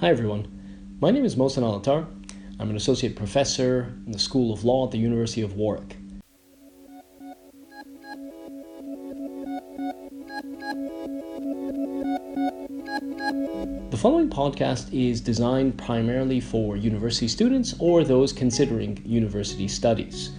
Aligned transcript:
Hi 0.00 0.10
everyone, 0.10 0.46
my 1.00 1.10
name 1.10 1.24
is 1.24 1.36
Mohsen 1.36 1.62
al 1.62 1.76
Attar. 1.76 2.06
I'm 2.60 2.68
an 2.68 2.76
associate 2.76 3.16
professor 3.16 3.94
in 4.04 4.12
the 4.12 4.18
School 4.18 4.52
of 4.52 4.62
Law 4.62 4.84
at 4.84 4.90
the 4.90 4.98
University 4.98 5.40
of 5.40 5.54
Warwick. 5.54 5.96
The 13.90 13.96
following 13.96 14.28
podcast 14.28 14.92
is 14.92 15.22
designed 15.22 15.78
primarily 15.78 16.40
for 16.40 16.76
university 16.76 17.26
students 17.26 17.74
or 17.78 18.04
those 18.04 18.34
considering 18.34 19.00
university 19.02 19.66
studies. 19.66 20.30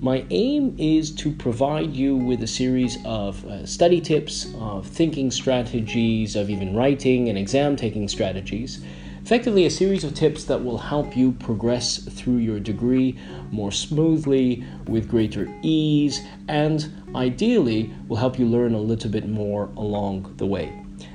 My 0.00 0.24
aim 0.30 0.74
is 0.78 1.14
to 1.16 1.30
provide 1.30 1.94
you 1.94 2.16
with 2.16 2.42
a 2.42 2.46
series 2.46 2.96
of 3.04 3.44
uh, 3.44 3.66
study 3.66 4.00
tips, 4.00 4.52
of 4.58 4.86
thinking 4.86 5.30
strategies, 5.30 6.34
of 6.34 6.48
even 6.48 6.74
writing 6.74 7.28
and 7.28 7.36
exam 7.36 7.76
taking 7.76 8.08
strategies 8.08 8.82
Effectively, 9.24 9.66
a 9.66 9.70
series 9.70 10.02
of 10.02 10.14
tips 10.14 10.44
that 10.44 10.64
will 10.64 10.78
help 10.78 11.16
you 11.16 11.30
progress 11.32 11.98
through 11.98 12.38
your 12.38 12.58
degree 12.58 13.16
more 13.52 13.70
smoothly, 13.70 14.64
with 14.88 15.08
greater 15.08 15.48
ease, 15.62 16.20
and 16.48 16.92
ideally 17.14 17.94
will 18.08 18.16
help 18.16 18.36
you 18.36 18.46
learn 18.46 18.74
a 18.74 18.80
little 18.80 19.10
bit 19.10 19.28
more 19.28 19.66
along 19.76 20.34
the 20.38 20.46
way. 20.46 20.72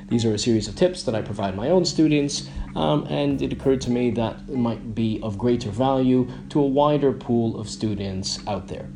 These 0.07 0.23
are 0.23 0.33
a 0.33 0.39
series 0.39 0.69
of 0.69 0.75
tips 0.75 1.03
that 1.03 1.15
I 1.15 1.21
provide 1.21 1.57
my 1.57 1.69
own 1.69 1.83
students, 1.83 2.49
um, 2.77 3.05
and 3.09 3.41
it 3.41 3.51
occurred 3.51 3.81
to 3.81 3.91
me 3.91 4.09
that 4.11 4.39
it 4.47 4.57
might 4.57 4.95
be 4.95 5.19
of 5.21 5.37
greater 5.37 5.69
value 5.69 6.29
to 6.49 6.61
a 6.61 6.65
wider 6.65 7.11
pool 7.11 7.59
of 7.59 7.69
students 7.69 8.39
out 8.47 8.69
there. 8.69 8.87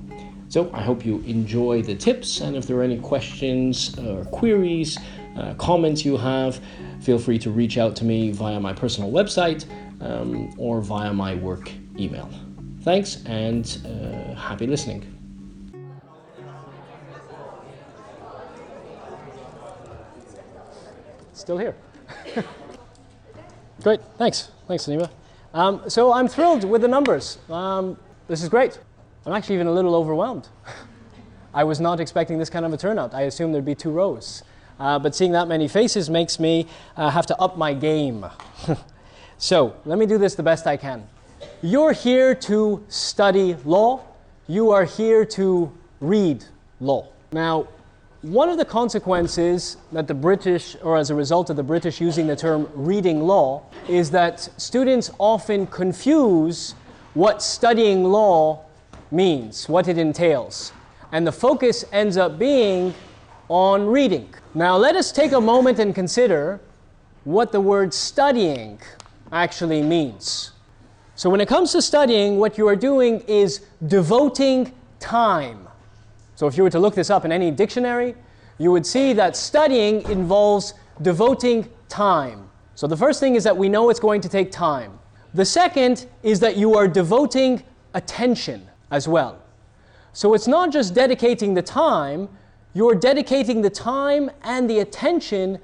So 0.48 0.72
I 0.74 0.82
hope 0.82 1.06
you 1.06 1.20
enjoy 1.28 1.82
the 1.82 1.96
tips, 1.96 2.40
and 2.40 2.56
if 2.56 2.66
there 2.66 2.78
are 2.78 2.84
any 2.84 2.98
questions 2.98 3.98
or 4.00 4.24
queries, 4.26 4.98
uh, 5.38 5.54
comments 5.56 6.04
you 6.06 6.18
have, 6.18 6.60
feel 7.02 7.18
free 7.18 7.40
to 7.40 7.50
reach 7.50 7.78
out 7.78 7.96
to 7.98 8.06
me 8.06 8.32
via 8.32 8.60
my 8.60 8.74
personal 8.74 9.12
website 9.12 9.66
um, 10.02 10.54
or 10.58 10.82
via 10.82 11.14
my 11.14 11.36
work 11.36 11.72
email. 11.98 12.30
Thanks 12.82 13.24
and 13.26 13.78
uh, 13.86 14.36
happy 14.36 14.68
listening. 14.68 15.08
Still 21.34 21.58
here. 21.58 21.76
great, 23.84 24.00
thanks. 24.18 24.52
Thanks, 24.68 24.88
Anima. 24.88 25.10
Um, 25.54 25.90
so 25.90 26.14
I'm 26.14 26.28
thrilled 26.28 26.64
with 26.64 26.82
the 26.82 26.88
numbers. 26.88 27.40
Um, 27.50 27.98
this 28.28 28.44
is 28.44 28.50
great. 28.50 28.80
I'm 29.26 29.34
actually 29.34 29.56
even 29.56 29.68
a 29.68 29.72
little 29.72 29.96
overwhelmed. 29.96 30.48
I 31.54 31.64
was 31.64 31.80
not 31.80 32.00
expecting 32.00 32.38
this 32.38 32.50
kind 32.50 32.66
of 32.66 32.74
a 32.74 32.78
turnout. 32.78 33.14
I 33.14 33.24
assumed 33.24 33.54
there'd 33.54 33.66
be 33.66 33.76
two 33.76 33.92
rows. 33.92 34.44
Uh, 34.82 34.98
but 34.98 35.14
seeing 35.14 35.32
that 35.32 35.48
many 35.48 35.68
faces 35.68 36.10
makes 36.10 36.40
me 36.40 36.66
uh, 36.98 37.08
have 37.12 37.28
to 37.28 37.40
up 37.40 37.56
my 37.56 37.72
game. 37.72 38.26
so 39.38 39.76
let 39.86 40.00
me 40.00 40.08
do 40.08 40.18
this 40.18 40.34
the 40.34 40.42
best 40.42 40.66
I 40.66 40.76
can. 40.76 41.08
You're 41.62 41.92
here 41.92 42.34
to 42.50 42.84
study 42.90 43.56
law. 43.64 44.02
You 44.48 44.72
are 44.72 44.84
here 44.84 45.24
to 45.38 45.72
read 46.00 46.44
law. 46.80 47.10
Now, 47.32 47.68
one 48.24 48.50
of 48.50 48.58
the 48.58 48.66
consequences 48.66 49.78
that 49.92 50.08
the 50.08 50.16
British, 50.16 50.76
or 50.82 50.98
as 50.98 51.12
a 51.12 51.16
result 51.16 51.52
of 51.52 51.58
the 51.58 51.64
British 51.64 52.02
using 52.02 52.26
the 52.26 52.36
term 52.36 52.68
reading 52.74 53.22
law, 53.22 53.62
is 53.88 54.10
that 54.10 54.50
students 54.58 55.12
often 55.20 55.68
confuse 55.68 56.74
what 57.14 57.44
studying 57.44 58.04
law 58.04 58.66
means, 59.12 59.70
what 59.70 59.88
it 59.88 60.00
entails. 60.00 60.74
And 61.12 61.28
the 61.28 61.32
focus 61.32 61.86
ends 61.92 62.18
up 62.18 62.40
being 62.40 62.96
on 63.48 63.86
reading. 63.86 64.34
Now, 64.54 64.76
let 64.76 64.98
us 64.98 65.14
take 65.14 65.32
a 65.32 65.40
moment 65.40 65.80
and 65.80 65.96
consider 65.96 66.60
what 67.24 67.54
the 67.54 67.62
word 67.62 67.94
studying 67.94 68.82
actually 69.32 69.82
means. 69.82 70.52
So, 71.16 71.30
when 71.30 71.40
it 71.40 71.48
comes 71.48 71.72
to 71.72 71.82
studying, 71.82 72.38
what 72.38 72.58
you 72.58 72.68
are 72.68 72.76
doing 72.76 73.22
is 73.28 73.62
devoting 73.88 74.74
time. 75.00 75.70
So, 76.36 76.48
if 76.48 76.58
you 76.58 76.64
were 76.64 76.70
to 76.70 76.80
look 76.80 76.96
this 76.96 77.10
up 77.10 77.24
in 77.24 77.32
any 77.32 77.50
dictionary, 77.50 78.14
you 78.58 78.72
would 78.74 78.86
see 78.86 79.14
that 79.14 79.38
studying 79.38 80.02
involves 80.10 80.74
devoting 81.02 81.70
time. 81.88 82.50
So, 82.76 82.88
the 82.88 82.98
first 82.98 83.22
thing 83.22 83.36
is 83.36 83.46
that 83.46 83.56
we 83.56 83.70
know 83.70 83.90
it's 83.90 84.02
going 84.02 84.20
to 84.20 84.30
take 84.30 84.52
time. 84.52 85.00
The 85.34 85.46
second 85.46 86.08
is 86.24 86.42
that 86.42 86.58
you 86.58 86.76
are 86.76 86.90
devoting 86.90 87.64
attention 87.94 88.68
as 88.90 89.08
well. 89.08 89.42
So, 90.12 90.34
it's 90.34 90.48
not 90.48 90.74
just 90.74 90.94
dedicating 90.94 91.54
the 91.54 91.62
time, 91.62 92.28
you're 92.74 92.96
dedicating 92.96 93.62
the 93.62 93.70
time 93.70 94.32
and 94.44 94.70
the 94.70 94.80
attention, 94.80 95.60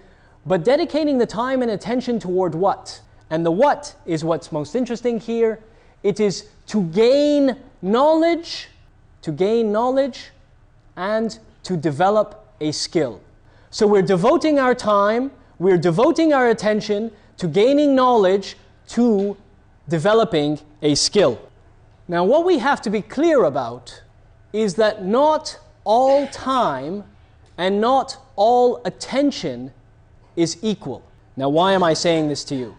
but 0.45 0.63
dedicating 0.63 1.18
the 1.18 1.25
time 1.25 1.62
and 1.62 1.72
attention 1.72 2.19
toward 2.19 2.53
what? 2.53 3.01
And 3.29 3.45
the 3.45 3.51
what 3.51 3.95
is 4.06 4.23
what's 4.23 4.51
most 4.51 4.75
interesting 4.75 5.19
here. 5.19 5.59
It 6.03 6.19
is 6.19 6.47
to 6.68 6.84
gain 6.84 7.57
knowledge, 7.81 8.69
to 9.22 9.31
gain 9.31 9.72
knowledge, 9.72 10.31
and 10.95 11.38
to 11.63 11.78
develop 11.78 12.53
a 12.59 12.72
skill. 12.72 13.22
So 13.69 13.85
we're 13.85 14.01
devoting 14.01 14.59
our 14.59 14.74
time, 14.74 15.31
we're 15.59 15.78
devoting 15.78 16.34
our 16.34 16.50
attention 16.50 17.12
to 17.38 17.47
gaining 17.47 17.95
knowledge, 17.95 18.57
to 18.89 19.38
developing 19.89 20.59
a 20.81 20.95
skill. 20.95 21.39
Now, 22.07 22.24
what 22.24 22.45
we 22.45 22.59
have 22.59 22.81
to 22.84 22.89
be 22.89 23.01
clear 23.01 23.44
about 23.44 24.01
is 24.53 24.75
that 24.75 25.03
not 25.03 25.59
all 25.87 26.27
time 26.27 27.05
and 27.57 27.79
not 27.79 28.17
all 28.35 28.81
attention 28.83 29.71
is 30.35 30.57
equal. 30.61 31.01
Now, 31.37 31.49
why 31.49 31.71
am 31.71 31.81
I 31.81 31.93
saying 31.93 32.27
this 32.27 32.43
to 32.45 32.55
you? 32.55 32.75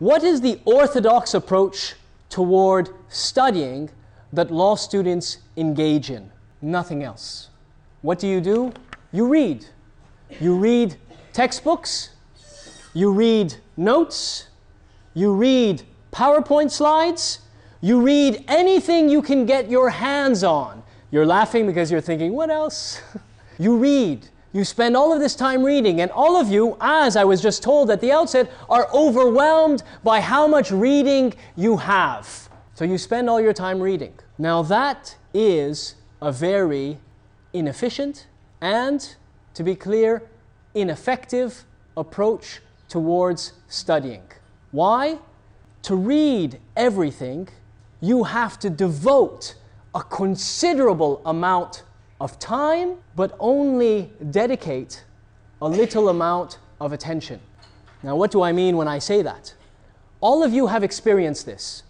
What 0.00 0.24
is 0.24 0.40
the 0.40 0.60
orthodox 0.64 1.32
approach 1.32 1.94
toward 2.28 2.90
studying 3.08 3.88
that 4.32 4.50
law 4.50 4.74
students 4.74 5.38
engage 5.56 6.10
in? 6.10 6.30
Nothing 6.60 7.04
else. 7.04 7.50
What 8.02 8.18
do 8.18 8.26
you 8.26 8.40
do? 8.40 8.72
You 9.12 9.28
read. 9.28 9.64
You 10.40 10.56
read 10.56 10.96
textbooks, 11.32 12.10
you 12.94 13.12
read 13.12 13.54
notes, 13.76 14.48
you 15.14 15.32
read 15.32 15.82
PowerPoint 16.12 16.70
slides, 16.70 17.40
you 17.80 18.00
read 18.00 18.44
anything 18.48 19.08
you 19.08 19.22
can 19.22 19.46
get 19.46 19.70
your 19.70 19.90
hands 19.90 20.42
on. 20.42 20.82
You're 21.10 21.26
laughing 21.26 21.66
because 21.66 21.90
you're 21.90 22.00
thinking, 22.00 22.32
what 22.32 22.50
else? 22.50 23.00
you 23.58 23.76
read. 23.76 24.28
You 24.52 24.64
spend 24.64 24.96
all 24.96 25.12
of 25.12 25.20
this 25.20 25.36
time 25.36 25.62
reading, 25.62 26.00
and 26.00 26.10
all 26.10 26.36
of 26.36 26.48
you, 26.48 26.76
as 26.80 27.14
I 27.16 27.22
was 27.22 27.40
just 27.40 27.62
told 27.62 27.90
at 27.90 28.00
the 28.00 28.10
outset, 28.10 28.50
are 28.68 28.88
overwhelmed 28.92 29.84
by 30.02 30.20
how 30.20 30.48
much 30.48 30.72
reading 30.72 31.34
you 31.56 31.76
have. 31.76 32.48
So 32.74 32.84
you 32.84 32.98
spend 32.98 33.30
all 33.30 33.40
your 33.40 33.52
time 33.52 33.80
reading. 33.80 34.12
Now, 34.38 34.62
that 34.62 35.16
is 35.32 35.94
a 36.20 36.32
very 36.32 36.98
inefficient 37.52 38.26
and, 38.60 39.14
to 39.54 39.62
be 39.62 39.74
clear, 39.74 40.22
ineffective 40.74 41.64
approach 41.96 42.60
towards 42.88 43.52
studying. 43.68 44.22
Why? 44.72 45.18
To 45.82 45.94
read 45.94 46.58
everything, 46.76 47.48
you 48.00 48.24
have 48.24 48.58
to 48.60 48.70
devote 48.70 49.54
a 49.94 50.02
considerable 50.02 51.22
amount 51.26 51.82
of 52.20 52.38
time, 52.38 52.96
but 53.16 53.34
only 53.40 54.10
dedicate 54.30 55.04
a 55.62 55.68
little 55.68 56.08
amount 56.08 56.58
of 56.80 56.92
attention. 56.92 57.40
Now, 58.02 58.16
what 58.16 58.30
do 58.30 58.42
I 58.42 58.52
mean 58.52 58.76
when 58.76 58.88
I 58.88 58.98
say 58.98 59.22
that? 59.22 59.54
All 60.20 60.42
of 60.42 60.52
you 60.52 60.66
have 60.66 60.82
experienced 60.82 61.46
this. 61.46 61.82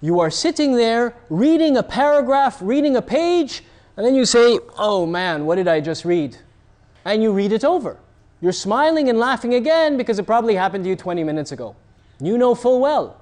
You 0.00 0.20
are 0.20 0.30
sitting 0.30 0.76
there 0.76 1.14
reading 1.30 1.76
a 1.76 1.82
paragraph, 1.82 2.58
reading 2.60 2.96
a 2.96 3.02
page, 3.02 3.62
and 3.96 4.04
then 4.04 4.14
you 4.14 4.24
say, 4.24 4.58
Oh 4.76 5.06
man, 5.06 5.46
what 5.46 5.56
did 5.56 5.68
I 5.68 5.80
just 5.80 6.04
read? 6.04 6.36
And 7.04 7.22
you 7.22 7.32
read 7.32 7.52
it 7.52 7.64
over. 7.64 7.98
You're 8.40 8.52
smiling 8.52 9.08
and 9.08 9.18
laughing 9.18 9.54
again 9.54 9.96
because 9.96 10.18
it 10.18 10.26
probably 10.26 10.54
happened 10.54 10.84
to 10.84 10.90
you 10.90 10.96
20 10.96 11.24
minutes 11.24 11.52
ago. 11.52 11.76
You 12.20 12.36
know 12.36 12.54
full 12.54 12.80
well. 12.80 13.20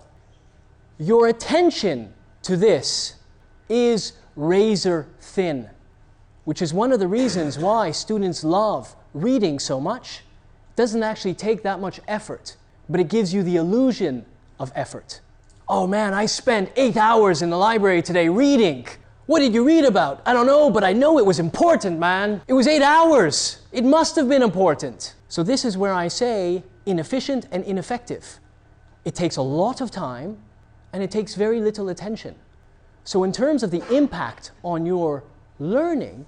Your 0.98 1.28
attention 1.28 2.12
to 2.42 2.56
this 2.56 3.16
is 3.68 4.14
razor 4.36 5.06
thin, 5.20 5.68
which 6.44 6.62
is 6.62 6.72
one 6.72 6.92
of 6.92 7.00
the 7.00 7.08
reasons 7.08 7.58
why 7.58 7.90
students 7.90 8.44
love 8.44 8.94
reading 9.14 9.58
so 9.58 9.80
much. 9.80 10.22
It 10.70 10.76
doesn't 10.76 11.02
actually 11.02 11.34
take 11.34 11.62
that 11.62 11.80
much 11.80 12.00
effort, 12.08 12.56
but 12.88 13.00
it 13.00 13.08
gives 13.08 13.32
you 13.34 13.42
the 13.42 13.56
illusion 13.56 14.24
of 14.58 14.72
effort. 14.74 15.20
Oh 15.68 15.86
man, 15.86 16.14
I 16.14 16.26
spent 16.26 16.70
eight 16.76 16.96
hours 16.96 17.42
in 17.42 17.50
the 17.50 17.56
library 17.56 18.02
today 18.02 18.28
reading. 18.28 18.86
What 19.26 19.38
did 19.38 19.54
you 19.54 19.64
read 19.64 19.84
about? 19.84 20.20
I 20.26 20.32
don't 20.32 20.46
know, 20.46 20.68
but 20.68 20.82
I 20.82 20.92
know 20.92 21.18
it 21.18 21.24
was 21.24 21.38
important, 21.38 21.98
man. 21.98 22.42
It 22.48 22.52
was 22.52 22.66
eight 22.66 22.82
hours. 22.82 23.62
It 23.70 23.84
must 23.84 24.16
have 24.16 24.28
been 24.28 24.42
important. 24.42 25.14
So, 25.28 25.42
this 25.42 25.64
is 25.64 25.78
where 25.78 25.92
I 25.92 26.08
say 26.08 26.64
inefficient 26.84 27.46
and 27.52 27.64
ineffective. 27.64 28.40
It 29.04 29.14
takes 29.14 29.36
a 29.36 29.42
lot 29.42 29.80
of 29.80 29.90
time 29.90 30.38
and 30.92 31.02
it 31.02 31.10
takes 31.10 31.34
very 31.34 31.60
little 31.60 31.88
attention. 31.88 32.34
So, 33.04 33.24
in 33.24 33.32
terms 33.32 33.62
of 33.62 33.70
the 33.70 33.82
impact 33.94 34.52
on 34.62 34.86
your 34.86 35.24
learning, 35.58 36.26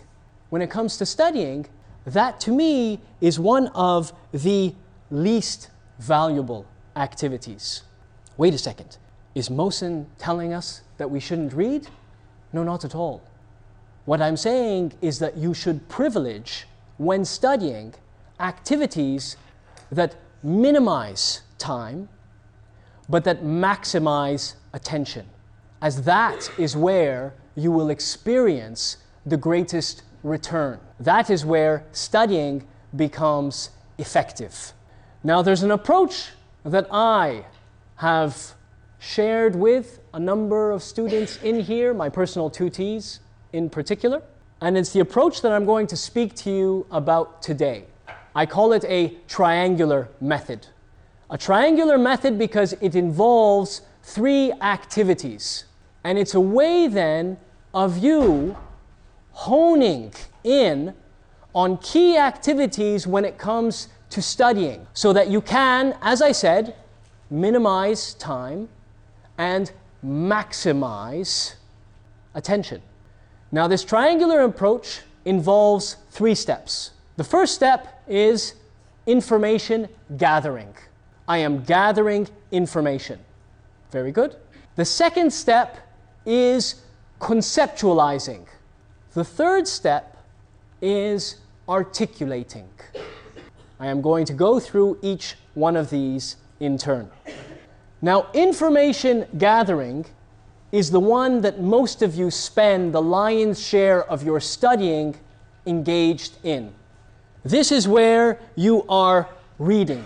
when 0.51 0.63
it 0.63 0.71
comes 0.71 0.97
to 0.99 1.07
studying, 1.07 1.67
that 2.05 2.41
to 2.41 2.53
me 2.53 3.01
is 3.21 3.39
one 3.39 3.69
of 3.69 4.13
the 4.33 4.75
least 5.11 5.71
valuable 5.99 6.67
activities. 6.97 7.83
Wait 8.37 8.55
a 8.55 8.59
second. 8.59 8.99
Is 9.35 9.49
Mohsen 9.49 10.07
telling 10.19 10.53
us 10.53 10.83
that 10.99 11.11
we 11.11 11.21
shouldn't 11.21 11.53
read? 11.53 11.89
No, 12.53 12.63
not 12.63 12.85
at 12.85 12.95
all. 12.95 13.23
What 14.05 14.21
I'm 14.21 14.37
saying 14.37 14.93
is 15.01 15.19
that 15.19 15.37
you 15.37 15.55
should 15.55 15.89
privilege, 15.89 16.67
when 16.99 17.25
studying, 17.25 17.95
activities 18.39 19.37
that 19.91 20.17
minimize 20.43 21.43
time, 21.59 22.09
but 23.09 23.25
that 23.25 23.43
maximize 23.43 24.55
attention, 24.73 25.27
as 25.85 26.01
that 26.05 26.51
is 26.57 26.75
where 26.75 27.35
you 27.55 27.71
will 27.71 27.91
experience 27.91 28.97
the 29.27 29.37
greatest 29.37 30.03
return. 30.23 30.81
That 30.99 31.29
is 31.29 31.45
where 31.45 31.85
studying 31.93 32.67
becomes 32.97 33.69
effective. 33.99 34.73
Now, 35.23 35.43
there's 35.43 35.63
an 35.63 35.71
approach 35.71 36.31
that 36.65 36.87
I 36.91 37.45
have 37.97 38.55
shared 38.99 39.55
with 39.55 40.01
a 40.15 40.19
number 40.19 40.71
of 40.71 40.83
students 40.83 41.37
in 41.43 41.61
here, 41.61 41.93
my 41.93 42.09
personal 42.09 42.51
tutees 42.51 43.19
in 43.53 43.69
particular, 43.69 44.23
and 44.63 44.79
it's 44.79 44.95
the 44.95 45.01
approach 45.01 45.43
that 45.43 45.53
I'm 45.53 45.67
going 45.67 45.87
to 45.89 45.99
speak 45.99 46.35
to 46.37 46.51
you 46.51 46.87
about 46.91 47.43
today. 47.43 47.85
I 48.35 48.47
call 48.47 48.73
it 48.73 48.85
a 48.87 49.19
triangular 49.29 50.09
method. 50.19 50.67
A 51.29 51.37
triangular 51.37 51.99
method 51.99 52.39
because 52.39 52.73
it 52.81 52.95
involves 52.95 53.83
three 54.03 54.51
activities. 54.63 55.65
And 56.05 56.19
it's 56.19 56.35
a 56.35 56.41
way 56.41 56.87
then 56.87 57.39
of 57.73 57.99
you 57.99 58.57
honing 59.33 60.13
in 60.45 60.95
on 61.55 61.79
key 61.79 62.17
activities 62.17 63.07
when 63.07 63.25
it 63.25 63.39
comes 63.39 63.89
to 64.11 64.21
studying 64.23 64.87
so 64.93 65.13
that 65.13 65.29
you 65.29 65.41
can, 65.41 65.97
as 66.03 66.23
I 66.23 66.33
said, 66.33 66.77
minimize 67.31 68.15
time 68.15 68.69
and 69.39 69.73
maximize 70.05 71.55
attention. 72.35 72.83
Now, 73.51 73.67
this 73.67 73.83
triangular 73.83 74.43
approach 74.43 75.01
involves 75.25 75.97
three 76.11 76.35
steps. 76.35 76.91
The 77.17 77.25
first 77.25 77.55
step 77.55 78.03
is 78.07 78.55
information 79.07 79.89
gathering. 80.17 80.75
I 81.27 81.39
am 81.39 81.63
gathering 81.65 82.29
information. 82.51 83.19
Very 83.91 84.13
good. 84.13 84.37
The 84.77 84.85
second 84.85 85.33
step 85.33 85.79
is 86.27 86.83
conceptualizing. 87.21 88.47
The 89.13 89.25
third 89.25 89.69
step 89.69 90.17
is 90.83 91.37
articulating. 91.69 92.69
I 93.81 93.87
am 93.87 94.01
going 94.01 94.25
to 94.27 94.33
go 94.33 94.61
through 94.61 94.99
each 95.03 95.37
one 95.55 95.77
of 95.77 95.91
these 95.91 96.37
in 96.61 96.79
turn. 96.79 97.11
Now, 98.03 98.27
information 98.35 99.27
gathering 99.39 100.07
is 100.73 100.91
the 100.91 101.01
one 101.01 101.41
that 101.43 101.61
most 101.61 102.03
of 102.03 102.15
you 102.15 102.31
spend 102.31 102.93
the 102.93 103.01
lion's 103.01 103.65
share 103.65 104.05
of 104.11 104.23
your 104.23 104.41
studying 104.41 105.15
engaged 105.67 106.37
in. 106.43 106.73
This 107.45 107.71
is 107.71 107.87
where 107.87 108.41
you 108.57 108.85
are 108.89 109.29
reading. 109.59 110.05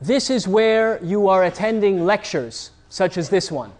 This 0.00 0.30
is 0.30 0.46
where 0.46 1.02
you 1.02 1.28
are 1.28 1.44
attending 1.44 2.04
lectures, 2.04 2.70
such 2.88 3.16
as 3.16 3.28
this 3.28 3.50
one. 3.50 3.72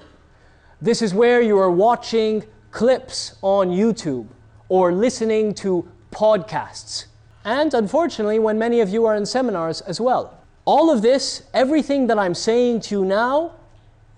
This 0.81 1.01
is 1.01 1.15
where 1.15 1.41
you 1.41 1.59
are 1.59 1.71
watching 1.71 2.45
clips 2.71 3.37
on 3.41 3.71
YouTube 3.71 4.27
or 4.69 4.93
listening 4.93 5.55
to 5.55 5.89
podcasts. 6.11 7.07
And 7.45 7.73
unfortunately, 7.73 8.39
when 8.39 8.59
many 8.59 8.81
of 8.81 8.91
you 8.91 9.07
are 9.07 9.17
in 9.17 9.25
seminars 9.25 9.81
as 9.83 10.01
well. 10.01 10.39
All 10.67 10.91
of 10.91 11.01
this, 11.01 11.45
everything 11.55 12.09
that 12.09 12.19
I'm 12.19 12.35
saying 12.35 12.81
to 12.83 12.97
you 12.97 13.05
now, 13.05 13.53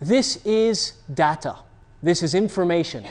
this 0.00 0.44
is 0.44 0.94
data. 1.12 1.56
This 2.02 2.22
is 2.22 2.34
information. 2.34 3.06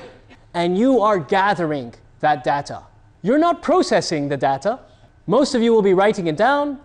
And 0.54 0.78
you 0.78 1.02
are 1.02 1.20
gathering 1.20 1.94
that 2.20 2.44
data. 2.44 2.84
You're 3.22 3.38
not 3.38 3.62
processing 3.62 4.28
the 4.28 4.38
data. 4.38 4.80
Most 5.28 5.56
of 5.56 5.62
you 5.62 5.72
will 5.72 5.82
be 5.82 5.94
writing 5.94 6.28
it 6.28 6.36
down. 6.36 6.80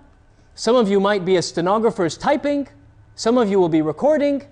Some 0.55 0.77
of 0.77 0.89
you 0.89 1.01
might 1.01 1.25
be 1.25 1.37
as 1.37 1.49
stenographers 1.49 2.19
typing. 2.19 2.69
Some 3.15 3.39
of 3.39 3.49
you 3.51 3.59
will 3.59 3.69
be 3.69 3.83
recording. 3.83 4.43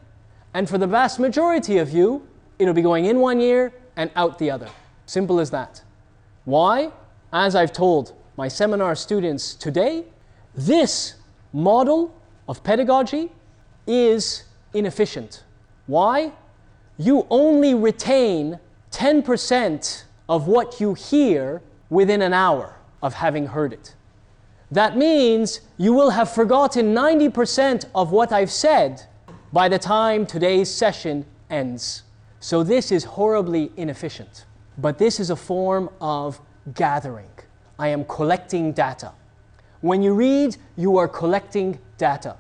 And 0.53 0.69
for 0.69 0.79
the 0.79 0.87
vast 0.87 1.19
majority 1.19 1.79
of 1.79 1.91
you, 1.91 2.27
it'll 2.59 2.75
be 2.75 2.83
going 2.83 3.05
in 3.05 3.21
one 3.21 3.41
ear 3.41 3.73
and 3.97 4.11
out 4.17 4.39
the 4.39 4.51
other. 4.51 4.69
Simple 5.07 5.41
as 5.41 5.51
that. 5.51 5.83
Why? 6.45 6.91
As 7.33 7.55
I've 7.55 7.73
told 7.73 8.15
my 8.37 8.49
seminar 8.49 8.95
students 8.95 9.55
today, 9.55 10.05
this 10.55 11.15
model 11.53 12.15
of 12.49 12.65
pedagogy 12.65 13.31
is 13.87 14.45
inefficient. 14.75 15.45
Why? 15.87 16.33
You 16.99 17.27
only 17.31 17.75
retain 17.75 18.59
10% 18.91 20.05
of 20.29 20.47
what 20.47 20.81
you 20.81 20.95
hear 20.95 21.63
within 21.89 22.23
an 22.23 22.33
hour 22.33 22.77
of 23.03 23.15
having 23.15 23.47
heard 23.47 23.73
it. 23.73 23.95
That 24.71 24.97
means 24.97 25.61
you 25.77 25.93
will 25.93 26.11
have 26.11 26.33
forgotten 26.33 26.95
90% 26.95 27.87
of 27.95 28.13
what 28.13 28.33
I've 28.33 28.51
said 28.51 29.07
by 29.53 29.69
the 29.69 29.79
time 29.79 30.27
today's 30.27 30.71
session 30.71 31.27
ends. 31.49 32.03
So 32.39 32.63
this 32.63 32.93
is 32.93 33.05
horribly 33.05 33.73
inefficient. 33.77 34.45
But 34.79 34.99
this 34.99 35.21
is 35.21 35.31
a 35.31 35.37
form 35.37 35.91
of 36.01 36.41
gathering. 36.75 37.31
I 37.79 37.89
am 37.89 38.05
collecting 38.05 38.73
data. 38.73 39.13
When 39.81 40.03
you 40.03 40.15
read, 40.15 40.57
you 40.77 40.97
are 40.99 41.09
collecting 41.09 41.79
data. 41.99 42.37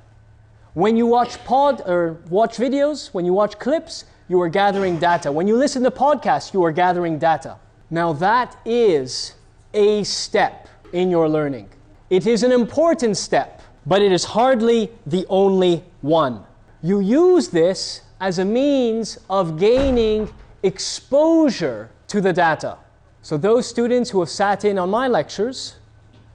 When 0.74 0.96
you 0.96 1.06
watch 1.06 1.42
pod 1.44 1.82
or 1.86 2.20
watch 2.28 2.56
videos, 2.56 3.12
when 3.12 3.24
you 3.24 3.32
watch 3.32 3.58
clips, 3.58 4.04
you 4.28 4.40
are 4.40 4.48
gathering 4.48 4.98
data. 4.98 5.32
When 5.32 5.48
you 5.48 5.56
listen 5.56 5.82
to 5.82 5.90
podcasts, 5.90 6.54
you 6.54 6.62
are 6.64 6.72
gathering 6.72 7.18
data. 7.18 7.56
Now 7.90 8.12
that 8.14 8.56
is 8.64 9.34
a 9.74 10.04
step 10.04 10.68
in 10.92 11.10
your 11.10 11.28
learning. 11.28 11.68
It 12.08 12.26
is 12.26 12.42
an 12.42 12.52
important 12.52 13.16
step, 13.16 13.62
but 13.84 14.00
it 14.00 14.12
is 14.12 14.24
hardly 14.24 14.90
the 15.06 15.26
only 15.28 15.82
one. 16.02 16.44
You 16.82 17.00
use 17.00 17.48
this 17.48 18.00
as 18.20 18.38
a 18.38 18.44
means 18.44 19.18
of 19.28 19.58
gaining 19.58 20.32
exposure 20.62 21.90
to 22.08 22.20
the 22.20 22.32
data. 22.32 22.78
So, 23.22 23.36
those 23.36 23.66
students 23.66 24.10
who 24.10 24.20
have 24.20 24.30
sat 24.30 24.64
in 24.64 24.78
on 24.78 24.88
my 24.88 25.06
lectures 25.06 25.76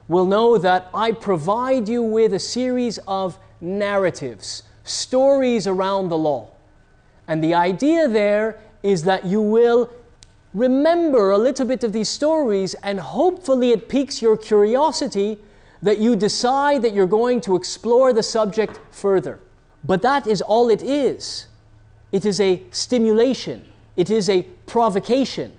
will 0.07 0.25
know 0.25 0.59
that 0.59 0.88
I 0.94 1.12
provide 1.13 1.89
you 1.89 2.03
with 2.03 2.33
a 2.33 2.39
series 2.39 3.00
of 3.07 3.39
narratives, 3.59 4.62
stories 4.83 5.65
around 5.65 6.09
the 6.09 6.18
law. 6.18 6.50
And 7.28 7.44
the 7.44 7.56
idea 7.56 8.07
there 8.07 8.59
is 8.83 9.04
that 9.04 9.25
you 9.25 9.42
will 9.42 9.90
remember 10.54 11.31
a 11.31 11.40
little 11.40 11.66
bit 11.66 11.83
of 11.83 11.92
these 11.92 12.07
stories, 12.07 12.75
and 12.83 12.99
hopefully 12.99 13.71
it 13.71 13.90
piques 13.90 14.21
your 14.21 14.37
curiosity 14.37 15.40
that 15.81 15.97
you 15.97 16.16
decide 16.16 16.83
that 16.83 16.94
you're 16.94 17.07
going 17.07 17.42
to 17.42 17.56
explore 17.56 18.14
the 18.14 18.23
subject 18.23 18.80
further. 18.92 19.40
But 19.85 20.01
that 20.01 20.27
is 20.27 20.42
all 20.42 20.69
it 20.69 20.81
is. 20.81 21.47
It 22.11 22.25
is 22.25 22.39
a 22.39 22.63
stimulation, 22.71 23.65
it 23.95 24.09
is 24.09 24.30
a 24.30 24.44
provocation, 24.68 25.51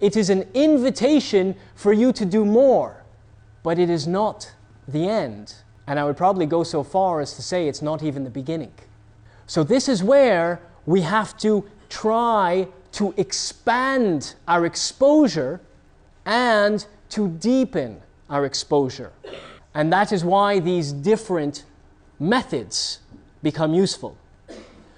it 0.00 0.16
is 0.16 0.28
an 0.30 0.46
invitation 0.54 1.56
for 1.74 1.92
you 1.92 2.12
to 2.12 2.24
do 2.24 2.44
more. 2.44 3.02
But 3.62 3.78
it 3.78 3.88
is 3.88 4.06
not 4.06 4.52
the 4.86 5.08
end. 5.08 5.54
And 5.86 5.98
I 5.98 6.04
would 6.04 6.16
probably 6.16 6.44
go 6.44 6.62
so 6.62 6.82
far 6.82 7.20
as 7.20 7.34
to 7.36 7.42
say 7.42 7.68
it's 7.68 7.80
not 7.80 8.02
even 8.02 8.24
the 8.24 8.30
beginning. 8.30 8.72
So, 9.46 9.64
this 9.64 9.88
is 9.88 10.02
where 10.02 10.60
we 10.86 11.00
have 11.02 11.36
to 11.38 11.64
try 11.88 12.68
to 12.92 13.14
expand 13.16 14.34
our 14.46 14.66
exposure 14.66 15.60
and 16.26 16.86
to 17.10 17.28
deepen 17.28 18.00
our 18.28 18.44
exposure. 18.44 19.12
And 19.74 19.92
that 19.92 20.12
is 20.12 20.24
why 20.24 20.60
these 20.60 20.92
different 20.92 21.64
methods 22.18 23.00
become 23.44 23.72
useful. 23.74 24.16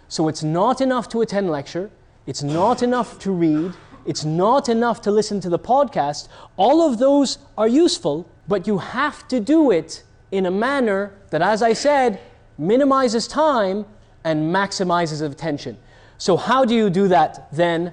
So 0.09 0.29
it's 0.29 0.43
not 0.43 0.81
enough 0.81 1.11
to 1.11 1.21
attend 1.21 1.51
lecture, 1.51 1.91
it's 2.27 2.43
not 2.43 2.83
enough 2.83 3.19
to 3.19 3.31
read, 3.31 3.75
it's 4.07 4.25
not 4.25 4.69
enough 4.69 5.03
to 5.03 5.11
listen 5.11 5.41
to 5.41 5.51
the 5.51 5.59
podcast. 5.59 6.29
All 6.57 6.89
of 6.89 6.99
those 6.99 7.39
are 7.59 7.69
useful, 7.69 8.27
but 8.49 8.67
you 8.67 8.79
have 8.79 9.29
to 9.29 9.41
do 9.41 9.71
it 9.71 10.05
in 10.31 10.47
a 10.47 10.51
manner 10.51 11.13
that, 11.31 11.43
as 11.43 11.61
I 11.61 11.73
said, 11.73 12.21
minimizes 12.57 13.27
time 13.29 13.85
and 14.25 14.55
maximizes 14.55 15.23
attention. 15.23 15.77
So, 16.19 16.37
how 16.37 16.65
do 16.65 16.75
you 16.75 16.89
do 16.89 17.09
that 17.09 17.49
then 17.53 17.93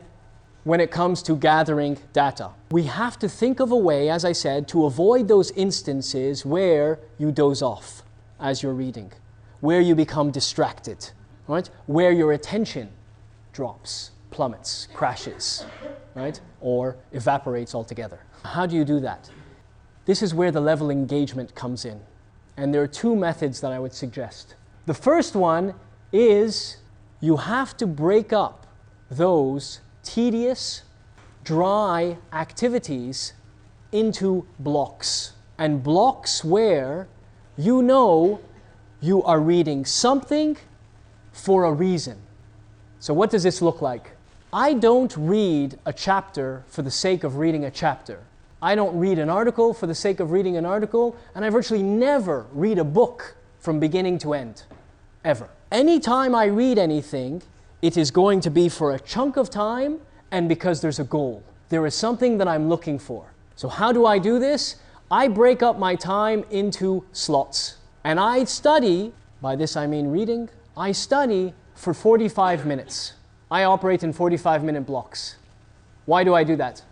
when 0.64 0.80
it 0.80 0.92
comes 0.92 1.22
to 1.24 1.36
gathering 1.36 1.98
data? 2.14 2.52
We 2.72 2.84
have 2.84 3.20
to 3.20 3.28
think 3.28 3.60
of 3.60 3.72
a 3.72 3.78
way, 3.78 4.10
as 4.10 4.24
I 4.24 4.32
said, 4.32 4.68
to 4.70 4.86
avoid 4.86 5.28
those 5.28 5.52
instances 5.52 6.46
where 6.46 7.00
you 7.18 7.32
doze 7.32 7.62
off 7.62 8.04
as 8.40 8.64
you're 8.64 8.74
reading, 8.74 9.12
where 9.64 9.80
you 9.80 9.96
become 9.96 10.30
distracted, 10.30 11.10
right? 11.48 11.70
Where 11.86 12.12
your 12.12 12.34
attention 12.34 12.90
drops, 13.54 14.12
plummets, 14.30 14.90
crashes, 14.94 15.66
right? 16.16 16.38
Or 16.60 16.98
evaporates 17.14 17.74
altogether. 17.74 18.20
How 18.44 18.66
do 18.66 18.76
you 18.76 18.84
do 18.84 19.00
that? 19.00 19.30
This 20.04 20.22
is 20.22 20.34
where 20.34 20.52
the 20.52 20.60
level 20.60 20.90
engagement 20.90 21.56
comes 21.56 21.86
in. 21.86 22.02
And 22.58 22.74
there 22.74 22.82
are 22.82 22.88
two 22.88 23.16
methods 23.16 23.62
that 23.62 23.72
I 23.72 23.80
would 23.80 23.94
suggest. 23.94 24.56
The 24.86 24.94
first 24.94 25.34
one 25.34 25.76
is 26.12 26.76
you 27.22 27.38
have 27.38 27.78
to 27.78 27.88
break 27.88 28.34
up 28.34 28.68
those 29.10 29.80
tedious, 30.04 30.84
dry 31.46 32.18
activities 32.34 33.32
into 33.94 34.46
blocks. 34.60 35.32
And 35.58 35.82
blocks 35.82 36.44
where 36.44 37.08
you 37.56 37.82
know 37.82 38.42
you 39.04 39.22
are 39.24 39.42
reading 39.42 39.84
something 39.84 40.56
for 41.34 41.66
a 41.66 41.74
reason. 41.74 42.18
So, 43.02 43.14
what 43.14 43.30
does 43.30 43.44
this 43.44 43.62
look 43.62 43.82
like? 43.82 44.12
I 44.54 44.74
don't 44.74 45.14
read 45.18 45.78
a 45.86 45.92
chapter 45.92 46.64
for 46.68 46.84
the 46.84 46.92
sake 46.92 47.26
of 47.26 47.36
reading 47.36 47.66
a 47.66 47.72
chapter. 47.72 48.22
I 48.62 48.76
don't 48.76 48.98
read 48.98 49.20
an 49.20 49.30
article 49.30 49.74
for 49.74 49.88
the 49.88 49.96
sake 49.96 50.22
of 50.22 50.32
reading 50.32 50.56
an 50.56 50.66
article, 50.66 51.18
and 51.36 51.44
I 51.44 51.50
virtually 51.50 51.84
never 51.84 52.46
read 52.54 52.80
a 52.80 52.86
book 52.86 53.36
from 53.60 53.78
beginning 53.78 54.20
to 54.20 54.34
end, 54.34 54.64
ever. 55.26 55.50
Anytime 55.70 56.34
I 56.34 56.46
read 56.46 56.78
anything, 56.78 57.42
it 57.82 57.98
is 57.98 58.10
going 58.10 58.40
to 58.40 58.50
be 58.50 58.70
for 58.70 58.94
a 58.94 59.00
chunk 59.00 59.36
of 59.36 59.50
time 59.50 60.00
and 60.32 60.48
because 60.48 60.80
there's 60.80 61.00
a 61.00 61.04
goal. 61.04 61.44
There 61.68 61.86
is 61.86 61.94
something 61.94 62.38
that 62.38 62.48
I'm 62.48 62.70
looking 62.70 63.00
for. 63.00 63.34
So, 63.58 63.68
how 63.68 63.92
do 63.92 64.06
I 64.06 64.18
do 64.18 64.40
this? 64.40 64.78
I 65.12 65.28
break 65.28 65.62
up 65.62 65.78
my 65.78 65.96
time 65.96 66.46
into 66.50 67.04
slots. 67.12 67.83
And 68.04 68.20
I 68.20 68.44
study, 68.44 69.14
by 69.42 69.56
this 69.56 69.78
I 69.78 69.88
mean 69.88 70.08
reading, 70.08 70.50
I 70.76 70.92
study 70.92 71.54
for 71.76 71.94
45 71.94 72.66
minutes. 72.66 73.14
I 73.50 73.64
operate 73.64 74.04
in 74.04 74.14
45 74.14 74.64
minute 74.64 74.86
blocks. 74.86 75.36
Why 76.06 76.24
do 76.24 76.34
I 76.34 76.44
do 76.44 76.56
that? 76.58 76.84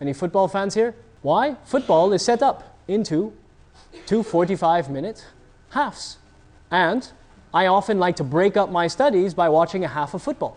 Any 0.00 0.12
football 0.12 0.48
fans 0.48 0.74
here? 0.74 0.94
Why? 1.22 1.56
Football 1.64 2.12
is 2.12 2.24
set 2.24 2.42
up 2.42 2.76
into 2.86 3.32
two 4.06 4.22
45 4.22 4.90
minute 4.90 5.26
halves. 5.70 6.18
And 6.70 7.10
I 7.54 7.66
often 7.66 7.98
like 7.98 8.16
to 8.16 8.24
break 8.24 8.56
up 8.56 8.70
my 8.70 8.86
studies 8.86 9.34
by 9.34 9.48
watching 9.48 9.84
a 9.84 9.88
half 9.88 10.14
of 10.14 10.22
football. 10.22 10.56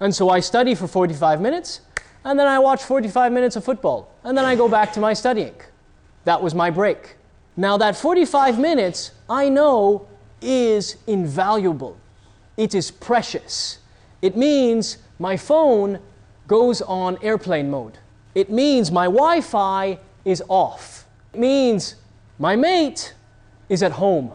And 0.00 0.14
so 0.14 0.28
I 0.28 0.40
study 0.40 0.74
for 0.74 0.86
45 0.86 1.40
minutes, 1.40 1.80
and 2.24 2.38
then 2.38 2.46
I 2.46 2.58
watch 2.58 2.82
45 2.82 3.32
minutes 3.32 3.56
of 3.56 3.64
football, 3.64 4.10
and 4.22 4.36
then 4.36 4.44
I 4.44 4.54
go 4.54 4.68
back 4.68 4.92
to 4.92 5.00
my 5.00 5.14
studying. 5.14 5.54
That 6.24 6.42
was 6.42 6.54
my 6.54 6.70
break. 6.70 7.16
Now, 7.56 7.78
that 7.78 7.96
45 7.96 8.58
minutes, 8.58 9.12
I 9.28 9.48
know, 9.48 10.06
is 10.40 10.96
invaluable. 11.06 11.96
It 12.56 12.74
is 12.74 12.90
precious. 12.90 13.78
It 14.22 14.36
means 14.36 14.98
my 15.18 15.36
phone 15.36 15.98
goes 16.46 16.80
on 16.82 17.18
airplane 17.22 17.70
mode. 17.70 17.98
It 18.34 18.50
means 18.50 18.90
my 18.90 19.06
Wi 19.06 19.40
Fi 19.40 19.98
is 20.24 20.42
off. 20.48 21.06
It 21.32 21.40
means 21.40 21.96
my 22.38 22.54
mate 22.56 23.14
is 23.68 23.82
at 23.82 23.92
home. 23.92 24.32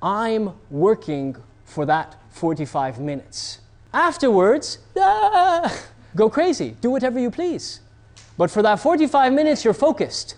I'm 0.00 0.54
working 0.70 1.36
for 1.64 1.86
that 1.86 2.16
45 2.30 3.00
minutes. 3.00 3.60
Afterwards, 3.92 4.78
ah, 4.98 5.72
go 6.16 6.30
crazy, 6.30 6.76
do 6.80 6.90
whatever 6.90 7.18
you 7.18 7.30
please. 7.30 7.80
But 8.38 8.50
for 8.50 8.62
that 8.62 8.80
45 8.80 9.32
minutes, 9.32 9.64
you're 9.64 9.74
focused. 9.74 10.36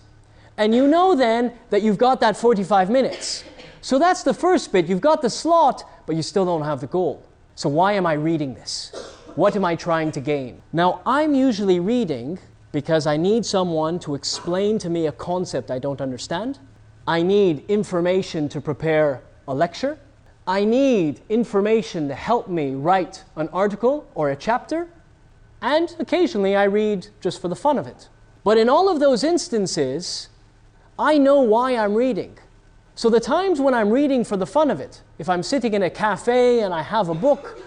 And 0.57 0.73
you 0.75 0.87
know 0.87 1.15
then 1.15 1.53
that 1.69 1.81
you've 1.81 1.97
got 1.97 2.19
that 2.21 2.37
45 2.37 2.89
minutes. 2.89 3.43
So 3.85 3.99
that's 3.99 4.23
the 4.23 4.33
first 4.33 4.71
bit. 4.71 4.87
You've 4.87 4.99
got 4.99 5.21
the 5.21 5.29
slot, 5.29 5.87
but 6.07 6.15
you 6.15 6.23
still 6.23 6.43
don't 6.43 6.63
have 6.63 6.81
the 6.81 6.87
goal. 6.87 7.23
So 7.53 7.69
why 7.69 7.93
am 7.93 8.07
I 8.07 8.13
reading 8.13 8.55
this? 8.55 8.91
What 9.35 9.55
am 9.55 9.63
I 9.63 9.75
trying 9.75 10.11
to 10.13 10.21
gain? 10.21 10.63
Now, 10.73 11.03
I'm 11.05 11.35
usually 11.35 11.79
reading 11.79 12.39
because 12.71 13.05
I 13.05 13.15
need 13.15 13.45
someone 13.45 13.99
to 13.99 14.15
explain 14.15 14.79
to 14.79 14.89
me 14.89 15.05
a 15.05 15.11
concept 15.11 15.69
I 15.69 15.77
don't 15.77 16.01
understand. 16.01 16.57
I 17.05 17.21
need 17.21 17.63
information 17.67 18.49
to 18.49 18.59
prepare 18.59 19.21
a 19.47 19.53
lecture. 19.53 19.99
I 20.47 20.65
need 20.65 21.21
information 21.29 22.07
to 22.07 22.15
help 22.15 22.49
me 22.49 22.73
write 22.73 23.23
an 23.35 23.49
article 23.49 24.09
or 24.15 24.31
a 24.31 24.35
chapter. 24.35 24.87
And 25.61 25.95
occasionally 25.99 26.55
I 26.55 26.63
read 26.63 27.05
just 27.21 27.39
for 27.39 27.49
the 27.49 27.55
fun 27.55 27.77
of 27.77 27.85
it. 27.85 28.09
But 28.43 28.57
in 28.57 28.67
all 28.67 28.89
of 28.89 28.99
those 28.99 29.23
instances, 29.23 30.29
I 30.97 31.19
know 31.19 31.41
why 31.41 31.77
I'm 31.77 31.93
reading. 31.93 32.39
So 32.97 33.09
the 33.09 33.19
times 33.19 33.59
when 33.59 33.73
I'm 33.73 33.89
reading 33.89 34.23
for 34.23 34.37
the 34.37 34.45
fun 34.45 34.71
of 34.71 34.79
it, 34.79 35.01
if 35.19 35.27
I'm 35.27 35.43
sitting 35.43 35.73
in 35.73 35.83
a 35.83 35.89
cafe 35.89 36.61
and 36.61 36.73
I 36.73 36.81
have 36.81 37.09
a 37.09 37.13
book, 37.13 37.61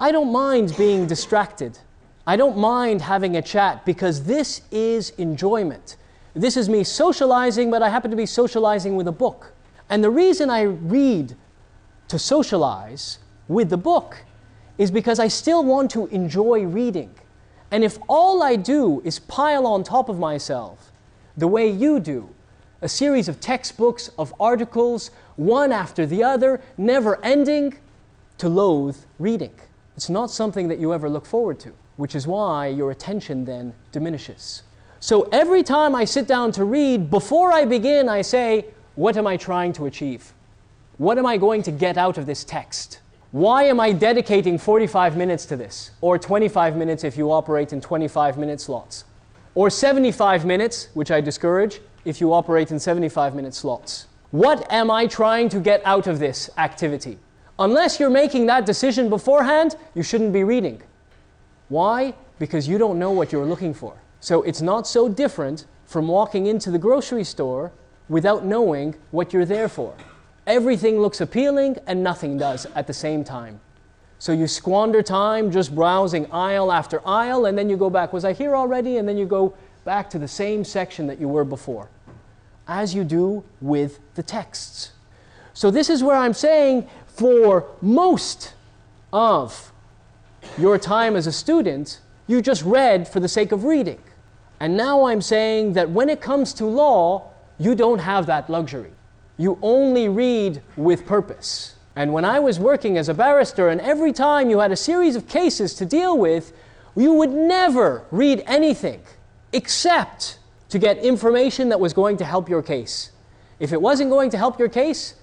I 0.00 0.10
don't 0.10 0.32
mind 0.32 0.74
being 0.76 1.06
distracted. 1.06 1.78
I 2.26 2.36
don't 2.36 2.58
mind 2.58 3.00
having 3.00 3.36
a 3.36 3.42
chat 3.42 3.86
because 3.86 4.24
this 4.24 4.62
is 4.72 5.10
enjoyment. 5.18 5.96
This 6.34 6.56
is 6.56 6.68
me 6.68 6.82
socializing, 6.82 7.70
but 7.70 7.80
I 7.80 7.88
happen 7.90 8.10
to 8.10 8.16
be 8.16 8.26
socializing 8.26 8.96
with 8.96 9.06
a 9.06 9.12
book. 9.12 9.52
And 9.88 10.02
the 10.02 10.10
reason 10.10 10.50
I 10.50 10.62
read 10.62 11.36
to 12.08 12.18
socialize 12.18 13.20
with 13.46 13.70
the 13.70 13.76
book 13.76 14.24
is 14.78 14.90
because 14.90 15.20
I 15.20 15.28
still 15.28 15.62
want 15.62 15.92
to 15.92 16.06
enjoy 16.08 16.64
reading. 16.64 17.14
And 17.70 17.84
if 17.84 17.98
all 18.08 18.42
I 18.42 18.56
do 18.56 19.00
is 19.04 19.20
pile 19.20 19.64
on 19.64 19.84
top 19.84 20.08
of 20.08 20.18
myself 20.18 20.90
the 21.36 21.46
way 21.46 21.68
you 21.68 22.00
do, 22.00 22.28
a 22.82 22.88
series 22.88 23.28
of 23.28 23.40
textbooks, 23.40 24.08
of 24.18 24.34
articles, 24.40 25.10
one 25.36 25.72
after 25.72 26.06
the 26.06 26.24
other, 26.24 26.60
never 26.78 27.22
ending, 27.24 27.76
to 28.38 28.48
loathe 28.48 28.96
reading. 29.18 29.52
It's 29.96 30.08
not 30.08 30.30
something 30.30 30.68
that 30.68 30.78
you 30.78 30.94
ever 30.94 31.10
look 31.10 31.26
forward 31.26 31.60
to, 31.60 31.72
which 31.96 32.14
is 32.14 32.26
why 32.26 32.68
your 32.68 32.90
attention 32.90 33.44
then 33.44 33.74
diminishes. 33.92 34.62
So 34.98 35.22
every 35.32 35.62
time 35.62 35.94
I 35.94 36.04
sit 36.04 36.26
down 36.26 36.52
to 36.52 36.64
read, 36.64 37.10
before 37.10 37.52
I 37.52 37.64
begin, 37.64 38.08
I 38.08 38.22
say, 38.22 38.66
What 38.94 39.16
am 39.16 39.26
I 39.26 39.36
trying 39.36 39.72
to 39.74 39.86
achieve? 39.86 40.32
What 40.96 41.18
am 41.18 41.26
I 41.26 41.36
going 41.36 41.62
to 41.64 41.70
get 41.70 41.96
out 41.96 42.18
of 42.18 42.26
this 42.26 42.44
text? 42.44 43.00
Why 43.32 43.64
am 43.64 43.78
I 43.78 43.92
dedicating 43.92 44.58
45 44.58 45.16
minutes 45.16 45.46
to 45.46 45.56
this? 45.56 45.92
Or 46.00 46.18
25 46.18 46.76
minutes 46.76 47.04
if 47.04 47.16
you 47.16 47.30
operate 47.30 47.72
in 47.72 47.80
25 47.80 48.36
minute 48.36 48.60
slots? 48.60 49.04
Or 49.54 49.70
75 49.70 50.44
minutes, 50.44 50.88
which 50.94 51.10
I 51.10 51.20
discourage, 51.20 51.80
if 52.04 52.20
you 52.20 52.32
operate 52.32 52.70
in 52.70 52.78
75 52.78 53.34
minute 53.34 53.54
slots. 53.54 54.06
What 54.30 54.70
am 54.72 54.90
I 54.90 55.06
trying 55.06 55.48
to 55.50 55.60
get 55.60 55.82
out 55.84 56.06
of 56.06 56.18
this 56.18 56.50
activity? 56.56 57.18
Unless 57.58 58.00
you're 58.00 58.10
making 58.10 58.46
that 58.46 58.64
decision 58.64 59.10
beforehand, 59.10 59.76
you 59.94 60.02
shouldn't 60.02 60.32
be 60.32 60.44
reading. 60.44 60.80
Why? 61.68 62.14
Because 62.38 62.66
you 62.66 62.78
don't 62.78 62.98
know 62.98 63.10
what 63.10 63.32
you're 63.32 63.44
looking 63.44 63.74
for. 63.74 63.94
So 64.20 64.42
it's 64.42 64.62
not 64.62 64.86
so 64.86 65.08
different 65.08 65.66
from 65.84 66.08
walking 66.08 66.46
into 66.46 66.70
the 66.70 66.78
grocery 66.78 67.24
store 67.24 67.72
without 68.08 68.44
knowing 68.44 68.94
what 69.10 69.32
you're 69.32 69.44
there 69.44 69.68
for. 69.68 69.94
Everything 70.46 71.00
looks 71.00 71.20
appealing 71.20 71.76
and 71.86 72.02
nothing 72.02 72.38
does 72.38 72.66
at 72.74 72.86
the 72.86 72.92
same 72.92 73.24
time. 73.24 73.60
So 74.18 74.32
you 74.32 74.46
squander 74.46 75.02
time 75.02 75.50
just 75.50 75.74
browsing 75.74 76.30
aisle 76.30 76.70
after 76.70 77.00
aisle, 77.08 77.46
and 77.46 77.56
then 77.56 77.70
you 77.70 77.78
go 77.78 77.88
back. 77.88 78.12
Was 78.12 78.24
I 78.24 78.34
here 78.34 78.54
already? 78.54 78.98
And 78.98 79.08
then 79.08 79.16
you 79.16 79.24
go 79.24 79.54
back 79.84 80.10
to 80.10 80.18
the 80.18 80.28
same 80.28 80.64
section 80.64 81.06
that 81.06 81.20
you 81.20 81.28
were 81.28 81.44
before, 81.44 81.88
as 82.68 82.94
you 82.94 83.04
do 83.04 83.44
with 83.60 83.98
the 84.14 84.22
texts. 84.22 84.92
So, 85.52 85.70
this 85.70 85.90
is 85.90 86.02
where 86.02 86.16
I'm 86.16 86.34
saying 86.34 86.88
for 87.06 87.66
most 87.80 88.54
of 89.12 89.72
your 90.58 90.78
time 90.78 91.16
as 91.16 91.26
a 91.26 91.32
student, 91.32 92.00
you 92.26 92.40
just 92.40 92.64
read 92.64 93.08
for 93.08 93.20
the 93.20 93.28
sake 93.28 93.52
of 93.52 93.64
reading. 93.64 94.00
And 94.60 94.76
now 94.76 95.04
I'm 95.04 95.20
saying 95.20 95.72
that 95.74 95.90
when 95.90 96.08
it 96.08 96.20
comes 96.20 96.52
to 96.54 96.66
law, 96.66 97.30
you 97.58 97.74
don't 97.74 97.98
have 97.98 98.26
that 98.26 98.48
luxury. 98.48 98.92
You 99.36 99.58
only 99.62 100.08
read 100.08 100.62
with 100.76 101.06
purpose. 101.06 101.74
And 101.96 102.12
when 102.12 102.24
I 102.24 102.38
was 102.38 102.58
working 102.58 102.96
as 102.96 103.08
a 103.08 103.14
barrister, 103.14 103.68
and 103.68 103.80
every 103.80 104.12
time 104.12 104.48
you 104.48 104.60
had 104.60 104.70
a 104.70 104.76
series 104.76 105.16
of 105.16 105.28
cases 105.28 105.74
to 105.74 105.86
deal 105.86 106.16
with, 106.16 106.52
you 106.94 107.14
would 107.14 107.30
never 107.30 108.04
read 108.10 108.42
anything 108.46 109.02
except 109.52 110.38
to 110.68 110.78
get 110.78 110.98
information 110.98 111.68
that 111.68 111.80
was 111.80 111.92
going 111.92 112.16
to 112.18 112.24
help 112.24 112.48
your 112.48 112.62
case. 112.62 113.10
If 113.58 113.72
it 113.72 113.82
wasn't 113.82 114.10
going 114.10 114.30
to 114.30 114.38
help 114.38 114.58
your 114.58 114.68
case, 114.68 115.14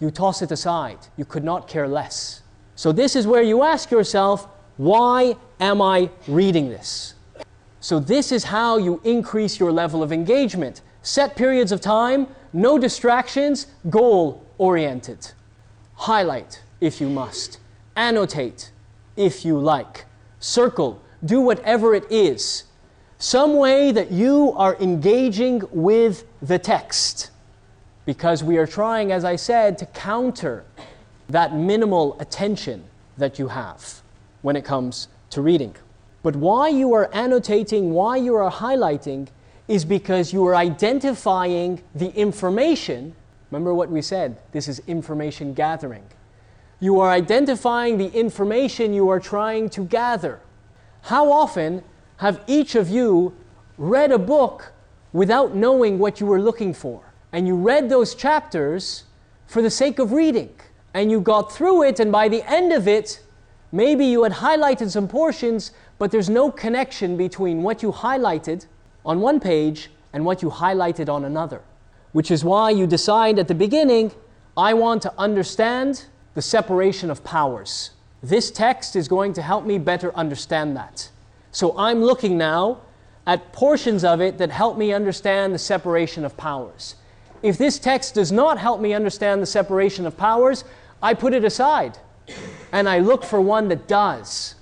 you 0.00 0.10
toss 0.10 0.42
it 0.42 0.52
aside. 0.52 0.98
You 1.16 1.24
could 1.24 1.44
not 1.44 1.68
care 1.68 1.88
less. 1.88 2.42
So, 2.74 2.92
this 2.92 3.16
is 3.16 3.26
where 3.26 3.42
you 3.42 3.62
ask 3.62 3.90
yourself, 3.90 4.46
why 4.76 5.36
am 5.58 5.82
I 5.82 6.10
reading 6.28 6.68
this? 6.68 7.14
So, 7.80 7.98
this 7.98 8.30
is 8.30 8.44
how 8.44 8.76
you 8.76 9.00
increase 9.04 9.58
your 9.58 9.72
level 9.72 10.02
of 10.02 10.12
engagement. 10.12 10.82
Set 11.02 11.36
periods 11.36 11.72
of 11.72 11.80
time, 11.80 12.28
no 12.52 12.78
distractions, 12.78 13.66
goal 13.88 14.44
oriented. 14.58 15.32
Highlight 15.94 16.62
if 16.80 17.00
you 17.00 17.08
must, 17.08 17.58
annotate 17.96 18.70
if 19.16 19.44
you 19.44 19.58
like, 19.58 20.04
circle, 20.38 21.02
do 21.24 21.40
whatever 21.40 21.94
it 21.94 22.04
is 22.10 22.64
some 23.18 23.56
way 23.56 23.90
that 23.92 24.12
you 24.12 24.52
are 24.56 24.76
engaging 24.80 25.62
with 25.72 26.24
the 26.40 26.58
text. 26.58 27.30
Because 28.06 28.42
we 28.42 28.56
are 28.56 28.66
trying, 28.66 29.12
as 29.12 29.24
I 29.24 29.36
said, 29.36 29.76
to 29.78 29.86
counter 29.86 30.64
that 31.28 31.54
minimal 31.54 32.18
attention 32.20 32.84
that 33.18 33.38
you 33.38 33.48
have 33.48 34.00
when 34.42 34.56
it 34.56 34.64
comes 34.64 35.08
to 35.30 35.42
reading. 35.42 35.74
But 36.22 36.36
why 36.36 36.68
you 36.68 36.94
are 36.94 37.10
annotating, 37.12 37.92
why 37.92 38.16
you 38.16 38.34
are 38.36 38.50
highlighting, 38.50 39.28
is 39.66 39.84
because 39.84 40.32
you 40.32 40.46
are 40.46 40.56
identifying 40.56 41.82
the 41.94 42.10
information. 42.14 43.14
Remember 43.50 43.74
what 43.74 43.90
we 43.90 44.00
said 44.00 44.38
this 44.52 44.68
is 44.68 44.80
information 44.86 45.52
gathering. 45.52 46.04
You 46.80 47.00
are 47.00 47.10
identifying 47.10 47.98
the 47.98 48.10
information 48.12 48.94
you 48.94 49.08
are 49.08 49.20
trying 49.20 49.68
to 49.70 49.84
gather. 49.84 50.40
How 51.02 51.30
often 51.30 51.82
have 52.18 52.42
each 52.46 52.74
of 52.74 52.88
you 52.88 53.34
read 53.76 54.12
a 54.12 54.18
book 54.18 54.72
without 55.12 55.54
knowing 55.54 55.98
what 55.98 56.20
you 56.20 56.26
were 56.26 56.40
looking 56.40 56.74
for? 56.74 57.12
And 57.32 57.46
you 57.46 57.56
read 57.56 57.88
those 57.88 58.14
chapters 58.14 59.04
for 59.46 59.62
the 59.62 59.70
sake 59.70 59.98
of 59.98 60.12
reading. 60.12 60.54
And 60.94 61.10
you 61.10 61.20
got 61.20 61.52
through 61.52 61.84
it, 61.84 62.00
and 62.00 62.10
by 62.10 62.28
the 62.28 62.42
end 62.50 62.72
of 62.72 62.88
it, 62.88 63.22
maybe 63.72 64.04
you 64.04 64.22
had 64.24 64.32
highlighted 64.32 64.90
some 64.90 65.06
portions, 65.08 65.72
but 65.98 66.10
there's 66.10 66.30
no 66.30 66.50
connection 66.50 67.16
between 67.16 67.62
what 67.62 67.82
you 67.82 67.92
highlighted 67.92 68.66
on 69.04 69.20
one 69.20 69.40
page 69.40 69.90
and 70.12 70.24
what 70.24 70.42
you 70.42 70.50
highlighted 70.50 71.08
on 71.08 71.24
another. 71.24 71.62
Which 72.12 72.30
is 72.30 72.44
why 72.44 72.70
you 72.70 72.86
decide 72.86 73.38
at 73.38 73.48
the 73.48 73.54
beginning, 73.54 74.12
I 74.56 74.74
want 74.74 75.02
to 75.02 75.12
understand 75.18 76.06
the 76.34 76.42
separation 76.42 77.10
of 77.10 77.22
powers. 77.22 77.90
This 78.22 78.50
text 78.50 78.96
is 78.96 79.06
going 79.06 79.34
to 79.34 79.42
help 79.42 79.64
me 79.64 79.78
better 79.78 80.14
understand 80.16 80.76
that. 80.76 81.10
So 81.58 81.76
I'm 81.76 82.04
looking 82.04 82.38
now 82.38 82.82
at 83.26 83.52
portions 83.52 84.04
of 84.04 84.20
it 84.20 84.38
that 84.38 84.48
help 84.48 84.78
me 84.78 84.92
understand 84.92 85.52
the 85.52 85.58
separation 85.58 86.24
of 86.24 86.36
powers. 86.36 86.94
If 87.42 87.58
this 87.58 87.80
text 87.80 88.14
does 88.14 88.30
not 88.30 88.58
help 88.58 88.80
me 88.80 88.94
understand 88.94 89.42
the 89.42 89.46
separation 89.46 90.06
of 90.06 90.16
powers, 90.16 90.62
I 91.02 91.14
put 91.14 91.34
it 91.34 91.42
aside 91.42 91.98
and 92.70 92.88
I 92.88 93.00
look 93.00 93.24
for 93.24 93.40
one 93.40 93.66
that 93.70 93.88
does. 93.88 94.54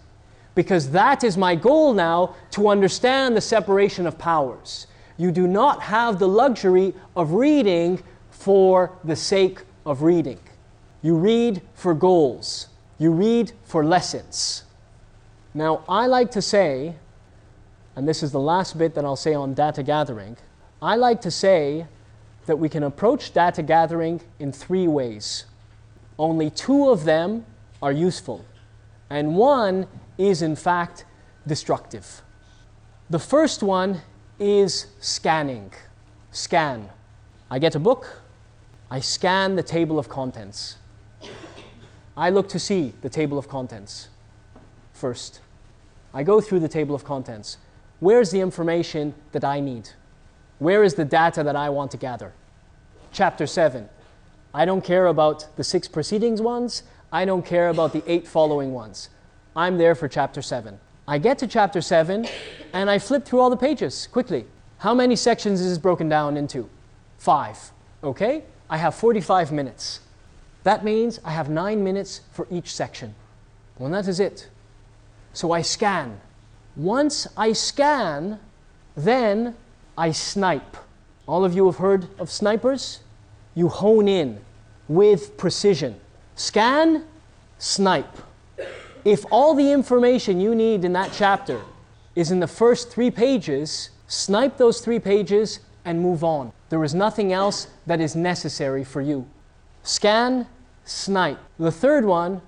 Because 0.55 0.91
that 0.93 1.23
is 1.23 1.37
my 1.37 1.55
goal 1.55 1.93
now 1.93 2.35
to 2.53 2.71
understand 2.71 3.37
the 3.37 3.43
separation 3.43 4.07
of 4.07 4.17
powers. 4.17 4.87
You 5.19 5.33
do 5.33 5.47
not 5.47 5.83
have 5.83 6.19
the 6.19 6.29
luxury 6.29 6.95
of 7.15 7.33
reading 7.33 8.03
for 8.31 8.97
the 9.05 9.17
sake 9.17 9.61
of 9.85 10.01
reading. 10.01 10.41
You 11.03 11.19
read 11.19 11.61
for 11.75 11.93
goals, 11.93 12.69
you 12.97 13.11
read 13.11 13.53
for 13.65 13.85
lessons. 13.85 14.63
Now, 15.57 15.85
I 15.89 16.07
like 16.07 16.33
to 16.33 16.43
say, 16.43 16.97
and 17.97 18.07
this 18.07 18.23
is 18.23 18.31
the 18.31 18.39
last 18.39 18.77
bit 18.77 18.95
that 18.95 19.07
I'll 19.07 19.17
say 19.17 19.33
on 19.33 19.55
data 19.55 19.83
gathering, 19.83 20.37
I 20.83 20.97
like 20.97 21.23
to 21.23 21.31
say 21.31 21.87
that 22.45 22.59
we 22.59 22.69
can 22.69 22.83
approach 22.83 23.33
data 23.33 23.63
gathering 23.63 24.21
in 24.39 24.53
three 24.53 24.87
ways. 24.87 25.47
Only 26.19 26.51
two 26.51 26.91
of 26.91 27.05
them 27.05 27.47
are 27.81 27.91
useful, 27.91 28.45
and 29.09 29.35
one 29.35 29.87
is 30.19 30.43
in 30.43 30.57
fact 30.57 31.07
destructive. 31.47 32.21
The 33.09 33.19
first 33.19 33.63
one 33.63 34.03
is 34.39 34.89
scanning. 35.01 35.73
Scan. 36.33 36.91
I 37.51 37.59
get 37.61 37.75
a 37.75 37.81
book, 37.81 38.21
I 38.91 39.01
scan 39.01 39.57
the 39.57 39.63
table 39.63 39.99
of 39.99 40.11
contents. 40.11 40.77
I 42.15 42.29
look 42.29 42.51
to 42.51 42.59
see 42.59 42.93
the 43.01 43.09
table 43.09 43.39
of 43.39 43.49
contents 43.49 44.11
first. 44.93 45.41
I 46.17 46.23
go 46.23 46.41
through 46.41 46.61
the 46.61 46.69
table 46.69 46.95
of 46.95 47.05
contents. 47.05 47.59
Where's 48.01 48.31
the 48.31 48.41
information 48.41 49.13
that 49.33 49.45
I 49.45 49.61
need? 49.61 49.91
Where 50.59 50.83
is 50.83 50.95
the 50.95 51.05
data 51.05 51.43
that 51.43 51.57
I 51.57 51.69
want 51.69 51.91
to 51.91 51.99
gather? 51.99 52.33
Chapter 53.13 53.47
7. 53.47 53.87
I 54.55 54.65
don't 54.65 54.83
care 54.83 55.09
about 55.09 55.47
the 55.57 55.63
six 55.63 55.87
preceding 55.89 56.43
ones. 56.43 56.85
I 57.13 57.27
don't 57.27 57.45
care 57.45 57.69
about 57.69 57.93
the 57.93 58.03
eight 58.07 58.27
following 58.27 58.73
ones. 58.73 59.11
I'm 59.55 59.77
there 59.77 59.95
for 59.95 60.09
chapter 60.09 60.41
7. 60.41 60.81
I 61.07 61.19
get 61.19 61.37
to 61.41 61.47
chapter 61.47 61.83
7 61.83 62.27
and 62.73 62.89
I 62.89 62.99
flip 62.99 63.27
through 63.27 63.41
all 63.41 63.51
the 63.51 63.57
pages 63.59 64.07
quickly. 64.07 64.47
How 64.79 64.95
many 64.95 65.17
sections 65.17 65.61
is 65.61 65.69
this 65.69 65.79
broken 65.79 66.09
down 66.09 66.39
into? 66.39 66.71
Five. 67.19 67.59
Okay? 68.03 68.45
I 68.71 68.79
have 68.79 68.95
45 68.95 69.53
minutes. 69.53 70.01
That 70.63 70.83
means 70.83 71.21
I 71.27 71.33
have 71.33 71.51
nine 71.51 71.85
minutes 71.85 72.23
for 72.33 72.47
each 72.51 72.75
section. 72.75 73.15
Well, 73.79 73.91
that 73.91 74.09
is 74.09 74.19
it. 74.19 74.49
So 75.37 75.53
I 75.53 75.61
scan. 75.61 76.19
Once 76.77 77.27
I 77.37 77.53
scan, 77.53 78.41
then 78.97 79.55
I 79.99 80.11
snipe. 80.11 80.79
All 81.29 81.45
of 81.45 81.55
you 81.55 81.67
have 81.67 81.77
heard 81.77 82.09
of 82.19 82.31
snipers? 82.31 83.01
You 83.55 83.69
hone 83.69 84.09
in 84.09 84.41
with 84.89 85.37
precision. 85.37 86.01
Scan, 86.37 87.05
snipe. 87.59 88.17
If 89.05 89.27
all 89.31 89.55
the 89.55 89.73
information 89.73 90.41
you 90.41 90.55
need 90.55 90.87
in 90.87 90.95
that 90.95 91.13
chapter 91.13 91.61
is 92.15 92.31
in 92.31 92.41
the 92.41 92.49
first 92.49 92.91
three 92.91 93.11
pages, 93.11 93.91
snipe 94.07 94.57
those 94.57 94.81
three 94.81 94.99
pages 94.99 95.61
and 95.85 96.01
move 96.01 96.25
on. 96.25 96.51
There 96.71 96.83
is 96.83 96.95
nothing 96.95 97.35
else 97.35 97.67
that 97.87 98.01
is 98.01 98.17
necessary 98.17 98.85
for 98.85 99.03
you. 99.03 99.27
Scan, 99.83 100.47
snipe. 100.87 101.39
The 101.59 101.71
third 101.71 102.07
one, 102.07 102.41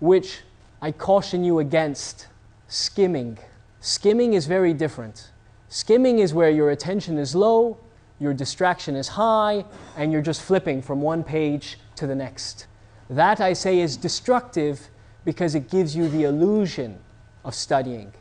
which 0.00 0.40
I 0.84 0.92
caution 0.92 1.44
you 1.44 1.60
against, 1.60 2.26
skimming. 2.68 3.38
Skimming 3.80 4.34
is 4.34 4.44
very 4.44 4.74
different. 4.74 5.30
Skimming 5.70 6.18
is 6.18 6.34
where 6.34 6.50
your 6.50 6.72
attention 6.72 7.16
is 7.16 7.34
low, 7.34 7.78
your 8.20 8.34
distraction 8.34 8.94
is 8.94 9.08
high, 9.08 9.64
and 9.96 10.12
you're 10.12 10.20
just 10.20 10.42
flipping 10.42 10.82
from 10.82 11.00
one 11.00 11.24
page 11.24 11.78
to 11.96 12.06
the 12.06 12.14
next. 12.14 12.66
That, 13.08 13.40
I 13.40 13.54
say, 13.54 13.80
is 13.80 13.96
destructive 13.96 14.90
because 15.24 15.54
it 15.54 15.70
gives 15.70 15.96
you 15.96 16.06
the 16.06 16.24
illusion 16.24 16.98
of 17.46 17.54
studying. 17.54 18.12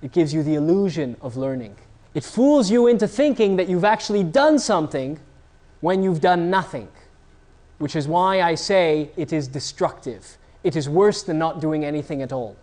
It 0.00 0.12
gives 0.12 0.32
you 0.32 0.44
the 0.44 0.54
illusion 0.54 1.16
of 1.22 1.36
learning. 1.36 1.74
It 2.14 2.22
fools 2.22 2.70
you 2.70 2.86
into 2.86 3.08
thinking 3.08 3.56
that 3.56 3.68
you've 3.68 3.84
actually 3.84 4.22
done 4.22 4.60
something 4.60 5.18
when 5.80 6.04
you've 6.04 6.20
done 6.20 6.50
nothing, 6.50 6.86
which 7.78 7.96
is 7.96 8.06
why 8.06 8.42
I 8.42 8.54
say 8.54 9.10
it 9.16 9.32
is 9.32 9.48
destructive. 9.48 10.38
It 10.64 10.76
is 10.76 10.88
worse 10.88 11.22
than 11.22 11.38
not 11.38 11.60
doing 11.60 11.84
anything 11.84 12.22
at 12.22 12.32
all. 12.32 12.56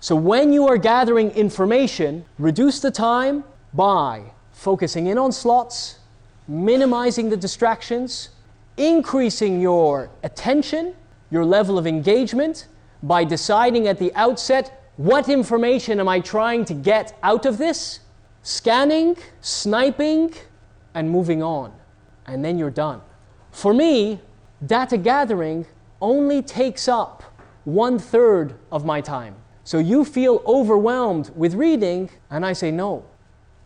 So 0.00 0.14
when 0.16 0.52
you 0.52 0.68
are 0.68 0.76
gathering 0.76 1.30
information, 1.30 2.24
reduce 2.38 2.80
the 2.80 2.90
time 2.90 3.44
by 3.72 4.32
focusing 4.52 5.06
in 5.06 5.18
on 5.18 5.32
slots, 5.32 5.98
minimizing 6.46 7.30
the 7.30 7.36
distractions, 7.36 8.30
increasing 8.76 9.60
your 9.60 10.10
attention, 10.22 10.94
your 11.30 11.44
level 11.44 11.78
of 11.78 11.86
engagement 11.86 12.66
by 13.02 13.24
deciding 13.24 13.86
at 13.88 13.98
the 13.98 14.12
outset 14.14 14.82
what 14.96 15.28
information 15.28 16.00
am 16.00 16.08
I 16.08 16.20
trying 16.20 16.64
to 16.66 16.74
get 16.74 17.18
out 17.22 17.46
of 17.46 17.58
this 17.58 18.00
scanning, 18.42 19.16
sniping, 19.40 20.34
and 20.94 21.10
moving 21.10 21.42
on. 21.42 21.72
And 22.26 22.44
then 22.44 22.58
you're 22.58 22.70
done. 22.70 23.00
For 23.50 23.74
me, 23.74 24.20
data 24.64 24.96
gathering 24.96 25.66
only 26.00 26.42
takes 26.42 26.88
up 26.88 27.33
one 27.64 27.98
third 27.98 28.54
of 28.70 28.84
my 28.84 29.00
time. 29.00 29.34
So 29.64 29.78
you 29.78 30.04
feel 30.04 30.42
overwhelmed 30.46 31.30
with 31.34 31.54
reading, 31.54 32.10
and 32.30 32.44
I 32.44 32.52
say 32.52 32.70
no. 32.70 33.04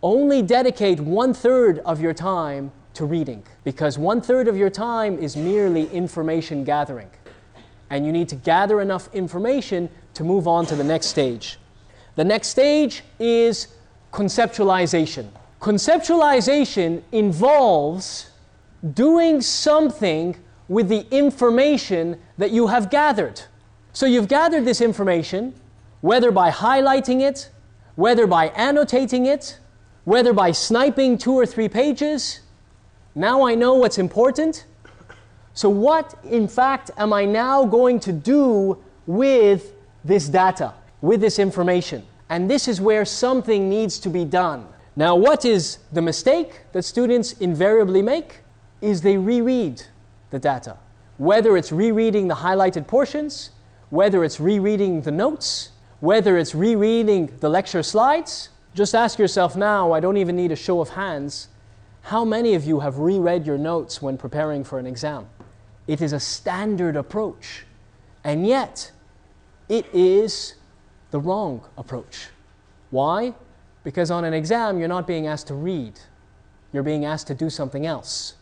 Only 0.03 0.43
dedicate 0.43 1.01
one 1.01 1.35
third 1.35 1.81
of 1.81 2.01
your 2.01 2.15
time 2.15 2.71
to 2.95 3.05
reading, 3.05 3.43
because 3.65 3.99
one 3.99 4.21
third 4.21 4.49
of 4.49 4.57
your 4.57 4.71
time 4.71 5.19
is 5.19 5.37
merely 5.37 5.89
information 5.91 6.65
gathering. 6.65 7.11
And 7.91 8.07
you 8.07 8.13
need 8.13 8.29
to 8.29 8.37
gather 8.37 8.81
enough 8.81 9.13
information 9.15 9.89
to 10.15 10.25
move 10.25 10.47
on 10.47 10.67
to 10.67 10.77
the 10.77 10.85
next 10.85 11.07
stage. 11.07 11.59
The 12.17 12.25
next 12.25 12.49
stage 12.49 13.03
is 13.19 13.69
conceptualization. 14.13 15.29
Conceptualization 15.61 17.03
involves 17.13 18.31
doing 18.95 19.41
something 19.41 20.37
with 20.69 20.89
the 20.89 21.07
information 21.11 22.21
that 22.37 22.51
you 22.53 22.69
have 22.69 22.91
gathered. 22.91 23.41
So 23.99 24.07
you've 24.07 24.29
gathered 24.29 24.65
this 24.65 24.81
information, 24.81 25.55
whether 26.03 26.31
by 26.31 26.53
highlighting 26.53 27.21
it, 27.21 27.51
whether 27.97 28.29
by 28.29 28.51
annotating 28.51 29.27
it, 29.27 29.59
whether 30.05 30.33
by 30.33 30.53
sniping 30.53 31.19
two 31.19 31.33
or 31.33 31.45
three 31.45 31.69
pages. 31.69 32.39
Now 33.17 33.45
I 33.45 33.57
know 33.57 33.75
what's 33.75 33.99
important. 33.99 34.67
So, 35.53 35.69
what 35.69 36.17
in 36.23 36.47
fact 36.47 36.93
am 36.97 37.13
I 37.13 37.25
now 37.25 37.65
going 37.65 37.99
to 37.99 38.13
do 38.13 38.79
with 39.09 39.73
this 40.05 40.29
data, 40.29 40.75
with 41.01 41.21
this 41.21 41.41
information? 41.41 42.07
And 42.29 42.49
this 42.49 42.69
is 42.69 42.81
where 42.81 43.05
something 43.05 43.69
needs 43.69 43.99
to 43.99 44.09
be 44.09 44.25
done. 44.25 44.69
Now, 44.95 45.17
what 45.17 45.45
is 45.45 45.79
the 45.93 46.03
mistake 46.03 46.61
that 46.71 46.85
students 46.85 47.33
invariably 47.41 48.03
make? 48.03 48.43
Is 48.81 49.01
they 49.03 49.17
reread 49.17 49.83
the 50.31 50.39
data. 50.39 50.77
Whether 51.17 51.57
it's 51.57 51.73
rereading 51.73 52.29
the 52.29 52.37
highlighted 52.37 52.87
portions, 52.87 53.51
whether 53.91 54.25
it's 54.25 54.41
rereading 54.41 55.03
the 55.03 55.11
notes, 55.11 55.71
whether 56.01 56.37
it's 56.37 56.55
rereading 56.55 57.33
the 57.41 57.49
lecture 57.49 57.83
slides, 57.83 58.51
just 58.75 58.95
ask 58.95 59.19
yourself 59.19 59.57
now, 59.57 59.93
I 59.93 60.01
don't 60.01 60.17
even 60.17 60.37
need 60.37 60.53
a 60.53 60.57
show 60.57 60.81
of 60.81 60.91
hands, 60.91 61.49
how 62.03 62.25
many 62.25 62.55
of 62.55 62.65
you 62.65 62.81
have 62.81 62.99
reread 62.99 63.47
your 63.47 63.59
notes 63.59 64.01
when 64.01 64.17
preparing 64.17 64.65
for 64.65 64.79
an 64.79 64.87
exam? 64.87 65.27
It 65.87 66.01
is 66.01 66.13
a 66.13 66.21
standard 66.21 66.97
approach. 66.97 67.67
And 68.25 68.47
yet, 68.47 68.93
it 69.69 69.87
is 69.93 70.55
the 71.11 71.21
wrong 71.21 71.63
approach. 71.77 72.29
Why? 72.91 73.35
Because 73.85 74.11
on 74.11 74.25
an 74.25 74.33
exam, 74.33 74.79
you're 74.79 74.89
not 74.89 75.07
being 75.07 75.27
asked 75.27 75.49
to 75.49 75.55
read, 75.55 76.01
you're 76.73 76.83
being 76.83 77.05
asked 77.05 77.27
to 77.27 77.35
do 77.35 77.51
something 77.51 77.85
else. 77.85 78.35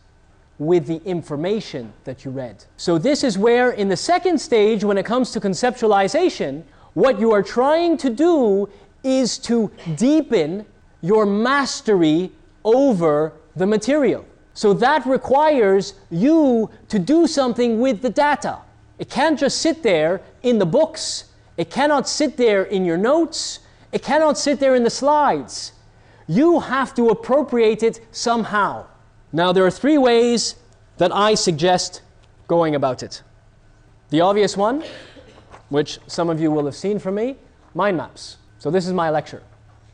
With 0.59 0.87
the 0.87 1.01
information 1.03 1.93
that 2.03 2.25
you 2.25 2.31
read. 2.31 2.65
So, 2.77 2.97
this 2.97 3.23
is 3.23 3.37
where, 3.37 3.71
in 3.71 3.89
the 3.89 3.97
second 3.97 4.39
stage, 4.39 4.83
when 4.83 4.97
it 4.97 5.05
comes 5.05 5.31
to 5.31 5.39
conceptualization, 5.39 6.63
what 6.93 7.19
you 7.19 7.31
are 7.31 7.43
trying 7.43 7.97
to 7.97 8.09
do 8.09 8.69
is 9.03 9.37
to 9.39 9.71
deepen 9.95 10.65
your 11.01 11.25
mastery 11.25 12.31
over 12.63 13.33
the 13.55 13.67
material. 13.67 14.25
So, 14.53 14.73
that 14.73 15.05
requires 15.05 15.93
you 16.09 16.71
to 16.89 16.97
do 16.97 17.27
something 17.27 17.79
with 17.79 18.01
the 18.01 18.09
data. 18.09 18.59
It 18.97 19.11
can't 19.11 19.37
just 19.37 19.59
sit 19.61 19.83
there 19.83 20.21
in 20.41 20.57
the 20.57 20.65
books, 20.65 21.25
it 21.55 21.69
cannot 21.69 22.09
sit 22.09 22.35
there 22.35 22.63
in 22.63 22.83
your 22.83 22.97
notes, 22.97 23.59
it 23.91 24.01
cannot 24.01 24.37
sit 24.39 24.59
there 24.59 24.75
in 24.75 24.83
the 24.83 24.89
slides. 24.89 25.73
You 26.27 26.59
have 26.59 26.93
to 26.95 27.09
appropriate 27.09 27.83
it 27.83 28.01
somehow. 28.11 28.87
Now, 29.33 29.51
there 29.51 29.65
are 29.65 29.71
three 29.71 29.97
ways 29.97 30.55
that 30.97 31.13
I 31.13 31.35
suggest 31.35 32.01
going 32.47 32.75
about 32.75 33.03
it. 33.03 33.21
The 34.09 34.21
obvious 34.21 34.55
one, 34.55 34.83
which 35.69 35.99
some 36.07 36.29
of 36.29 36.39
you 36.39 36.49
will 36.49 36.65
have 36.65 36.75
seen 36.75 36.97
from 36.97 37.15
me, 37.15 37.35
mind 37.73 37.97
maps. 37.97 38.37
So, 38.57 38.71
this 38.71 38.87
is 38.87 38.93
my 38.93 39.09
lecture. 39.09 39.43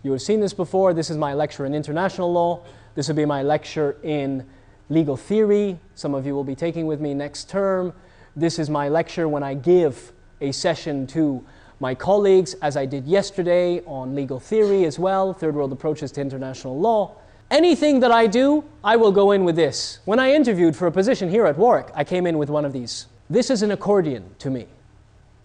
You 0.04 0.12
have 0.12 0.22
seen 0.22 0.39
this 0.39 0.54
before. 0.54 0.93
This 0.93 1.10
is 1.10 1.17
my 1.17 1.34
lecture 1.34 1.65
in 1.65 1.74
international 1.74 2.32
law. 2.32 2.63
This 2.93 3.08
will 3.08 3.15
be 3.15 3.26
my 3.26 3.41
lecture 3.41 3.98
in 4.04 4.46
legal 4.89 5.17
theory. 5.17 5.80
Some 5.96 6.13
of 6.13 6.26
you 6.26 6.36
will 6.36 6.43
be 6.43 6.56
taking 6.56 6.86
with 6.86 7.02
me 7.02 7.13
next 7.13 7.50
term. 7.50 7.93
This 8.36 8.60
is 8.60 8.69
my 8.69 8.89
lecture 8.89 9.28
when 9.28 9.41
I 9.41 9.56
give 9.56 10.12
a 10.41 10.52
session 10.52 11.08
to 11.08 11.43
my 11.80 11.96
colleagues, 11.96 12.54
as 12.56 12.78
I 12.78 12.86
did 12.86 13.06
yesterday 13.06 13.82
on 13.86 14.15
legal 14.15 14.39
theory 14.39 14.86
as 14.86 15.00
well, 15.00 15.34
third 15.34 15.56
world 15.56 15.72
approaches 15.72 16.12
to 16.13 16.22
international 16.22 16.80
law. 16.80 17.15
Anything 17.54 18.00
that 18.00 18.12
I 18.12 18.26
do, 18.26 18.63
I 18.84 18.96
will 18.96 19.12
go 19.12 19.30
in 19.30 19.44
with 19.44 19.56
this. 19.56 20.00
When 20.06 20.18
I 20.18 20.34
interviewed 20.34 20.76
for 20.76 20.88
a 20.88 20.92
position 20.92 21.30
here 21.30 21.46
at 21.46 21.56
Warwick, 21.56 21.88
I 21.94 22.04
came 22.04 22.26
in 22.26 22.39
with 22.39 22.50
one 22.50 22.66
of 22.66 22.74
these. 22.74 23.06
This 23.30 23.52
is 23.52 23.62
an 23.62 23.70
accordion 23.70 24.34
to 24.39 24.50
me. 24.50 24.66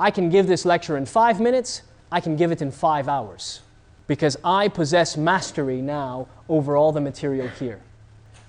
I 0.01 0.11
can 0.11 0.31
give 0.31 0.47
this 0.47 0.65
lecture 0.65 0.97
in 0.97 1.05
five 1.05 1.39
minutes, 1.39 1.83
I 2.11 2.23
can 2.23 2.35
give 2.35 2.51
it 2.51 2.63
in 2.63 2.71
five 2.71 3.09
hours 3.09 3.61
because 4.07 4.39
I 4.43 4.69
possess 4.69 5.19
mastery 5.19 5.83
now 5.83 6.29
over 6.49 6.79
all 6.79 6.93
the 6.93 7.01
material 7.03 7.47
here. 7.47 7.83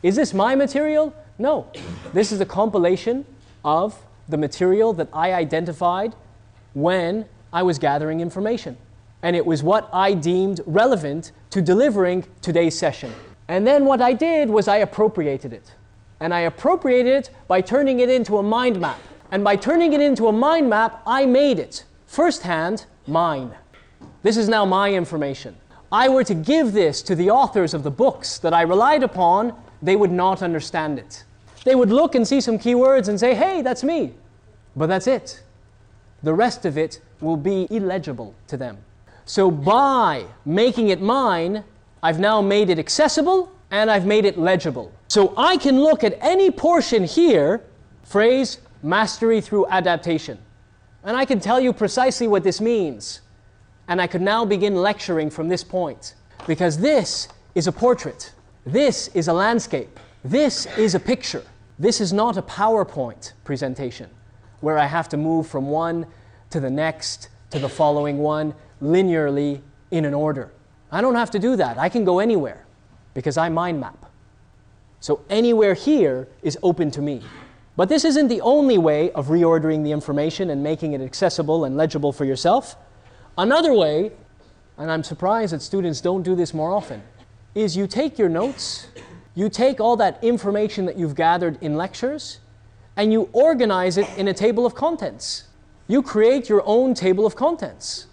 Is 0.04 0.16
this 0.16 0.34
my 0.34 0.56
material? 0.56 1.14
No. 1.38 1.68
This 2.14 2.32
is 2.32 2.40
a 2.40 2.46
compilation 2.46 3.26
of 3.66 4.02
the 4.30 4.38
material 4.38 4.94
that 4.94 5.10
I 5.12 5.34
identified 5.34 6.16
when 6.74 7.26
I 7.52 7.64
was 7.64 7.78
gathering 7.78 8.22
information. 8.22 8.78
And 9.22 9.36
it 9.36 9.46
was 9.46 9.64
what 9.64 9.90
I 9.92 10.14
deemed 10.14 10.62
relevant 10.66 11.34
to 11.50 11.62
delivering 11.62 12.24
today's 12.42 12.80
session. 12.80 13.14
And 13.50 13.66
then 13.66 13.84
what 13.84 14.00
I 14.00 14.14
did 14.14 14.50
was 14.50 14.68
I 14.68 14.78
appropriated 14.78 15.54
it. 15.54 15.74
And 16.20 16.34
I 16.34 16.42
appropriated 16.42 17.14
it 17.14 17.30
by 17.48 17.62
turning 17.62 18.00
it 18.00 18.10
into 18.10 18.38
a 18.38 18.44
mind 18.44 18.80
map. 18.80 19.00
And 19.32 19.44
by 19.44 19.56
turning 19.56 19.94
it 19.94 20.02
into 20.02 20.28
a 20.28 20.32
mind 20.32 20.70
map, 20.70 21.02
I 21.06 21.26
made 21.26 21.58
it 21.58 21.84
firsthand 22.06 22.86
mine. 23.08 23.52
This 24.22 24.38
is 24.38 24.50
now 24.50 24.66
my 24.66 24.94
information. 24.94 25.58
I 25.92 26.10
were 26.10 26.24
to 26.26 26.36
give 26.36 26.74
this 26.74 27.02
to 27.02 27.16
the 27.16 27.32
authors 27.32 27.74
of 27.74 27.82
the 27.82 27.90
books 27.90 28.38
that 28.38 28.54
I 28.54 28.62
relied 28.62 29.02
upon, 29.02 29.56
they 29.82 29.96
would 29.96 30.12
not 30.12 30.44
understand 30.44 31.00
it. 31.00 31.24
They 31.66 31.74
would 31.74 31.90
look 31.90 32.14
and 32.14 32.28
see 32.28 32.42
some 32.42 32.60
keywords 32.60 33.08
and 33.08 33.20
say, 33.20 33.34
hey, 33.34 33.64
that's 33.64 33.84
me. 33.84 34.14
But 34.76 34.88
that's 34.88 35.08
it. 35.08 35.42
The 36.22 36.34
rest 36.34 36.66
of 36.66 36.78
it 36.78 37.02
will 37.20 37.38
be 37.38 37.68
illegible 37.72 38.36
to 38.48 38.58
them. 38.58 38.78
So 39.26 39.50
by 39.50 40.26
making 40.46 40.90
it 40.90 41.02
mine, 41.02 41.64
I've 42.02 42.20
now 42.20 42.42
made 42.42 42.70
it 42.70 42.80
accessible 42.80 43.52
and 43.72 43.90
I've 43.92 44.06
made 44.06 44.26
it 44.26 44.38
legible. 44.38 44.92
So 45.08 45.34
I 45.38 45.58
can 45.58 45.80
look 45.80 46.04
at 46.04 46.18
any 46.22 46.52
portion 46.52 47.04
here, 47.04 47.64
phrase 48.04 48.60
mastery 48.82 49.42
through 49.42 49.68
adaptation, 49.68 50.38
and 51.04 51.16
I 51.16 51.26
can 51.26 51.40
tell 51.40 51.60
you 51.60 51.74
precisely 51.74 52.28
what 52.28 52.44
this 52.44 52.62
means. 52.62 53.22
And 53.88 54.02
I 54.02 54.08
could 54.08 54.22
now 54.22 54.46
begin 54.46 54.76
lecturing 54.76 55.30
from 55.30 55.50
this 55.50 55.64
point 55.64 56.16
because 56.48 56.78
this 56.78 57.28
is 57.56 57.68
a 57.68 57.72
portrait, 57.72 58.34
this 58.66 59.08
is 59.10 59.28
a 59.28 59.34
landscape, 59.34 60.00
this 60.24 60.66
is 60.78 60.96
a 60.96 61.00
picture. 61.00 61.44
This 61.80 62.02
is 62.02 62.12
not 62.12 62.36
a 62.36 62.42
PowerPoint 62.42 63.32
presentation 63.46 64.10
where 64.60 64.78
I 64.78 64.86
have 64.86 65.08
to 65.10 65.18
move 65.18 65.48
from 65.48 65.70
one 65.70 66.06
to 66.50 66.60
the 66.60 66.70
next 66.70 67.30
to 67.52 67.60
the 67.60 67.70
following 67.70 68.18
one 68.18 68.54
linearly 68.82 69.62
in 69.90 70.04
an 70.04 70.14
order. 70.14 70.52
I 70.92 71.02
don't 71.02 71.16
have 71.16 71.32
to 71.32 71.40
do 71.40 71.56
that. 71.56 71.78
I 71.78 71.90
can 71.90 72.04
go 72.04 72.20
anywhere 72.20 72.66
because 73.14 73.38
I 73.38 73.50
mind 73.50 73.80
map. 73.80 74.06
So 75.00 75.22
anywhere 75.30 75.74
here 75.74 76.28
is 76.42 76.58
open 76.64 76.92
to 76.92 77.02
me. 77.02 77.22
But 77.78 77.88
this 77.88 78.04
isn't 78.04 78.28
the 78.28 78.42
only 78.42 78.78
way 78.78 79.12
of 79.12 79.28
reordering 79.28 79.84
the 79.84 79.92
information 79.92 80.50
and 80.50 80.62
making 80.62 80.94
it 80.94 81.02
accessible 81.02 81.64
and 81.64 81.78
legible 81.78 82.12
for 82.12 82.26
yourself. 82.26 82.76
Another 83.38 83.74
way, 83.74 84.12
and 84.78 84.92
I'm 84.92 85.04
surprised 85.04 85.54
that 85.54 85.62
students 85.62 86.02
don't 86.02 86.24
do 86.24 86.36
this 86.36 86.54
more 86.54 86.74
often, 86.74 87.02
is 87.56 87.78
you 87.78 87.88
take 87.88 88.20
your 88.20 88.28
notes, 88.28 88.88
you 89.36 89.48
take 89.48 89.80
all 89.80 89.96
that 89.98 90.22
information 90.22 90.86
that 90.88 90.98
you've 90.98 91.16
gathered 91.16 91.58
in 91.62 91.78
lectures, 91.78 92.40
and 92.98 93.14
you 93.14 93.30
organize 93.32 93.98
it 93.98 94.10
in 94.18 94.28
a 94.28 94.34
table 94.34 94.66
of 94.66 94.76
contents. 94.76 95.46
You 95.88 96.04
create 96.04 96.50
your 96.50 96.64
own 96.66 96.94
table 96.94 97.26
of 97.26 97.36
contents 97.36 98.08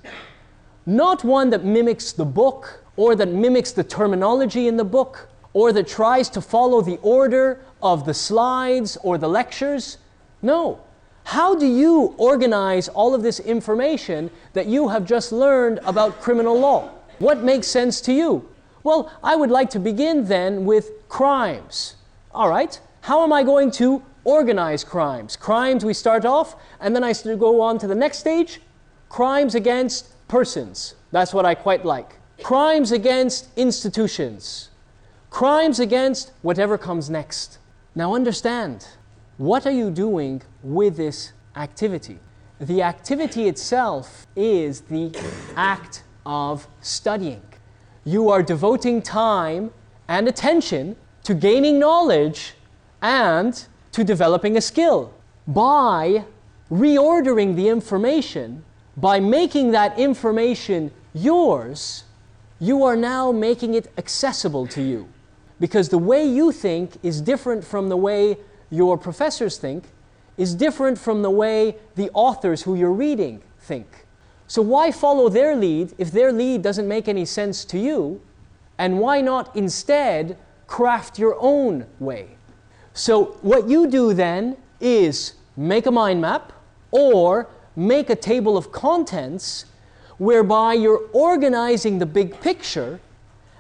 not 0.87 1.25
one 1.25 1.51
that 1.51 1.65
mimics 1.65 2.13
the 2.13 2.25
book 2.25 2.83
or 2.97 3.17
that 3.17 3.29
mimics 3.29 3.73
the 3.73 3.85
terminology 3.85 4.69
in 4.69 4.77
the 4.77 4.85
book 4.85 5.29
or 5.53 5.73
that 5.73 5.89
tries 5.89 6.31
to 6.31 6.41
follow 6.41 6.81
the 6.81 6.99
order 7.03 7.61
of 7.83 8.07
the 8.07 8.15
slides 8.15 8.97
or 9.03 9.19
the 9.19 9.29
lectures. 9.29 9.99
No. 10.43 10.81
How 11.25 11.57
do 11.57 11.67
you 11.67 12.15
organize 12.19 12.89
all 12.89 13.15
of 13.15 13.23
this 13.23 13.41
information 13.41 14.31
that 14.53 14.67
you 14.67 14.89
have 14.89 15.05
just 15.05 15.33
learned 15.33 15.81
about 15.85 16.21
criminal 16.21 16.59
law? 16.59 16.91
What 17.19 17.43
makes 17.43 17.67
sense 17.67 18.01
to 18.03 18.13
you? 18.13 18.49
Well, 18.85 19.13
I 19.25 19.35
would 19.35 19.51
like 19.51 19.71
to 19.71 19.81
begin 19.81 20.27
then 20.27 20.65
with 20.65 20.91
crimes. 21.09 21.97
All 22.33 22.49
right, 22.49 22.79
how 23.01 23.25
am 23.25 23.33
I 23.33 23.43
going 23.43 23.73
to 23.73 24.05
organize 24.23 24.85
crimes? 24.85 25.35
Crimes, 25.37 25.85
we 25.85 25.95
start 25.95 26.25
off, 26.25 26.55
and 26.79 26.95
then 26.95 27.03
I 27.03 27.13
go 27.13 27.61
on 27.61 27.79
to 27.79 27.89
the 27.89 27.95
next 27.95 28.19
stage 28.19 28.61
crimes 29.09 29.55
against 29.55 30.09
persons. 30.29 30.95
That's 31.13 31.33
what 31.33 31.47
I 31.47 31.55
quite 31.55 31.85
like. 31.85 32.19
Crimes 32.43 32.93
against 32.93 33.49
institutions. 33.57 34.71
Crimes 35.31 35.81
against 35.81 36.33
whatever 36.43 36.77
comes 36.79 37.09
next. 37.11 37.59
Now 37.95 38.15
understand, 38.15 38.87
what 39.39 39.67
are 39.67 39.73
you 39.73 39.91
doing 39.91 40.43
with 40.63 40.97
this 40.97 41.33
activity? 41.57 42.19
The 42.61 42.83
activity 42.83 43.49
itself 43.49 44.27
is 44.35 44.83
the 44.83 45.15
act 45.57 46.05
of 46.25 46.67
studying. 46.81 47.43
You 48.05 48.31
are 48.31 48.43
devoting 48.43 49.03
time 49.03 49.73
and 50.09 50.29
attention 50.29 50.97
to 51.25 51.35
gaining 51.35 51.79
knowledge 51.79 52.55
and 53.03 53.67
to 53.93 54.05
developing 54.05 54.57
a 54.57 54.61
skill. 54.61 55.13
By 55.47 56.25
reordering 56.71 57.57
the 57.57 57.69
information, 57.69 58.65
by 58.97 59.21
making 59.21 59.73
that 59.73 59.99
information 59.99 60.91
yours, 61.13 62.05
you 62.59 62.83
are 62.85 62.97
now 62.97 63.33
making 63.33 63.75
it 63.75 63.93
accessible 63.99 64.67
to 64.69 64.83
you. 64.83 65.09
Because 65.61 65.89
the 65.89 65.99
way 65.99 66.25
you 66.25 66.53
think 66.53 66.93
is 67.03 67.21
different 67.21 67.65
from 67.65 67.89
the 67.89 67.97
way 67.97 68.39
your 68.71 68.99
professors 68.99 69.59
think, 69.59 69.85
is 70.37 70.55
different 70.55 70.99
from 70.99 71.23
the 71.23 71.31
way 71.31 71.77
the 71.95 72.11
authors 72.13 72.63
who 72.63 72.75
you're 72.75 72.93
reading 72.93 73.43
think. 73.61 74.07
So, 74.47 74.63
why 74.63 74.91
follow 74.91 75.29
their 75.29 75.57
lead 75.57 75.95
if 75.99 76.11
their 76.11 76.33
lead 76.33 76.63
doesn't 76.63 76.87
make 76.87 77.09
any 77.09 77.25
sense 77.25 77.65
to 77.67 77.79
you? 77.79 78.21
And 78.79 79.01
why 79.01 79.21
not 79.21 79.55
instead 79.57 80.37
craft 80.67 81.19
your 81.19 81.37
own 81.41 81.87
way? 81.99 82.37
So, 82.93 83.39
what 83.43 83.69
you 83.69 83.89
do 83.89 84.13
then 84.13 84.57
is 84.81 85.35
make 85.57 85.87
a 85.87 85.91
mind 85.91 86.21
map 86.21 86.53
or 86.91 87.49
make 87.77 88.11
a 88.11 88.17
table 88.17 88.57
of 88.57 88.73
contents 88.73 89.67
whereby 90.19 90.73
you're 90.73 91.09
organizing 91.13 91.99
the 91.99 92.07
big 92.07 92.41
picture, 92.41 92.99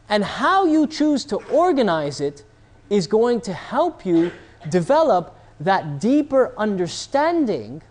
and 0.08 0.24
how 0.24 0.64
you 0.64 0.86
choose 0.86 1.24
to 1.26 1.36
organize 1.50 2.20
it 2.20 2.44
is 2.88 3.06
going 3.06 3.40
to 3.42 3.52
help 3.52 4.06
you 4.06 4.32
develop 4.70 5.38
that 5.60 6.00
deeper 6.00 6.54
understanding 6.56 7.82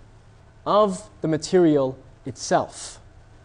of 0.65 1.09
the 1.21 1.27
material 1.27 1.97
itself. 2.25 2.99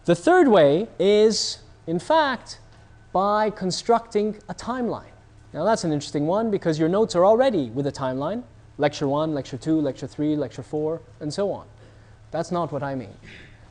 The 0.04 0.14
third 0.14 0.48
way 0.48 0.88
is, 0.98 1.58
in 1.86 1.98
fact, 1.98 2.60
by 3.12 3.50
constructing 3.50 4.38
a 4.48 4.54
timeline. 4.54 5.12
Now, 5.52 5.64
that's 5.64 5.84
an 5.84 5.92
interesting 5.92 6.26
one 6.26 6.50
because 6.50 6.78
your 6.78 6.88
notes 6.88 7.14
are 7.16 7.26
already 7.26 7.70
with 7.70 7.86
a 7.86 7.92
timeline 7.92 8.44
lecture 8.78 9.06
1, 9.06 9.34
lecture 9.34 9.58
2, 9.58 9.80
lecture 9.80 10.06
3, 10.06 10.36
lecture 10.36 10.62
4, 10.62 11.02
and 11.20 11.32
so 11.32 11.52
on. 11.52 11.66
That's 12.30 12.50
not 12.50 12.72
what 12.72 12.82
I 12.82 12.94
mean. 12.94 13.14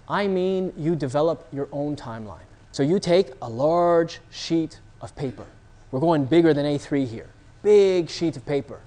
I 0.08 0.28
mean 0.28 0.74
you 0.78 0.96
develop 0.96 1.48
your 1.52 1.70
own 1.72 1.96
timeline. 1.96 2.48
So 2.72 2.84
you 2.84 3.00
take 3.00 3.32
a 3.42 3.50
large 3.50 4.20
sheet 4.30 4.80
of 5.02 5.16
paper. 5.16 5.46
We're 5.92 6.00
going 6.00 6.26
bigger 6.26 6.54
than 6.54 6.66
A3 6.66 7.08
here. 7.08 7.30
Big 7.64 8.10
sheet 8.10 8.38
of 8.38 8.46
paper. 8.46 8.82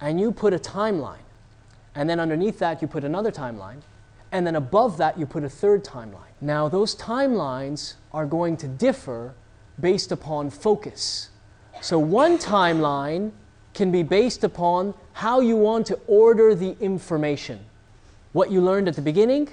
and 0.00 0.18
you 0.18 0.32
put 0.32 0.54
a 0.54 0.58
timeline. 0.58 1.26
And 1.94 2.08
then 2.08 2.20
underneath 2.20 2.58
that, 2.60 2.80
you 2.80 2.88
put 2.88 3.04
another 3.04 3.30
timeline. 3.30 3.82
And 4.32 4.46
then 4.46 4.56
above 4.56 4.96
that, 4.98 5.18
you 5.18 5.26
put 5.26 5.44
a 5.44 5.48
third 5.48 5.84
timeline. 5.84 6.32
Now, 6.40 6.68
those 6.68 6.94
timelines 6.96 7.94
are 8.12 8.24
going 8.24 8.56
to 8.58 8.68
differ 8.68 9.34
based 9.78 10.12
upon 10.12 10.50
focus. 10.50 11.30
So, 11.82 11.98
one 11.98 12.38
timeline 12.38 13.32
can 13.74 13.90
be 13.90 14.02
based 14.02 14.44
upon 14.44 14.94
how 15.12 15.40
you 15.40 15.56
want 15.56 15.86
to 15.88 15.98
order 16.06 16.54
the 16.54 16.76
information 16.80 17.60
what 18.32 18.50
you 18.50 18.60
learned 18.60 18.88
at 18.88 18.96
the 18.96 19.02
beginning, 19.02 19.48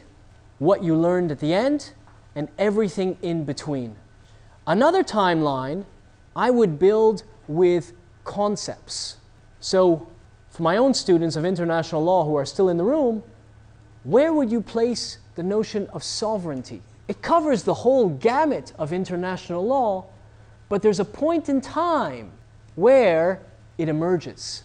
what 0.60 0.84
you 0.84 0.96
learned 0.96 1.32
at 1.32 1.40
the 1.40 1.54
end, 1.54 1.92
and 2.36 2.48
everything 2.58 3.18
in 3.22 3.44
between. 3.44 3.96
Another 4.66 5.04
timeline 5.04 5.86
I 6.36 6.52
would 6.52 6.78
build 6.78 7.24
with 7.48 7.94
concepts. 8.24 9.18
So, 9.60 10.08
for 10.50 10.64
my 10.64 10.78
own 10.78 10.94
students 10.94 11.36
of 11.36 11.46
international 11.46 12.04
law 12.04 12.26
who 12.26 12.36
are 12.36 12.46
still 12.46 12.70
in 12.70 12.78
the 12.78 12.84
room, 12.84 13.24
where 14.04 14.34
would 14.34 14.52
you 14.52 14.62
place 14.62 15.18
the 15.36 15.44
notion 15.44 15.88
of 15.94 16.04
sovereignty? 16.04 16.82
It 17.08 17.22
covers 17.22 17.64
the 17.64 17.74
whole 17.74 18.10
gamut 18.10 18.74
of 18.78 18.94
international 18.94 19.66
law, 19.66 20.06
but 20.70 20.82
there's 20.82 21.00
a 21.00 21.06
point 21.06 21.50
in 21.50 21.62
time 21.62 22.32
where 22.76 23.42
it 23.78 23.90
emerges. 23.90 24.64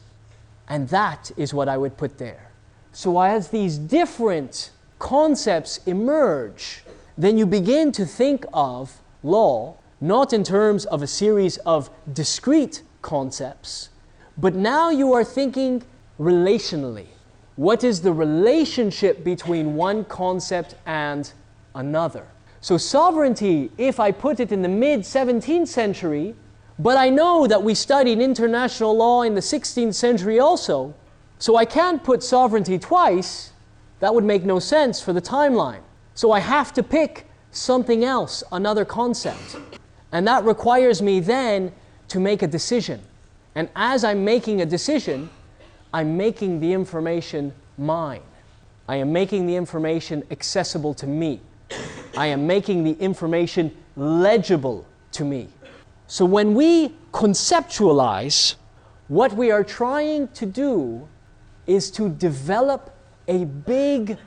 And 0.68 0.88
that 0.88 1.30
is 1.36 1.54
what 1.54 1.68
I 1.68 1.76
would 1.76 1.96
put 1.96 2.18
there. 2.18 2.51
So, 2.92 3.18
as 3.20 3.48
these 3.48 3.78
different 3.78 4.70
concepts 4.98 5.80
emerge, 5.86 6.84
then 7.16 7.38
you 7.38 7.46
begin 7.46 7.90
to 7.92 8.04
think 8.04 8.44
of 8.52 9.00
law 9.22 9.76
not 10.00 10.32
in 10.32 10.44
terms 10.44 10.84
of 10.86 11.02
a 11.02 11.06
series 11.06 11.56
of 11.58 11.88
discrete 12.12 12.82
concepts, 13.00 13.88
but 14.36 14.54
now 14.54 14.90
you 14.90 15.12
are 15.14 15.24
thinking 15.24 15.82
relationally. 16.20 17.06
What 17.56 17.82
is 17.82 18.02
the 18.02 18.12
relationship 18.12 19.24
between 19.24 19.74
one 19.74 20.04
concept 20.04 20.74
and 20.84 21.32
another? 21.74 22.26
So, 22.60 22.76
sovereignty, 22.76 23.70
if 23.78 24.00
I 24.00 24.12
put 24.12 24.38
it 24.38 24.52
in 24.52 24.60
the 24.60 24.68
mid 24.68 25.00
17th 25.00 25.68
century, 25.68 26.34
but 26.78 26.98
I 26.98 27.08
know 27.08 27.46
that 27.46 27.62
we 27.62 27.74
studied 27.74 28.18
international 28.18 28.94
law 28.96 29.22
in 29.22 29.34
the 29.34 29.40
16th 29.40 29.94
century 29.94 30.38
also, 30.38 30.94
so 31.42 31.56
I 31.56 31.64
can't 31.64 32.04
put 32.04 32.22
sovereignty 32.22 32.78
twice. 32.78 33.50
That 33.98 34.14
would 34.14 34.22
make 34.22 34.44
no 34.44 34.60
sense 34.60 35.00
for 35.00 35.12
the 35.12 35.20
timeline. 35.20 35.80
So 36.14 36.30
I 36.30 36.38
have 36.38 36.72
to 36.74 36.84
pick 36.84 37.26
something 37.50 38.04
else, 38.04 38.44
another 38.52 38.84
concept. 38.84 39.56
And 40.12 40.24
that 40.28 40.44
requires 40.44 41.02
me 41.02 41.18
then 41.18 41.72
to 42.06 42.20
make 42.20 42.42
a 42.42 42.46
decision. 42.46 43.00
And 43.56 43.68
as 43.74 44.04
I'm 44.04 44.24
making 44.24 44.60
a 44.60 44.66
decision, 44.66 45.28
I'm 45.92 46.16
making 46.16 46.60
the 46.60 46.72
information 46.72 47.52
mine. 47.76 48.22
I 48.86 48.94
am 48.98 49.12
making 49.12 49.48
the 49.48 49.56
information 49.56 50.22
accessible 50.30 50.94
to 50.94 51.08
me. 51.08 51.40
I 52.16 52.26
am 52.26 52.46
making 52.46 52.84
the 52.84 52.92
information 53.00 53.76
legible 53.96 54.86
to 55.10 55.24
me. 55.24 55.48
So 56.06 56.24
when 56.24 56.54
we 56.54 56.94
conceptualize, 57.12 58.54
what 59.08 59.32
we 59.32 59.50
are 59.50 59.64
trying 59.64 60.28
to 60.28 60.46
do 60.46 61.08
is 61.66 61.90
to 61.92 62.08
develop 62.08 62.94
a 63.28 63.44
big 63.44 64.18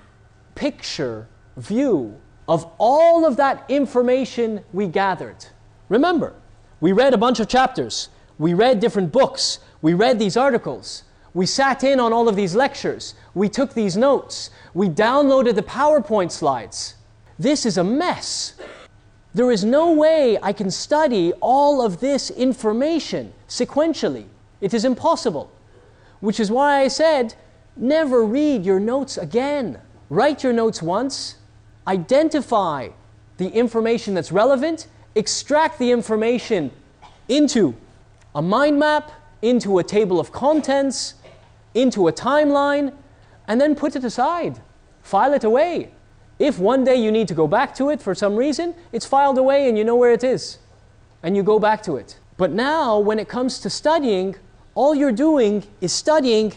picture 0.56 1.28
view 1.58 2.20
of 2.48 2.70
all 2.78 3.26
of 3.26 3.38
that 3.38 3.66
information 3.70 4.64
we 4.74 4.88
gathered. 4.88 5.46
Remember, 5.90 6.34
we 6.80 6.92
read 6.92 7.14
a 7.14 7.18
bunch 7.18 7.40
of 7.40 7.48
chapters, 7.48 8.10
we 8.38 8.54
read 8.54 8.80
different 8.80 9.12
books, 9.12 9.60
we 9.82 9.94
read 9.94 10.20
these 10.20 10.38
articles, 10.38 11.04
we 11.34 11.46
sat 11.46 11.84
in 11.84 12.00
on 12.00 12.14
all 12.14 12.30
of 12.30 12.36
these 12.36 12.56
lectures, 12.56 13.16
we 13.34 13.50
took 13.50 13.74
these 13.74 13.98
notes, 13.98 14.50
we 14.74 14.88
downloaded 14.88 15.56
the 15.56 15.64
PowerPoint 15.64 16.32
slides. 16.32 16.96
This 17.38 17.66
is 17.66 17.78
a 17.78 17.84
mess. 17.84 18.54
There 19.34 19.52
is 19.52 19.66
no 19.66 19.92
way 19.92 20.38
I 20.42 20.54
can 20.54 20.72
study 20.72 21.34
all 21.42 21.86
of 21.86 22.00
this 22.00 22.30
information 22.30 23.34
sequentially. 23.50 24.26
It 24.62 24.74
is 24.74 24.86
impossible. 24.86 25.52
Which 26.26 26.40
is 26.40 26.50
why 26.50 26.82
I 26.82 26.88
said, 26.88 27.36
never 27.76 28.26
read 28.26 28.66
your 28.66 28.80
notes 28.80 29.16
again. 29.16 29.80
Write 30.10 30.42
your 30.42 30.54
notes 30.54 30.82
once, 30.82 31.36
identify 31.86 32.90
the 33.38 33.50
information 33.50 34.16
that's 34.16 34.32
relevant, 34.32 34.88
extract 35.14 35.78
the 35.78 35.92
information 35.92 36.72
into 37.30 37.76
a 38.34 38.42
mind 38.42 38.80
map, 38.80 39.12
into 39.44 39.78
a 39.78 39.84
table 39.84 40.20
of 40.20 40.32
contents, 40.32 41.14
into 41.76 42.08
a 42.08 42.12
timeline, 42.12 42.92
and 43.48 43.62
then 43.62 43.76
put 43.76 43.96
it 43.96 44.04
aside. 44.04 44.60
File 45.04 45.34
it 45.34 45.44
away. 45.44 45.92
If 46.40 46.58
one 46.58 46.84
day 46.84 46.96
you 46.96 47.12
need 47.12 47.28
to 47.28 47.36
go 47.36 47.46
back 47.46 47.76
to 47.76 47.92
it 47.92 48.02
for 48.02 48.16
some 48.16 48.36
reason, 48.36 48.74
it's 48.92 49.06
filed 49.06 49.38
away 49.38 49.70
and 49.70 49.78
you 49.78 49.84
know 49.84 49.96
where 49.96 50.12
it 50.12 50.24
is. 50.24 50.58
And 51.22 51.38
you 51.38 51.44
go 51.44 51.60
back 51.60 51.84
to 51.84 51.98
it. 51.98 52.18
But 52.36 52.52
now, 52.52 52.98
when 52.98 53.20
it 53.20 53.30
comes 53.30 53.60
to 53.60 53.70
studying, 53.70 54.36
all 54.76 54.94
you're 54.94 55.12
doing 55.12 55.64
is 55.80 55.92
studying 55.92 56.54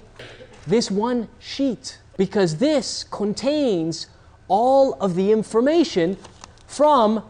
this 0.66 0.90
one 0.90 1.28
sheet 1.38 1.98
because 2.16 2.56
this 2.56 3.04
contains 3.04 4.08
all 4.48 4.94
of 4.94 5.14
the 5.14 5.30
information 5.32 6.16
from 6.66 7.24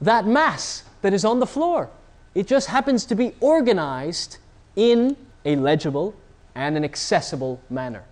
that 0.00 0.26
mass 0.26 0.82
that 1.02 1.12
is 1.12 1.24
on 1.24 1.38
the 1.38 1.46
floor. 1.46 1.90
It 2.34 2.46
just 2.46 2.68
happens 2.68 3.04
to 3.06 3.14
be 3.14 3.34
organized 3.40 4.38
in 4.76 5.16
a 5.44 5.56
legible 5.56 6.14
and 6.54 6.76
an 6.76 6.84
accessible 6.84 7.60
manner. 7.68 8.04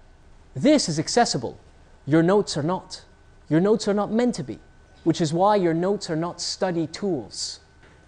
This 0.54 0.88
is 0.88 0.98
accessible. 0.98 1.58
Your 2.06 2.22
notes 2.22 2.56
are 2.56 2.62
not. 2.62 3.02
Your 3.48 3.60
notes 3.60 3.88
are 3.88 3.94
not 3.94 4.12
meant 4.12 4.34
to 4.36 4.42
be, 4.42 4.58
which 5.04 5.20
is 5.20 5.32
why 5.32 5.56
your 5.56 5.74
notes 5.74 6.10
are 6.10 6.16
not 6.16 6.40
study 6.40 6.86
tools. 6.88 7.60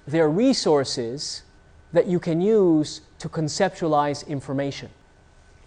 They're 0.06 0.28
resources 0.28 1.42
that 1.92 2.06
you 2.06 2.20
can 2.20 2.40
use 2.40 3.00
to 3.20 3.28
conceptualize 3.28 4.26
information. 4.26 4.90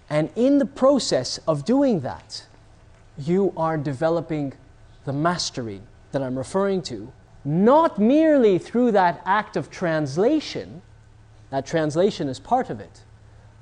And 0.09 0.29
in 0.35 0.57
the 0.57 0.65
process 0.65 1.39
of 1.47 1.65
doing 1.65 2.01
that, 2.01 2.45
you 3.17 3.53
are 3.55 3.77
developing 3.77 4.53
the 5.05 5.13
mastery 5.13 5.81
that 6.11 6.21
I'm 6.21 6.37
referring 6.37 6.81
to, 6.83 7.11
not 7.45 7.99
merely 7.99 8.57
through 8.57 8.91
that 8.91 9.21
act 9.25 9.55
of 9.55 9.69
translation, 9.69 10.81
that 11.49 11.65
translation 11.65 12.27
is 12.27 12.39
part 12.39 12.69
of 12.69 12.79
it, 12.79 13.01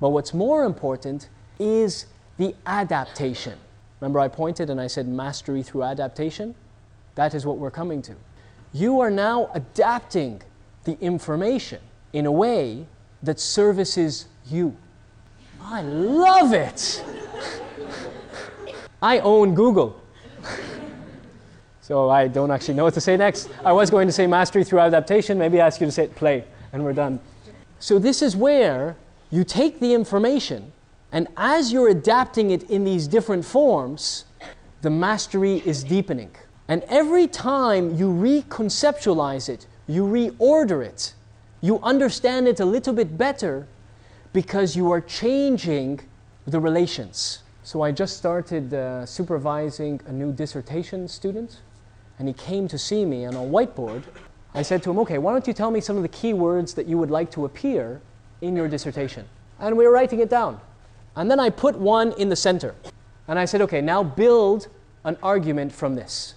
but 0.00 0.10
what's 0.10 0.34
more 0.34 0.64
important 0.64 1.28
is 1.58 2.06
the 2.38 2.54
adaptation. 2.66 3.58
Remember, 4.00 4.20
I 4.20 4.28
pointed 4.28 4.70
and 4.70 4.80
I 4.80 4.86
said 4.86 5.06
mastery 5.06 5.62
through 5.62 5.84
adaptation? 5.84 6.54
That 7.14 7.34
is 7.34 7.44
what 7.46 7.58
we're 7.58 7.70
coming 7.70 8.02
to. 8.02 8.14
You 8.72 9.00
are 9.00 9.10
now 9.10 9.50
adapting 9.54 10.42
the 10.84 10.98
information 11.00 11.80
in 12.12 12.26
a 12.26 12.32
way 12.32 12.86
that 13.22 13.38
services 13.40 14.26
you. 14.46 14.76
I 15.60 15.82
love 15.82 16.52
it. 16.52 17.04
I 19.00 19.18
own 19.20 19.54
Google. 19.54 20.00
so 21.80 22.10
I 22.10 22.28
don't 22.28 22.50
actually 22.50 22.74
know 22.74 22.84
what 22.84 22.94
to 22.94 23.00
say 23.00 23.16
next. 23.16 23.48
I 23.64 23.72
was 23.72 23.90
going 23.90 24.06
to 24.06 24.12
say 24.12 24.26
mastery 24.26 24.64
through 24.64 24.80
adaptation, 24.80 25.38
maybe 25.38 25.60
I 25.60 25.66
ask 25.66 25.80
you 25.80 25.86
to 25.86 25.92
say 25.92 26.08
play, 26.08 26.44
and 26.72 26.84
we're 26.84 26.92
done. 26.92 27.20
So 27.78 27.98
this 27.98 28.22
is 28.22 28.36
where 28.36 28.96
you 29.30 29.44
take 29.44 29.80
the 29.80 29.92
information, 29.92 30.72
and 31.10 31.26
as 31.36 31.72
you're 31.72 31.88
adapting 31.88 32.50
it 32.50 32.70
in 32.70 32.84
these 32.84 33.08
different 33.08 33.44
forms, 33.44 34.24
the 34.82 34.90
mastery 34.90 35.62
is 35.64 35.82
deepening. 35.82 36.30
And 36.68 36.82
every 36.88 37.26
time 37.26 37.96
you 37.96 38.08
reconceptualize 38.08 39.48
it, 39.48 39.66
you 39.86 40.04
reorder 40.04 40.84
it, 40.84 41.14
you 41.62 41.78
understand 41.82 42.48
it 42.48 42.60
a 42.60 42.64
little 42.64 42.92
bit 42.92 43.16
better 43.16 43.66
because 44.32 44.76
you 44.76 44.90
are 44.90 45.00
changing 45.00 46.00
the 46.46 46.58
relations. 46.58 47.42
So 47.62 47.82
I 47.82 47.92
just 47.92 48.16
started 48.16 48.74
uh, 48.74 49.06
supervising 49.06 50.00
a 50.06 50.12
new 50.12 50.32
dissertation 50.32 51.06
student, 51.06 51.60
and 52.18 52.26
he 52.26 52.34
came 52.34 52.66
to 52.66 52.76
see 52.76 53.04
me 53.04 53.24
and 53.24 53.36
on 53.36 53.46
a 53.46 53.48
whiteboard. 53.48 54.02
I 54.54 54.62
said 54.62 54.82
to 54.82 54.90
him, 54.90 54.98
Okay, 54.98 55.18
why 55.18 55.30
don't 55.30 55.46
you 55.46 55.52
tell 55.52 55.70
me 55.70 55.80
some 55.80 55.96
of 55.96 56.02
the 56.02 56.08
key 56.08 56.32
words 56.34 56.74
that 56.74 56.86
you 56.86 56.98
would 56.98 57.10
like 57.10 57.30
to 57.32 57.44
appear 57.44 58.00
in 58.40 58.56
your 58.56 58.66
dissertation? 58.66 59.24
And 59.60 59.76
we 59.76 59.84
were 59.84 59.92
writing 59.92 60.18
it 60.18 60.28
down. 60.28 60.60
And 61.14 61.30
then 61.30 61.38
I 61.38 61.48
put 61.48 61.78
one 61.78 62.12
in 62.12 62.28
the 62.28 62.36
center. 62.36 62.74
And 63.28 63.38
I 63.38 63.44
said, 63.44 63.60
Okay, 63.62 63.80
now 63.80 64.02
build 64.02 64.66
an 65.04 65.16
argument 65.22 65.72
from 65.72 65.94
this 65.94 66.34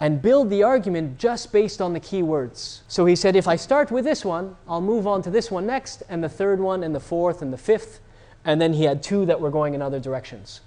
and 0.00 0.22
build 0.22 0.48
the 0.50 0.62
argument 0.62 1.18
just 1.18 1.52
based 1.52 1.80
on 1.80 1.92
the 1.92 2.00
key 2.00 2.22
words. 2.22 2.82
So 2.88 3.04
he 3.06 3.16
said, 3.16 3.34
if 3.34 3.48
I 3.48 3.56
start 3.56 3.90
with 3.90 4.04
this 4.04 4.24
one, 4.24 4.56
I'll 4.68 4.80
move 4.80 5.06
on 5.06 5.22
to 5.22 5.30
this 5.30 5.50
one 5.50 5.66
next, 5.66 6.02
and 6.08 6.22
the 6.22 6.28
third 6.28 6.60
one, 6.60 6.82
and 6.82 6.94
the 6.94 7.00
fourth, 7.00 7.42
and 7.42 7.52
the 7.52 7.58
fifth. 7.58 8.00
And 8.44 8.60
then 8.60 8.72
he 8.72 8.84
had 8.84 9.02
two 9.02 9.26
that 9.26 9.40
were 9.40 9.50
going 9.50 9.74
in 9.74 9.82
other 9.82 9.98
directions. 9.98 10.60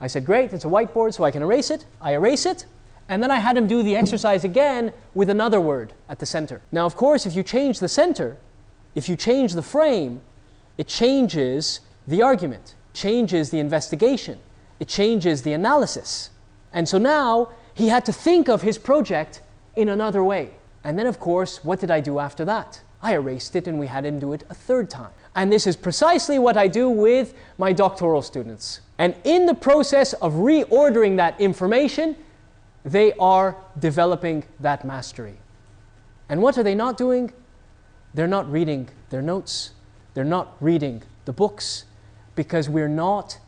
I 0.00 0.06
said, 0.06 0.24
great, 0.24 0.52
it's 0.52 0.64
a 0.64 0.68
whiteboard, 0.68 1.14
so 1.14 1.24
I 1.24 1.30
can 1.30 1.42
erase 1.42 1.70
it. 1.70 1.84
I 2.00 2.14
erase 2.14 2.46
it, 2.46 2.66
and 3.08 3.22
then 3.22 3.30
I 3.30 3.40
had 3.40 3.56
him 3.56 3.66
do 3.66 3.82
the 3.82 3.96
exercise 3.96 4.44
again 4.44 4.92
with 5.14 5.28
another 5.28 5.60
word 5.60 5.92
at 6.08 6.20
the 6.20 6.26
center. 6.26 6.62
Now, 6.70 6.86
of 6.86 6.96
course, 6.96 7.26
if 7.26 7.34
you 7.34 7.42
change 7.42 7.80
the 7.80 7.88
center, 7.88 8.36
if 8.94 9.08
you 9.08 9.16
change 9.16 9.54
the 9.54 9.62
frame, 9.62 10.20
it 10.78 10.86
changes 10.86 11.80
the 12.06 12.22
argument. 12.22 12.74
changes 12.92 13.50
the 13.50 13.58
investigation, 13.58 14.38
it 14.78 14.88
changes 14.88 15.42
the 15.42 15.52
analysis. 15.52 16.30
And 16.72 16.88
so 16.88 16.98
now 16.98 17.50
he 17.80 17.88
had 17.88 18.04
to 18.04 18.12
think 18.12 18.48
of 18.48 18.60
his 18.60 18.76
project 18.76 19.40
in 19.74 19.88
another 19.88 20.22
way. 20.22 20.50
And 20.84 20.98
then, 20.98 21.06
of 21.06 21.18
course, 21.18 21.64
what 21.64 21.80
did 21.80 21.90
I 21.90 22.00
do 22.00 22.18
after 22.18 22.44
that? 22.44 22.82
I 23.02 23.14
erased 23.14 23.56
it 23.56 23.66
and 23.66 23.80
we 23.80 23.86
had 23.86 24.04
him 24.04 24.18
do 24.18 24.34
it 24.34 24.44
a 24.50 24.54
third 24.54 24.90
time. 24.90 25.10
And 25.34 25.50
this 25.50 25.66
is 25.66 25.76
precisely 25.76 26.38
what 26.38 26.58
I 26.58 26.68
do 26.68 26.90
with 26.90 27.32
my 27.56 27.72
doctoral 27.72 28.20
students. 28.20 28.80
And 28.98 29.14
in 29.24 29.46
the 29.46 29.54
process 29.54 30.12
of 30.14 30.34
reordering 30.34 31.16
that 31.16 31.40
information, 31.40 32.16
they 32.84 33.14
are 33.14 33.56
developing 33.78 34.44
that 34.60 34.84
mastery. 34.84 35.38
And 36.28 36.42
what 36.42 36.58
are 36.58 36.62
they 36.62 36.74
not 36.74 36.98
doing? 36.98 37.32
They're 38.12 38.26
not 38.26 38.50
reading 38.50 38.90
their 39.08 39.22
notes, 39.22 39.70
they're 40.14 40.24
not 40.24 40.56
reading 40.60 41.02
the 41.24 41.32
books, 41.32 41.84
because 42.34 42.68
we're 42.68 42.88
not 42.88 43.38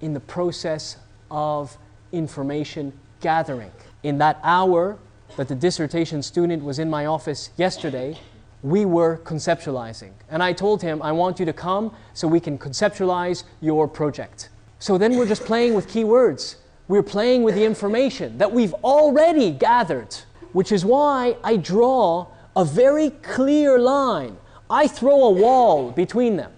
in 0.00 0.14
the 0.14 0.20
process 0.20 0.96
of 1.30 1.76
information 2.12 2.92
gathering. 3.20 3.70
In 4.02 4.18
that 4.18 4.40
hour 4.42 4.98
that 5.36 5.48
the 5.48 5.54
dissertation 5.54 6.22
student 6.22 6.64
was 6.64 6.78
in 6.78 6.90
my 6.90 7.06
office 7.06 7.50
yesterday, 7.56 8.18
we 8.62 8.84
were 8.84 9.18
conceptualizing. 9.18 10.12
And 10.28 10.42
I 10.42 10.52
told 10.52 10.82
him, 10.82 11.00
I 11.02 11.12
want 11.12 11.38
you 11.38 11.46
to 11.46 11.52
come 11.52 11.94
so 12.14 12.28
we 12.28 12.40
can 12.40 12.58
conceptualize 12.58 13.44
your 13.60 13.88
project. 13.88 14.50
So 14.78 14.98
then 14.98 15.16
we're 15.16 15.26
just 15.26 15.44
playing 15.44 15.74
with 15.74 15.88
keywords. 15.88 16.56
We're 16.88 17.02
playing 17.02 17.42
with 17.42 17.54
the 17.54 17.64
information 17.64 18.38
that 18.38 18.52
we've 18.52 18.74
already 18.74 19.50
gathered, 19.50 20.14
which 20.52 20.72
is 20.72 20.84
why 20.84 21.36
I 21.44 21.56
draw 21.56 22.26
a 22.56 22.64
very 22.64 23.10
clear 23.10 23.78
line. 23.78 24.36
I 24.68 24.88
throw 24.88 25.24
a 25.24 25.30
wall 25.30 25.90
between 25.90 26.36
them. 26.36 26.52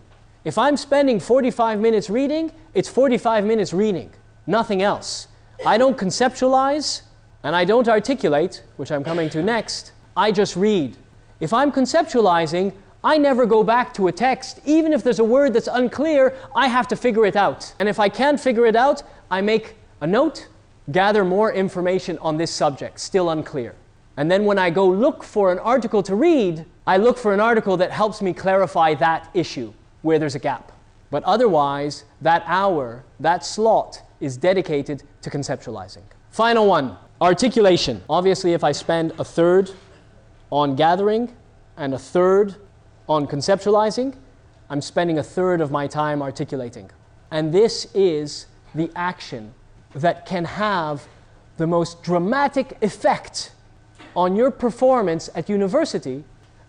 If 0.45 0.59
I'm 0.59 0.77
spending 0.77 1.21
45 1.21 1.79
minutes 1.79 2.11
reading, 2.11 2.51
it's 2.75 2.89
45 2.89 3.45
minutes 3.45 3.73
reading, 3.73 4.11
nothing 4.47 4.83
else. 4.83 5.29
I 5.65 5.79
don't 5.79 5.97
conceptualize 5.97 7.03
and 7.45 7.55
I 7.55 7.65
don't 7.65 7.87
articulate, 7.89 8.65
which 8.77 8.91
I'm 8.91 9.05
coming 9.05 9.31
to 9.31 9.43
next. 9.43 9.93
I 10.17 10.33
just 10.33 10.57
read. 10.57 10.97
If 11.39 11.53
I'm 11.53 11.71
conceptualizing, 11.71 12.73
I 13.05 13.17
never 13.17 13.47
go 13.47 13.63
back 13.63 13.95
to 13.95 14.09
a 14.09 14.13
text. 14.13 14.61
Even 14.65 14.93
if 14.93 15.05
there's 15.05 15.21
a 15.21 15.25
word 15.25 15.53
that's 15.53 15.69
unclear, 15.69 16.37
I 16.57 16.67
have 16.67 16.89
to 16.89 16.97
figure 16.97 17.27
it 17.27 17.37
out. 17.37 17.75
And 17.79 17.89
if 17.89 18.01
I 18.01 18.09
can't 18.09 18.41
figure 18.41 18.67
it 18.67 18.75
out, 18.75 19.05
I 19.31 19.41
make 19.41 19.77
a 20.01 20.07
note, 20.07 20.49
gather 20.91 21.25
more 21.25 21.53
information 21.53 22.19
on 22.19 22.37
this 22.39 22.51
subject, 22.51 22.99
still 22.99 23.31
unclear. 23.31 23.77
And 24.17 24.29
then 24.31 24.45
when 24.45 24.59
I 24.59 24.71
go 24.71 24.89
look 24.89 25.23
for 25.23 25.53
an 25.53 25.61
article 25.61 26.03
to 26.03 26.17
read, 26.17 26.65
I 26.89 26.97
look 26.97 27.17
for 27.17 27.33
an 27.33 27.41
article 27.41 27.77
that 27.77 27.93
helps 27.93 28.21
me 28.21 28.33
clarify 28.33 28.95
that 28.95 29.31
issue 29.33 29.73
where 30.03 30.19
there's 30.19 30.35
a 30.35 30.41
gap. 30.41 30.73
But 31.11 31.23
otherwise, 31.23 32.05
that 32.21 32.43
hour, 32.47 33.05
that 33.21 33.45
slot, 33.45 34.03
is 34.23 34.37
dedicated 34.37 35.03
to 35.21 35.31
conceptualizing. 35.31 36.03
Final 36.31 36.67
one 36.67 36.97
articulation. 37.21 38.03
Obviously, 38.09 38.55
if 38.55 38.65
I 38.65 38.73
spend 38.73 39.13
a 39.19 39.25
third 39.25 39.71
on 40.51 40.77
gathering 40.77 41.35
and 41.77 41.93
a 41.93 41.99
third 41.99 42.55
on 43.09 43.27
conceptualizing, 43.27 44.15
I'm 44.71 44.81
spending 44.81 45.19
a 45.19 45.23
third 45.23 45.61
of 45.61 45.71
my 45.71 45.87
time 45.87 46.23
articulating. 46.23 46.91
And 47.31 47.53
this 47.53 47.87
is 47.95 48.47
the 48.75 48.91
action 48.97 49.53
that 49.95 50.25
can 50.25 50.45
have 50.45 51.07
the 51.59 51.67
most 51.67 52.03
dramatic 52.03 52.79
effect 52.81 53.53
on 54.17 54.37
your 54.37 54.51
performance 54.51 55.29
at 55.35 55.49
university, 55.49 56.25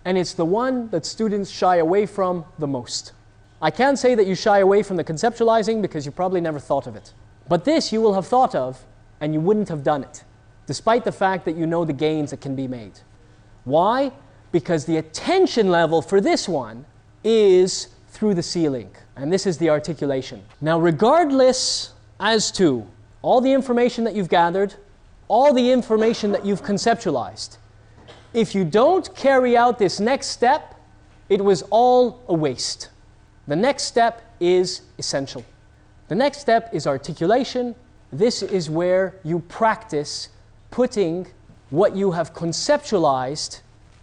and 0.06 0.18
it's 0.18 0.34
the 0.34 0.46
one 0.46 0.90
that 0.90 1.06
students 1.06 1.50
shy 1.50 1.78
away 1.78 2.06
from 2.06 2.46
the 2.60 2.68
most. 2.68 3.14
I 3.62 3.72
can't 3.72 3.98
say 3.98 4.16
that 4.16 4.28
you 4.28 4.36
shy 4.36 4.60
away 4.60 4.84
from 4.84 4.98
the 4.98 5.04
conceptualizing 5.04 5.82
because 5.82 6.06
you 6.06 6.12
probably 6.12 6.42
never 6.42 6.60
thought 6.60 6.88
of 6.88 6.96
it. 6.96 7.14
But 7.48 7.66
this 7.66 7.92
you 7.92 8.02
will 8.02 8.14
have 8.14 8.28
thought 8.28 8.56
of, 8.56 8.86
and 9.20 9.34
you 9.34 9.40
wouldn't 9.40 9.70
have 9.70 9.84
done 9.84 10.04
it, 10.04 10.24
despite 10.66 11.04
the 11.04 11.12
fact 11.12 11.46
that 11.46 11.56
you 11.56 11.66
know 11.66 11.86
the 11.86 11.94
gains 11.94 12.32
that 12.32 12.42
can 12.42 12.56
be 12.56 12.68
made. 12.68 13.00
Why? 13.64 14.12
Because 14.52 14.86
the 14.86 14.98
attention 14.98 15.70
level 15.70 16.02
for 16.02 16.22
this 16.22 16.48
one 16.48 16.86
is 17.24 17.88
through 18.10 18.34
the 18.34 18.44
ceiling, 18.44 18.92
and 19.16 19.32
this 19.32 19.46
is 19.46 19.58
the 19.58 19.70
articulation. 19.70 20.44
Now, 20.62 20.80
regardless 20.80 21.94
as 22.20 22.52
to 22.54 22.88
all 23.22 23.42
the 23.42 23.52
information 23.52 24.04
that 24.04 24.16
you've 24.16 24.30
gathered, 24.30 24.76
all 25.28 25.54
the 25.54 25.72
information 25.72 26.32
that 26.32 26.46
you've 26.46 26.64
conceptualized, 26.64 27.58
if 28.34 28.54
you 28.54 28.66
don't 28.66 29.16
carry 29.16 29.56
out 29.56 29.80
this 29.80 30.00
next 30.00 30.28
step, 30.28 30.76
it 31.30 31.44
was 31.44 31.64
all 31.70 32.22
a 32.28 32.34
waste. 32.34 32.90
The 33.48 33.56
next 33.56 33.84
step 33.84 34.22
is 34.40 34.82
essential. 34.98 35.44
The 36.08 36.16
next 36.16 36.40
step 36.40 36.70
is 36.74 36.86
articulation. 36.86 37.76
This 38.12 38.44
is 38.44 38.70
where 38.70 39.16
you 39.24 39.40
practice 39.40 40.30
putting 40.70 41.28
what 41.70 41.96
you 41.96 42.12
have 42.12 42.34
conceptualized 42.34 43.62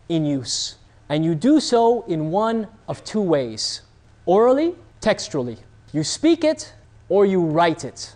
in 0.08 0.24
use. 0.24 0.76
And 1.08 1.24
you 1.24 1.34
do 1.34 1.60
so 1.60 2.02
in 2.02 2.30
one 2.30 2.68
of 2.88 3.04
two 3.04 3.20
ways 3.20 3.82
orally, 4.26 4.74
textually. 5.00 5.58
You 5.92 6.04
speak 6.04 6.44
it 6.44 6.72
or 7.08 7.26
you 7.26 7.42
write 7.42 7.84
it. 7.84 8.14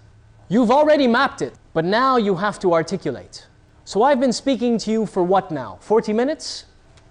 You've 0.48 0.70
already 0.70 1.06
mapped 1.06 1.42
it, 1.42 1.54
but 1.72 1.84
now 1.84 2.16
you 2.16 2.36
have 2.36 2.58
to 2.60 2.72
articulate. 2.72 3.46
So 3.84 4.02
I've 4.02 4.20
been 4.20 4.32
speaking 4.32 4.78
to 4.78 4.90
you 4.90 5.06
for 5.06 5.22
what 5.22 5.50
now? 5.50 5.78
40 5.80 6.12
minutes? 6.12 6.64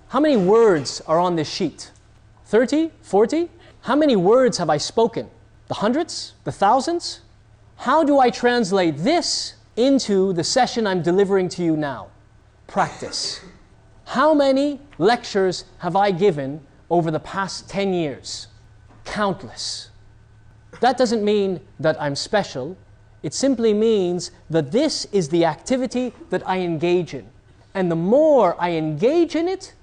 How 0.07 0.19
many 0.19 0.37
words 0.37 1.01
are 1.07 1.19
on 1.19 1.35
this 1.35 1.49
sheet? 1.49 1.91
30? 2.45 2.91
40? 3.01 3.49
How 3.81 3.95
many 3.95 4.15
words 4.15 4.57
have 4.57 4.69
I 4.69 4.77
spoken? 4.77 5.29
The 5.73 5.79
hundreds? 5.79 6.35
The 6.43 6.51
thousands? 6.51 7.21
How 7.77 8.03
do 8.03 8.19
I 8.19 8.29
translate 8.29 8.97
this 8.97 9.55
into 9.75 10.31
the 10.31 10.43
session 10.43 10.85
I'm 10.85 11.01
delivering 11.01 11.49
to 11.49 11.63
you 11.63 11.75
now? 11.75 12.09
Practice. 12.67 13.41
How 14.05 14.35
many 14.35 14.81
lectures 14.99 15.65
have 15.79 15.95
I 15.95 16.11
given 16.11 16.61
over 16.91 17.09
the 17.09 17.19
past 17.19 17.71
10 17.71 17.91
years? 17.91 18.49
Countless. 19.03 19.89
That 20.79 20.95
doesn't 20.95 21.25
mean 21.25 21.59
that 21.79 21.99
I'm 21.99 22.15
special. 22.15 22.77
It 23.23 23.33
simply 23.33 23.73
means 23.73 24.29
that 24.51 24.71
this 24.71 25.05
is 25.05 25.29
the 25.29 25.43
activity 25.43 26.13
that 26.29 26.47
I 26.47 26.59
engage 26.59 27.15
in. 27.15 27.27
And 27.73 27.89
the 27.89 27.95
more 27.95 28.55
I 28.61 28.73
engage 28.73 29.35
in 29.35 29.47
it, 29.47 29.73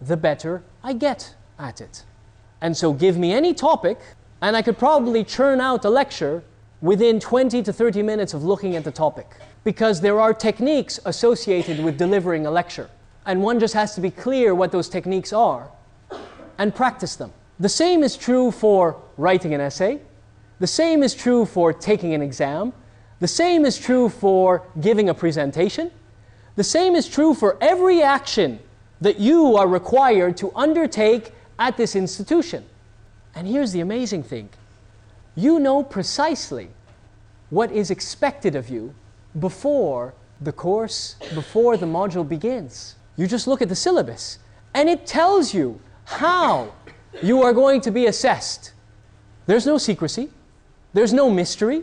the 0.00 0.16
better 0.16 0.62
I 0.84 0.92
get 0.92 1.34
at 1.58 1.80
it. 1.80 2.04
And 2.60 2.76
so 2.76 2.92
give 2.92 3.18
me 3.18 3.32
any 3.32 3.54
topic, 3.54 3.98
and 4.42 4.56
I 4.56 4.62
could 4.62 4.76
probably 4.76 5.22
churn 5.22 5.60
out 5.60 5.84
a 5.84 5.88
lecture 5.88 6.42
within 6.80 7.20
20 7.20 7.62
to 7.62 7.72
30 7.72 8.02
minutes 8.02 8.34
of 8.34 8.42
looking 8.42 8.74
at 8.74 8.82
the 8.82 8.90
topic. 8.90 9.36
Because 9.62 10.00
there 10.00 10.20
are 10.20 10.34
techniques 10.34 10.98
associated 11.04 11.82
with 11.82 11.96
delivering 11.96 12.44
a 12.44 12.50
lecture. 12.50 12.90
And 13.24 13.40
one 13.40 13.60
just 13.60 13.72
has 13.74 13.94
to 13.94 14.00
be 14.00 14.10
clear 14.10 14.52
what 14.52 14.72
those 14.72 14.88
techniques 14.88 15.32
are 15.32 15.70
and 16.58 16.74
practice 16.74 17.14
them. 17.14 17.32
The 17.60 17.68
same 17.68 18.02
is 18.02 18.16
true 18.16 18.50
for 18.50 19.00
writing 19.16 19.54
an 19.54 19.60
essay. 19.60 20.00
The 20.58 20.66
same 20.66 21.04
is 21.04 21.14
true 21.14 21.46
for 21.46 21.72
taking 21.72 22.12
an 22.12 22.20
exam. 22.20 22.72
The 23.20 23.28
same 23.28 23.64
is 23.64 23.78
true 23.78 24.08
for 24.08 24.66
giving 24.80 25.08
a 25.08 25.14
presentation. 25.14 25.92
The 26.56 26.64
same 26.64 26.96
is 26.96 27.08
true 27.08 27.32
for 27.32 27.56
every 27.60 28.02
action 28.02 28.58
that 29.00 29.20
you 29.20 29.56
are 29.56 29.68
required 29.68 30.36
to 30.38 30.50
undertake 30.56 31.32
at 31.60 31.76
this 31.76 31.94
institution. 31.94 32.64
And 33.34 33.46
here's 33.46 33.72
the 33.72 33.80
amazing 33.80 34.22
thing 34.22 34.48
you 35.34 35.58
know 35.58 35.82
precisely 35.82 36.68
what 37.50 37.72
is 37.72 37.90
expected 37.90 38.54
of 38.54 38.68
you 38.68 38.94
before 39.38 40.14
the 40.40 40.52
course, 40.52 41.16
before 41.34 41.76
the 41.76 41.86
module 41.86 42.28
begins. 42.28 42.96
You 43.16 43.26
just 43.26 43.46
look 43.46 43.62
at 43.62 43.68
the 43.68 43.76
syllabus 43.76 44.38
and 44.74 44.88
it 44.88 45.06
tells 45.06 45.54
you 45.54 45.80
how 46.04 46.72
you 47.22 47.42
are 47.42 47.52
going 47.52 47.80
to 47.82 47.90
be 47.90 48.06
assessed. 48.06 48.72
There's 49.46 49.66
no 49.66 49.78
secrecy, 49.78 50.30
there's 50.92 51.12
no 51.12 51.30
mystery. 51.30 51.82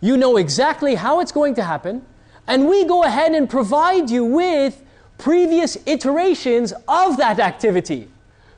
You 0.00 0.16
know 0.16 0.36
exactly 0.36 0.94
how 0.94 1.20
it's 1.20 1.32
going 1.32 1.54
to 1.54 1.64
happen, 1.64 2.04
and 2.46 2.68
we 2.68 2.84
go 2.84 3.02
ahead 3.02 3.32
and 3.32 3.48
provide 3.48 4.10
you 4.10 4.24
with 4.24 4.82
previous 5.18 5.78
iterations 5.86 6.72
of 6.86 7.16
that 7.16 7.40
activity. 7.40 8.08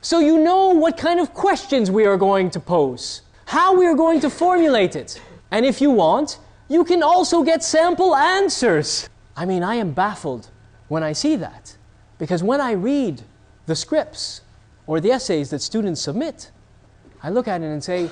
So 0.01 0.19
you 0.19 0.37
know 0.37 0.69
what 0.69 0.97
kind 0.97 1.19
of 1.19 1.33
questions 1.33 1.91
we 1.91 2.05
are 2.05 2.17
going 2.17 2.49
to 2.51 2.59
pose, 2.59 3.21
how 3.45 3.77
we 3.77 3.85
are 3.85 3.95
going 3.95 4.21
to 4.21 4.29
formulate 4.29 4.95
it. 4.95 5.21
And 5.51 5.65
if 5.65 5.81
you 5.81 5.91
want, 5.91 6.39
you 6.69 6.85
can 6.85 7.03
also 7.03 7.43
get 7.43 7.63
sample 7.63 8.15
answers. 8.15 9.09
I 9.35 9.45
mean, 9.45 9.63
I 9.63 9.75
am 9.75 9.91
baffled 9.91 10.49
when 10.87 11.03
I 11.03 11.13
see 11.13 11.35
that. 11.37 11.75
Because 12.17 12.43
when 12.43 12.61
I 12.61 12.71
read 12.71 13.23
the 13.65 13.75
scripts 13.75 14.41
or 14.87 14.99
the 14.99 15.11
essays 15.11 15.49
that 15.49 15.61
students 15.61 16.01
submit, 16.01 16.51
I 17.21 17.29
look 17.29 17.47
at 17.47 17.61
it 17.61 17.65
and 17.65 17.83
say, 17.83 18.09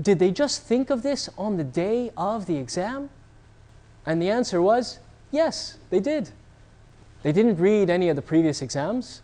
did 0.00 0.18
they 0.18 0.30
just 0.30 0.62
think 0.62 0.90
of 0.90 1.02
this 1.02 1.28
on 1.38 1.56
the 1.56 1.64
day 1.64 2.10
of 2.16 2.46
the 2.46 2.56
exam? 2.56 3.08
And 4.04 4.20
the 4.20 4.30
answer 4.30 4.60
was, 4.60 4.98
yes, 5.30 5.78
they 5.90 6.00
did. 6.00 6.30
They 7.22 7.32
didn't 7.32 7.56
read 7.56 7.90
any 7.90 8.08
of 8.08 8.16
the 8.16 8.22
previous 8.22 8.62
exams. 8.62 9.22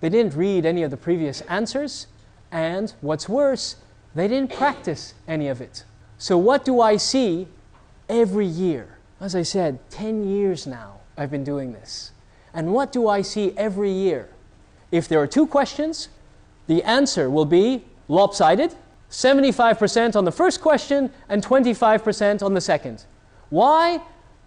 They 0.00 0.08
didn't 0.08 0.34
read 0.34 0.66
any 0.66 0.82
of 0.82 0.90
the 0.90 0.96
previous 0.96 1.40
answers. 1.42 2.06
And 2.50 2.92
what's 3.00 3.28
worse, 3.28 3.76
they 4.14 4.28
didn't 4.28 4.52
practice 4.52 5.14
any 5.26 5.48
of 5.48 5.60
it. 5.60 5.84
So, 6.18 6.38
what 6.38 6.64
do 6.64 6.80
I 6.80 6.96
see 6.96 7.48
every 8.08 8.46
year? 8.46 8.98
As 9.20 9.34
I 9.34 9.42
said, 9.42 9.78
10 9.90 10.28
years 10.28 10.66
now 10.66 11.00
I've 11.16 11.30
been 11.30 11.44
doing 11.44 11.72
this. 11.72 12.12
And 12.52 12.72
what 12.72 12.92
do 12.92 13.08
I 13.08 13.22
see 13.22 13.52
every 13.56 13.90
year? 13.90 14.28
If 14.90 15.08
there 15.08 15.20
are 15.20 15.26
two 15.26 15.46
questions, 15.46 16.08
the 16.66 16.82
answer 16.82 17.28
will 17.28 17.44
be 17.44 17.84
lopsided 18.08 18.74
75% 19.10 20.16
on 20.16 20.24
the 20.24 20.32
first 20.32 20.60
question 20.60 21.10
and 21.28 21.44
25% 21.44 22.42
on 22.42 22.54
the 22.54 22.60
second. 22.60 23.04
Why? 23.50 24.00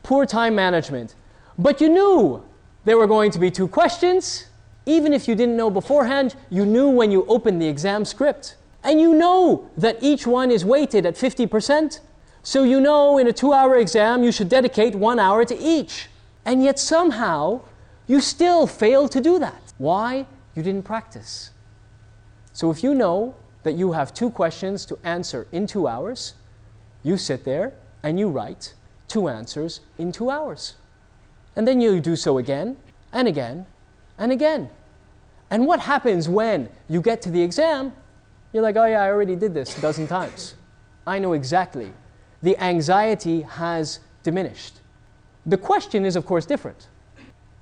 Poor 0.04 0.26
time 0.26 0.56
management. 0.56 1.16
But 1.58 1.82
you 1.82 1.90
knew 1.90 2.44
there 2.86 2.98
were 2.98 3.08
going 3.08 3.32
to 3.32 3.40
be 3.40 3.52
two 3.52 3.68
questions. 3.68 4.48
Even 4.90 5.14
if 5.14 5.28
you 5.28 5.36
didn't 5.36 5.56
know 5.56 5.70
beforehand, 5.70 6.36
you 6.50 6.66
knew 6.66 6.90
when 6.90 7.12
you 7.12 7.24
opened 7.28 7.62
the 7.62 7.68
exam 7.68 8.06
script. 8.06 8.56
And 8.84 9.00
you 9.00 9.14
know 9.14 9.70
that 9.78 10.02
each 10.02 10.26
one 10.26 10.50
is 10.50 10.66
weighted 10.66 11.06
at 11.06 11.14
50%. 11.14 12.00
So 12.42 12.64
you 12.64 12.82
know 12.82 13.20
in 13.20 13.28
a 13.28 13.34
two 13.34 13.54
hour 13.54 13.76
exam 13.76 14.24
you 14.24 14.32
should 14.32 14.50
dedicate 14.50 14.96
one 14.96 15.20
hour 15.20 15.46
to 15.46 15.56
each. 15.56 16.08
And 16.44 16.64
yet 16.64 16.80
somehow 16.80 17.62
you 18.08 18.20
still 18.20 18.66
fail 18.66 19.08
to 19.10 19.22
do 19.22 19.38
that. 19.38 19.62
Why? 19.78 20.26
You 20.56 20.64
didn't 20.64 20.86
practice. 20.86 21.52
So 22.52 22.72
if 22.72 22.84
you 22.84 22.96
know 22.96 23.36
that 23.62 23.74
you 23.74 23.92
have 23.92 24.12
two 24.12 24.32
questions 24.32 24.88
to 24.88 24.98
answer 25.04 25.46
in 25.52 25.68
two 25.68 25.88
hours, 25.88 26.34
you 27.04 27.16
sit 27.16 27.46
there 27.46 27.74
and 28.02 28.20
you 28.20 28.28
write 28.28 28.74
two 29.08 29.28
answers 29.28 29.82
in 30.00 30.12
two 30.12 30.32
hours. 30.32 30.78
And 31.56 31.68
then 31.68 31.80
you 31.80 32.00
do 32.00 32.16
so 32.16 32.40
again 32.40 32.78
and 33.14 33.28
again 33.28 33.68
and 34.18 34.32
again. 34.32 34.72
And 35.52 35.66
what 35.66 35.80
happens 35.80 36.30
when 36.30 36.70
you 36.88 37.02
get 37.02 37.22
to 37.24 37.32
the 37.32 37.42
exam? 37.42 37.94
You're 38.54 38.64
like, 38.64 38.76
oh 38.76 38.86
yeah, 38.86 39.04
I 39.04 39.10
already 39.10 39.36
did 39.36 39.54
this 39.54 39.78
a 39.78 39.82
dozen 39.82 40.08
times. 40.08 40.56
I 41.06 41.20
know 41.20 41.34
exactly. 41.34 41.92
The 42.42 42.58
anxiety 42.58 43.42
has 43.42 44.00
diminished. 44.24 44.80
The 45.46 45.58
question 45.58 46.06
is, 46.06 46.16
of 46.16 46.26
course, 46.26 46.46
different. 46.46 46.88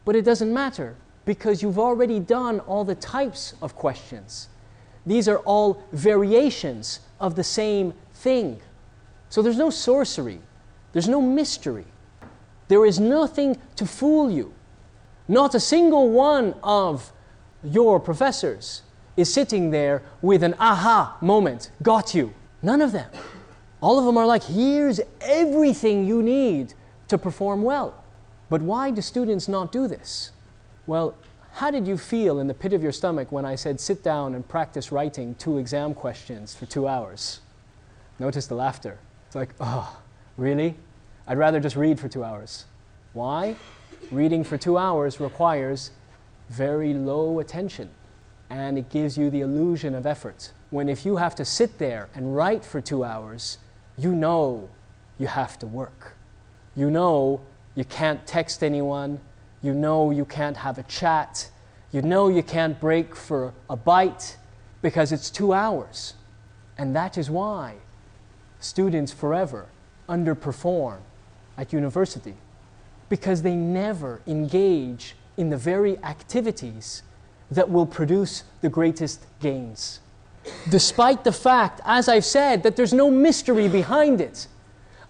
But 0.06 0.16
it 0.16 0.24
doesn't 0.24 0.54
matter 0.54 0.96
because 1.26 1.62
you've 1.62 1.80
already 1.80 2.20
done 2.20 2.60
all 2.62 2.84
the 2.84 2.96
types 2.96 3.54
of 3.62 3.76
questions. 3.76 4.50
These 5.06 5.28
are 5.28 5.40
all 5.40 5.84
variations 5.92 7.02
of 7.20 7.36
the 7.36 7.44
same 7.44 7.94
thing. 8.14 8.60
So 9.30 9.42
there's 9.42 9.58
no 9.58 9.70
sorcery, 9.70 10.40
there's 10.94 11.10
no 11.10 11.22
mystery. 11.22 11.86
There 12.68 12.86
is 12.86 13.00
nothing 13.00 13.58
to 13.78 13.86
fool 13.86 14.30
you. 14.30 14.54
Not 15.28 15.56
a 15.56 15.60
single 15.60 16.10
one 16.10 16.56
of 16.64 17.12
your 17.74 17.99
professors 17.99 18.82
is 19.15 19.34
sitting 19.34 19.72
there 19.72 20.03
with 20.22 20.43
an 20.43 20.55
aha 20.59 21.18
moment, 21.22 21.72
got 21.82 22.13
you. 22.13 22.34
None 22.61 22.82
of 22.82 22.91
them. 22.91 23.09
All 23.82 23.99
of 23.99 24.05
them 24.05 24.18
are 24.18 24.26
like, 24.26 24.43
here's 24.43 24.99
everything 25.22 26.05
you 26.05 26.24
need 26.24 26.74
to 27.07 27.18
perform 27.18 27.63
well. 27.63 28.03
But 28.49 28.61
why 28.61 28.91
do 28.91 29.01
students 29.01 29.47
not 29.47 29.72
do 29.72 29.88
this? 29.88 30.32
Well, 30.86 31.15
how 31.53 31.72
did 31.72 31.88
you 31.88 31.97
feel 31.97 32.39
in 32.39 32.47
the 32.47 32.53
pit 32.53 32.74
of 32.74 32.84
your 32.84 32.91
stomach 32.91 33.32
when 33.32 33.45
I 33.45 33.55
said 33.55 33.80
sit 33.80 34.03
down 34.03 34.36
and 34.36 34.47
practice 34.47 34.91
writing 34.91 35.36
two 35.36 35.57
exam 35.57 35.93
questions 35.93 36.55
for 36.55 36.65
two 36.65 36.88
hours? 36.88 37.41
Notice 38.20 38.47
the 38.47 38.55
laughter. 38.55 38.97
It's 39.28 39.36
like, 39.36 39.49
oh, 39.59 39.99
really? 40.38 40.76
I'd 41.28 41.38
rather 41.38 41.59
just 41.59 41.76
read 41.76 41.99
for 41.99 42.07
two 42.07 42.24
hours. 42.24 42.65
Why? 43.13 43.55
Reading 44.11 44.43
for 44.43 44.57
two 44.57 44.78
hours 44.78 45.20
requires 45.20 45.91
very 46.50 46.93
low 46.93 47.39
attention 47.39 47.89
and 48.50 48.78
it 48.78 48.89
gives 48.89 49.18
you 49.18 49.30
the 49.30 49.41
illusion 49.41 49.93
of 49.93 50.06
effort. 50.06 50.52
When 50.70 50.89
if 50.89 51.06
you 51.06 51.18
have 51.18 51.36
to 51.36 51.45
sit 51.45 51.78
there 51.78 52.10
and 52.16 52.36
write 52.36 52.64
for 52.64 52.82
two 52.82 53.04
hours, 53.04 53.58
you 53.98 54.16
know 54.16 54.70
you 55.18 55.28
have 55.28 55.60
to 55.60 55.68
work. 55.68 56.16
You 56.76 56.89
know 56.89 57.41
you 57.76 57.84
can't 57.86 58.26
text 58.26 58.64
anyone. 58.64 59.20
You 59.62 59.74
know 59.74 60.12
you 60.12 60.26
can't 60.26 60.58
have 60.58 60.78
a 60.78 60.84
chat. 60.84 61.50
You 61.91 62.02
know 62.02 62.28
you 62.28 62.43
can't 62.43 62.80
break 62.80 63.16
for 63.16 63.54
a 63.70 63.76
bite 63.76 64.38
because 64.82 65.12
it's 65.12 65.30
two 65.30 65.54
hours. 65.54 66.14
And 66.78 66.95
that 66.95 67.18
is 67.18 67.30
why 67.30 67.76
students 68.60 69.12
forever 69.12 69.68
underperform 70.08 71.00
at 71.58 71.74
university 71.74 72.36
because 73.10 73.41
they 73.41 73.56
never 73.56 74.22
engage 74.28 75.16
in 75.38 75.50
the 75.50 75.58
very 75.58 75.98
activities 76.04 77.04
that 77.52 77.70
will 77.70 77.86
produce 77.86 78.44
the 78.62 78.70
greatest 78.70 79.26
gains. 79.40 80.00
Despite 80.70 81.24
the 81.24 81.32
fact, 81.32 81.82
as 81.86 82.10
I've 82.10 82.26
said, 82.26 82.64
that 82.64 82.76
there's 82.76 82.94
no 82.94 83.10
mystery 83.10 83.68
behind 83.68 84.20
it. 84.22 84.48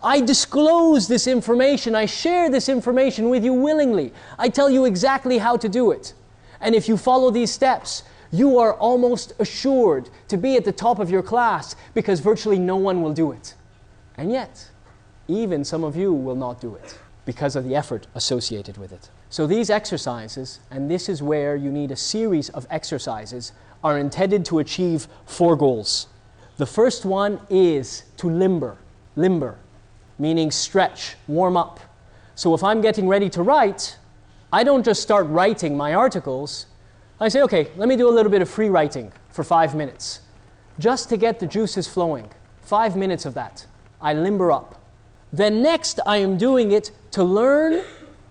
I 0.03 0.21
disclose 0.21 1.07
this 1.07 1.25
information, 1.25 1.95
I 1.95 2.05
share 2.05 2.49
this 2.49 2.69
information 2.69 3.29
with 3.29 3.43
you 3.43 3.53
willingly. 3.53 4.13
I 4.37 4.49
tell 4.49 4.69
you 4.69 4.85
exactly 4.85 5.39
how 5.39 5.57
to 5.57 5.67
do 5.67 5.91
it. 5.91 6.13
And 6.61 6.75
if 6.75 6.87
you 6.87 6.97
follow 6.97 7.31
these 7.31 7.51
steps, 7.51 8.03
you 8.31 8.59
are 8.59 8.73
almost 8.73 9.33
assured 9.39 10.09
to 10.27 10.37
be 10.37 10.55
at 10.55 10.65
the 10.65 10.71
top 10.71 10.99
of 10.99 11.09
your 11.09 11.23
class 11.23 11.75
because 11.93 12.19
virtually 12.19 12.59
no 12.59 12.75
one 12.75 13.01
will 13.01 13.13
do 13.13 13.31
it. 13.31 13.55
And 14.17 14.31
yet, 14.31 14.69
even 15.27 15.63
some 15.63 15.83
of 15.83 15.95
you 15.95 16.13
will 16.13 16.35
not 16.35 16.61
do 16.61 16.75
it 16.75 16.97
because 17.25 17.55
of 17.55 17.63
the 17.63 17.75
effort 17.75 18.07
associated 18.15 18.77
with 18.77 18.91
it. 18.91 19.09
So 19.29 19.45
these 19.45 19.69
exercises, 19.69 20.59
and 20.71 20.89
this 20.89 21.09
is 21.09 21.21
where 21.21 21.55
you 21.55 21.71
need 21.71 21.91
a 21.91 21.95
series 21.95 22.49
of 22.49 22.65
exercises, 22.69 23.51
are 23.83 23.97
intended 23.97 24.45
to 24.45 24.59
achieve 24.59 25.07
four 25.25 25.55
goals. 25.55 26.07
The 26.57 26.65
first 26.65 27.05
one 27.05 27.39
is 27.49 28.03
to 28.17 28.29
limber, 28.29 28.77
limber, 29.15 29.57
meaning 30.17 30.49
stretch, 30.49 31.15
warm 31.27 31.57
up. 31.57 31.79
So 32.35 32.53
if 32.53 32.63
I'm 32.63 32.81
getting 32.81 33.07
ready 33.07 33.29
to 33.31 33.43
write, 33.43 33.97
I 34.51 34.63
don't 34.63 34.83
just 34.83 35.01
start 35.01 35.27
writing 35.27 35.75
my 35.75 35.93
articles. 35.93 36.67
I 37.19 37.27
say, 37.27 37.41
okay, 37.41 37.69
let 37.75 37.89
me 37.89 37.97
do 37.97 38.09
a 38.09 38.13
little 38.13 38.31
bit 38.31 38.41
of 38.41 38.49
free 38.49 38.69
writing 38.69 39.11
for 39.29 39.43
five 39.43 39.75
minutes, 39.75 40.21
just 40.79 41.09
to 41.09 41.17
get 41.17 41.39
the 41.39 41.47
juices 41.47 41.87
flowing. 41.87 42.31
Five 42.61 42.95
minutes 42.95 43.25
of 43.25 43.33
that. 43.33 43.65
I 44.01 44.13
limber 44.13 44.51
up. 44.51 44.81
Then 45.33 45.61
next, 45.61 45.99
I 46.05 46.17
am 46.17 46.37
doing 46.37 46.71
it 46.71 46.91
to 47.11 47.23
learn 47.23 47.83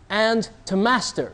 and 0.09 0.49
to 0.67 0.77
master. 0.77 1.33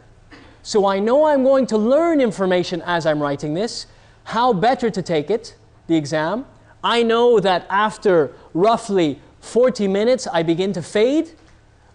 So 0.63 0.87
I 0.87 0.99
know 1.01 1.27
I'm 1.27 1.43
going 1.43 1.67
to 1.69 1.79
learn 1.79 2.21
information 2.21 2.83
as 2.83 3.05
I'm 3.07 3.21
writing 3.21 3.55
this, 3.55 3.87
how 4.25 4.53
better 4.53 4.91
to 4.91 5.03
take 5.03 5.31
it, 5.31 5.57
the 5.89 5.97
exam. 5.97 6.47
I 6.85 7.03
know 7.03 7.41
that 7.41 7.67
after 7.69 8.33
roughly 8.55 9.21
40 9.41 9.89
minutes, 9.89 10.29
I 10.33 10.43
begin 10.43 10.73
to 10.75 10.83
fade, 10.83 11.33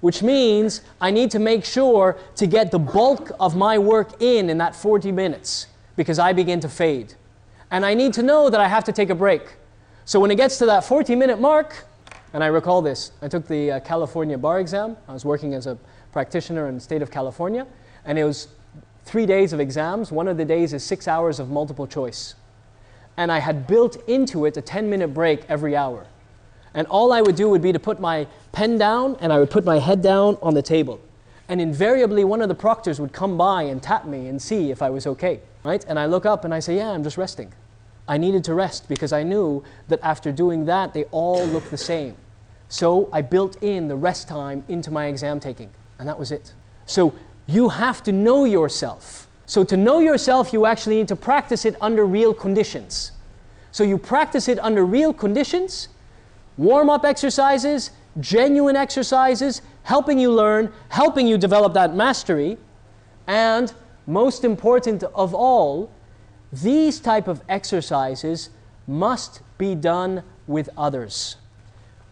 which 0.02 0.22
means 0.22 0.82
I 1.00 1.12
need 1.12 1.32
to 1.32 1.40
make 1.40 1.64
sure 1.64 2.18
to 2.36 2.46
get 2.46 2.72
the 2.72 2.80
bulk 2.80 3.32
of 3.40 3.56
my 3.56 3.78
work 3.78 4.22
in 4.22 4.50
in 4.50 4.58
that 4.58 4.76
40 4.76 5.12
minutes 5.12 5.68
because 5.96 6.20
I 6.20 6.34
begin 6.34 6.60
to 6.60 6.70
fade. 6.70 7.14
And 7.72 7.86
I 7.86 7.94
need 7.94 8.14
to 8.14 8.24
know 8.24 8.50
that 8.50 8.60
I 8.60 8.68
have 8.68 8.84
to 8.86 8.92
take 8.92 9.10
a 9.10 9.16
break. 9.16 9.56
So 10.06 10.20
when 10.20 10.32
it 10.32 10.36
gets 10.36 10.58
to 10.60 10.66
that 10.68 10.84
40 10.86 11.16
minute 11.16 11.40
mark, 11.40 11.86
and 12.34 12.44
I 12.44 12.48
recall 12.48 12.82
this, 12.82 13.12
I 13.22 13.28
took 13.28 13.48
the 13.48 13.72
uh, 13.72 13.80
California 13.80 14.38
bar 14.38 14.60
exam. 14.60 14.98
I 15.08 15.14
was 15.14 15.26
working 15.26 15.54
as 15.54 15.68
a 15.68 15.78
practitioner 16.12 16.68
in 16.68 16.76
the 16.76 16.82
state 16.82 17.02
of 17.02 17.12
California, 17.12 17.68
and 18.06 18.18
it 18.18 18.24
was 18.24 18.48
three 19.08 19.26
days 19.26 19.54
of 19.54 19.60
exams. 19.60 20.12
One 20.12 20.28
of 20.28 20.38
the 20.38 20.46
days 20.46 20.74
is 20.74 20.84
six 20.84 21.08
hours 21.08 21.40
of 21.40 21.50
multiple 21.50 21.88
choice. 21.88 22.36
And 23.16 23.32
I 23.32 23.40
had 23.40 23.66
built 23.66 23.98
into 24.08 24.46
it 24.46 24.58
a 24.58 24.62
10 24.62 24.90
minute 24.90 25.14
break 25.14 25.44
every 25.50 25.76
hour. 25.76 26.06
And 26.74 26.86
all 26.88 27.12
I 27.12 27.22
would 27.22 27.36
do 27.36 27.50
would 27.50 27.62
be 27.62 27.72
to 27.72 27.80
put 27.80 28.00
my 28.00 28.28
pen 28.52 28.78
down 28.78 29.18
and 29.20 29.34
I 29.34 29.40
would 29.40 29.50
put 29.50 29.66
my 29.66 29.80
head 29.80 30.02
down 30.02 30.38
on 30.42 30.54
the 30.54 30.62
table. 30.62 31.00
And 31.50 31.62
invariably, 31.62 32.24
one 32.26 32.42
of 32.42 32.50
the 32.50 32.56
proctors 32.56 33.00
would 33.00 33.14
come 33.14 33.38
by 33.38 33.64
and 33.64 33.82
tap 33.82 34.06
me 34.06 34.28
and 34.28 34.42
see 34.42 34.70
if 34.70 34.82
I 34.82 34.90
was 34.90 35.08
okay, 35.08 35.40
right? 35.64 35.84
And 35.88 35.98
I 35.98 36.06
look 36.06 36.26
up 36.26 36.44
and 36.44 36.54
I 36.54 36.60
say, 36.60 36.76
Yeah, 36.76 36.92
I'm 36.92 37.04
just 37.04 37.18
resting. 37.18 37.54
I 38.08 38.18
needed 38.18 38.44
to 38.46 38.54
rest 38.54 38.88
because 38.88 39.12
I 39.12 39.24
knew 39.24 39.64
that 39.88 40.00
after 40.04 40.32
doing 40.32 40.66
that, 40.66 40.94
they 40.94 41.06
all 41.06 41.46
looked 41.46 41.72
the 41.72 41.78
same. 41.78 42.16
So 42.70 43.10
I 43.12 43.22
built 43.22 43.62
in 43.64 43.88
the 43.88 43.96
rest 43.96 44.28
time 44.28 44.64
into 44.68 44.92
my 44.92 45.08
exam 45.08 45.40
taking. 45.40 45.72
And 46.00 46.08
that 46.08 46.20
was 46.20 46.32
it. 46.32 46.54
So 46.86 47.14
you 47.48 47.70
have 47.70 48.04
to 48.04 48.12
know 48.12 48.46
yourself. 48.46 49.28
So 49.46 49.64
to 49.64 49.78
know 49.78 50.00
yourself, 50.00 50.52
you 50.52 50.66
actually 50.66 50.98
need 50.98 51.08
to 51.08 51.16
practice 51.16 51.66
it 51.66 51.76
under 51.82 52.06
real 52.06 52.34
conditions. 52.34 53.14
So 53.72 53.84
you 53.84 53.98
practice 53.98 54.48
it 54.48 54.60
under 54.60 54.86
real 54.86 55.14
conditions, 55.14 55.88
warm 56.58 56.90
up 56.90 57.06
exercises, 57.06 57.92
genuine 58.20 58.76
exercises, 58.76 59.62
helping 59.84 60.20
you 60.20 60.32
learn, 60.32 60.72
helping 60.90 61.28
you 61.28 61.38
develop 61.38 61.74
that 61.74 61.96
mastery, 61.96 62.58
and 63.28 63.74
most 64.06 64.44
important 64.44 65.04
of 65.04 65.34
all, 65.34 65.92
these 66.52 67.00
type 67.00 67.28
of 67.28 67.42
exercises 67.48 68.50
must 68.88 69.42
be 69.58 69.76
done 69.76 70.24
with 70.48 70.70
others. 70.78 71.36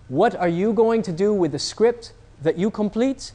What 0.07 0.35
are 0.35 0.47
you 0.47 0.73
going 0.73 1.01
to 1.03 1.11
do 1.11 1.33
with 1.33 1.51
the 1.51 1.59
script 1.59 2.13
that 2.43 2.57
you 2.57 2.69
complete? 2.69 3.31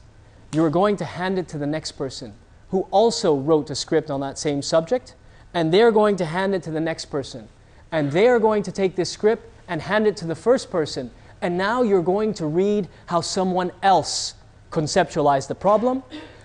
You 0.52 0.64
are 0.64 0.70
going 0.70 0.96
to 0.96 1.04
hand 1.04 1.38
it 1.38 1.48
to 1.48 1.58
the 1.58 1.66
next 1.66 1.92
person 1.92 2.34
who 2.70 2.86
also 2.90 3.34
wrote 3.34 3.70
a 3.70 3.74
script 3.74 4.10
on 4.10 4.20
that 4.20 4.38
same 4.38 4.62
subject, 4.62 5.14
and 5.54 5.72
they're 5.72 5.92
going 5.92 6.16
to 6.16 6.24
hand 6.24 6.54
it 6.54 6.62
to 6.62 6.70
the 6.70 6.80
next 6.80 7.06
person. 7.06 7.48
And 7.92 8.12
they 8.12 8.28
are 8.28 8.38
going 8.38 8.62
to 8.62 8.72
take 8.72 8.94
this 8.94 9.10
script 9.10 9.44
and 9.66 9.82
hand 9.82 10.06
it 10.06 10.16
to 10.18 10.26
the 10.26 10.34
first 10.34 10.70
person, 10.70 11.10
and 11.42 11.56
now 11.58 11.82
you're 11.82 12.02
going 12.02 12.34
to 12.34 12.46
read 12.46 12.88
how 13.06 13.20
someone 13.20 13.72
else 13.82 14.34
conceptualized 14.70 15.48
the 15.48 15.54
problem, 15.54 16.02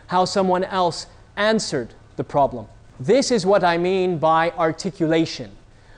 how 0.08 0.26
someone 0.26 0.64
else 0.64 1.08
answered 1.36 1.94
the 2.16 2.24
problem. 2.24 2.68
This 3.00 3.30
is 3.30 3.46
what 3.46 3.64
I 3.64 3.78
mean 3.78 4.18
by 4.18 4.52
articulation. 4.52 5.52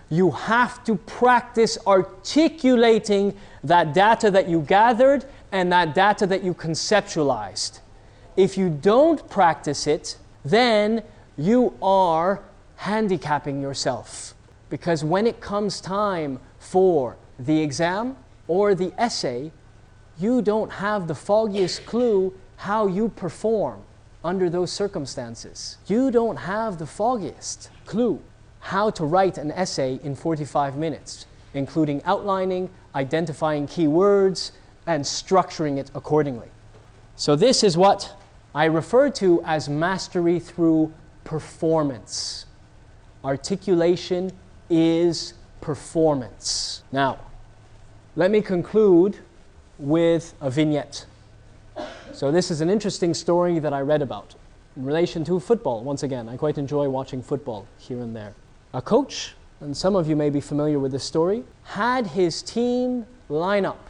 You 0.10 0.32
have 0.32 0.84
to 0.86 0.96
practice 0.96 1.78
articulating 1.86 3.38
that 3.64 3.94
data 3.94 4.32
that 4.32 4.50
you 4.50 4.62
gathered 4.62 5.26
and 5.52 5.72
that 5.72 5.94
data 5.94 6.26
that 6.28 6.44
you 6.44 6.54
conceptualized. 6.54 7.80
If 8.38 8.56
you 8.56 8.70
don't 8.70 9.28
practice 9.30 9.88
it, 9.88 10.18
then 10.46 11.04
you 11.38 11.74
are 11.82 12.44
handicapping 12.76 13.60
yourself. 13.62 14.36
Because 14.70 15.04
when 15.04 15.26
it 15.26 15.42
comes 15.42 15.82
time 15.82 16.40
for 16.60 17.18
the 17.40 17.62
exam 17.62 18.16
or 18.48 18.76
the 18.76 18.94
essay, 18.98 19.52
you 20.20 20.44
don't 20.44 20.72
have 20.74 21.08
the 21.08 21.16
foggiest 21.16 21.88
clue 21.88 22.32
how 22.58 22.86
you 22.86 23.10
perform 23.10 23.82
under 24.24 24.52
those 24.52 24.72
circumstances. 24.72 25.78
You 25.88 26.12
don't 26.12 26.38
have 26.38 26.78
the 26.78 26.86
foggiest 26.86 27.72
clue 27.86 28.22
how 28.60 28.92
to 28.92 29.06
write 29.06 29.40
an 29.40 29.52
essay 29.52 30.00
in 30.04 30.16
45 30.16 30.78
minutes, 30.78 31.26
including 31.56 32.04
outlining, 32.04 32.70
identifying 32.94 33.66
key 33.66 33.88
words, 33.88 34.52
and 34.86 35.04
structuring 35.04 35.78
it 35.78 35.90
accordingly. 35.96 36.50
So, 37.16 37.36
this 37.36 37.64
is 37.64 37.78
what 37.78 38.14
I 38.58 38.66
refer 38.66 39.12
to 39.12 39.40
as 39.44 39.70
mastery 39.70 40.40
through 40.40 40.92
performance. 41.24 42.48
Articulation 43.24 44.32
is 44.68 45.36
performance. 45.62 46.82
Now, 46.92 47.20
let 48.16 48.32
me 48.32 48.42
conclude 48.42 49.20
with 49.78 50.34
a 50.42 50.50
vignette. 50.50 51.06
So, 52.14 52.32
this 52.32 52.50
is 52.50 52.62
an 52.62 52.68
interesting 52.72 53.14
story 53.14 53.60
that 53.60 53.74
I 53.74 53.82
read 53.82 54.02
about 54.02 54.34
in 54.76 54.86
relation 54.86 55.24
to 55.26 55.40
football. 55.40 55.84
Once 55.84 56.02
again, 56.02 56.28
I 56.28 56.36
quite 56.36 56.58
enjoy 56.58 56.90
watching 56.90 57.22
football 57.22 57.68
here 57.78 58.00
and 58.00 58.16
there. 58.16 58.34
A 58.74 58.82
coach, 58.82 59.36
and 59.62 59.78
some 59.78 59.96
of 59.96 60.10
you 60.10 60.16
may 60.16 60.32
be 60.32 60.42
familiar 60.42 60.80
with 60.80 60.92
this 60.92 61.04
story, 61.04 61.44
had 61.64 62.08
his 62.08 62.42
team 62.42 63.06
line 63.30 63.68
up 63.68 63.88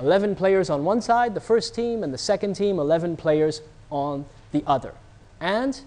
11 0.00 0.36
players 0.36 0.70
on 0.70 0.84
one 0.84 1.00
side, 1.00 1.34
the 1.34 1.40
first 1.40 1.74
team, 1.74 2.04
and 2.04 2.14
the 2.14 2.18
second 2.18 2.54
team, 2.54 2.78
11 2.78 3.16
players 3.16 3.62
on 3.90 4.24
the 4.52 4.62
other. 4.66 4.94
And 5.40 5.80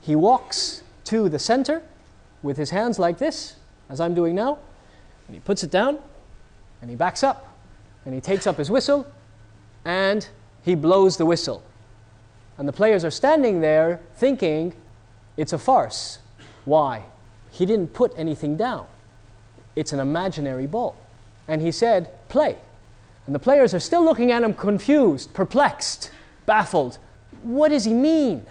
he 0.00 0.16
walks 0.16 0.82
to 1.04 1.28
the 1.28 1.38
center 1.38 1.82
with 2.42 2.56
his 2.56 2.70
hands 2.70 2.98
like 2.98 3.18
this, 3.18 3.56
as 3.88 4.00
I'm 4.00 4.14
doing 4.14 4.34
now, 4.34 4.58
and 5.26 5.34
he 5.34 5.40
puts 5.40 5.62
it 5.62 5.70
down, 5.70 5.98
and 6.80 6.90
he 6.90 6.96
backs 6.96 7.22
up, 7.22 7.56
and 8.04 8.14
he 8.14 8.20
takes 8.20 8.46
up 8.46 8.56
his 8.56 8.70
whistle, 8.70 9.06
and 9.84 10.28
he 10.62 10.74
blows 10.74 11.16
the 11.16 11.26
whistle. 11.26 11.62
And 12.58 12.68
the 12.68 12.72
players 12.72 13.04
are 13.04 13.10
standing 13.10 13.60
there 13.60 14.00
thinking 14.16 14.74
it's 15.36 15.52
a 15.52 15.58
farce. 15.58 16.18
Why? 16.64 17.04
He 17.50 17.66
didn't 17.66 17.88
put 17.88 18.12
anything 18.16 18.56
down. 18.56 18.86
It's 19.76 19.92
an 19.92 20.00
imaginary 20.00 20.66
ball. 20.66 20.96
And 21.48 21.60
he 21.60 21.72
said, 21.72 22.10
play. 22.28 22.56
And 23.26 23.34
the 23.34 23.38
players 23.38 23.74
are 23.74 23.80
still 23.80 24.04
looking 24.04 24.32
at 24.32 24.42
him 24.42 24.54
confused, 24.54 25.32
perplexed, 25.34 26.10
baffled. 26.46 26.98
What 27.44 27.68
does 27.68 27.84
he 27.84 27.92
mean? 27.92 28.46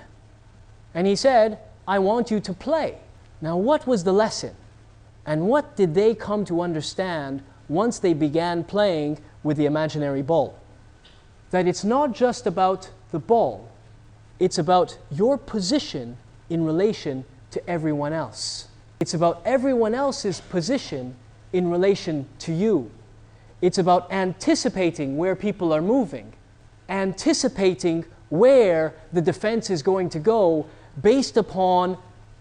And 0.93 1.07
he 1.07 1.15
said, 1.15 1.57
I 1.87 1.99
want 1.99 2.29
you 2.29 2.39
to 2.39 2.53
play. 2.53 2.99
Now, 3.41 3.57
what 3.57 3.87
was 3.87 4.03
the 4.03 4.13
lesson? 4.13 4.55
And 5.25 5.47
what 5.47 5.75
did 5.75 5.95
they 5.95 6.13
come 6.13 6.45
to 6.45 6.61
understand 6.61 7.41
once 7.67 7.97
they 7.97 8.13
began 8.13 8.63
playing 8.63 9.19
with 9.41 9.57
the 9.57 9.65
imaginary 9.65 10.21
ball? 10.21 10.59
That 11.49 11.67
it's 11.67 11.83
not 11.83 12.13
just 12.13 12.45
about 12.45 12.91
the 13.11 13.19
ball, 13.19 13.69
it's 14.39 14.57
about 14.57 14.97
your 15.09 15.37
position 15.37 16.17
in 16.49 16.63
relation 16.63 17.25
to 17.51 17.69
everyone 17.69 18.13
else. 18.13 18.67
It's 18.99 19.13
about 19.13 19.41
everyone 19.43 19.95
else's 19.95 20.39
position 20.39 21.15
in 21.51 21.69
relation 21.69 22.27
to 22.39 22.53
you. 22.53 22.91
It's 23.61 23.77
about 23.77 24.11
anticipating 24.11 25.17
where 25.17 25.35
people 25.35 25.73
are 25.73 25.81
moving, 25.81 26.33
anticipating 26.89 28.05
where 28.33 28.95
the 29.11 29.21
defense 29.21 29.69
is 29.69 29.83
going 29.83 30.09
to 30.09 30.17
go 30.17 30.65
based 31.03 31.37
upon 31.37 31.95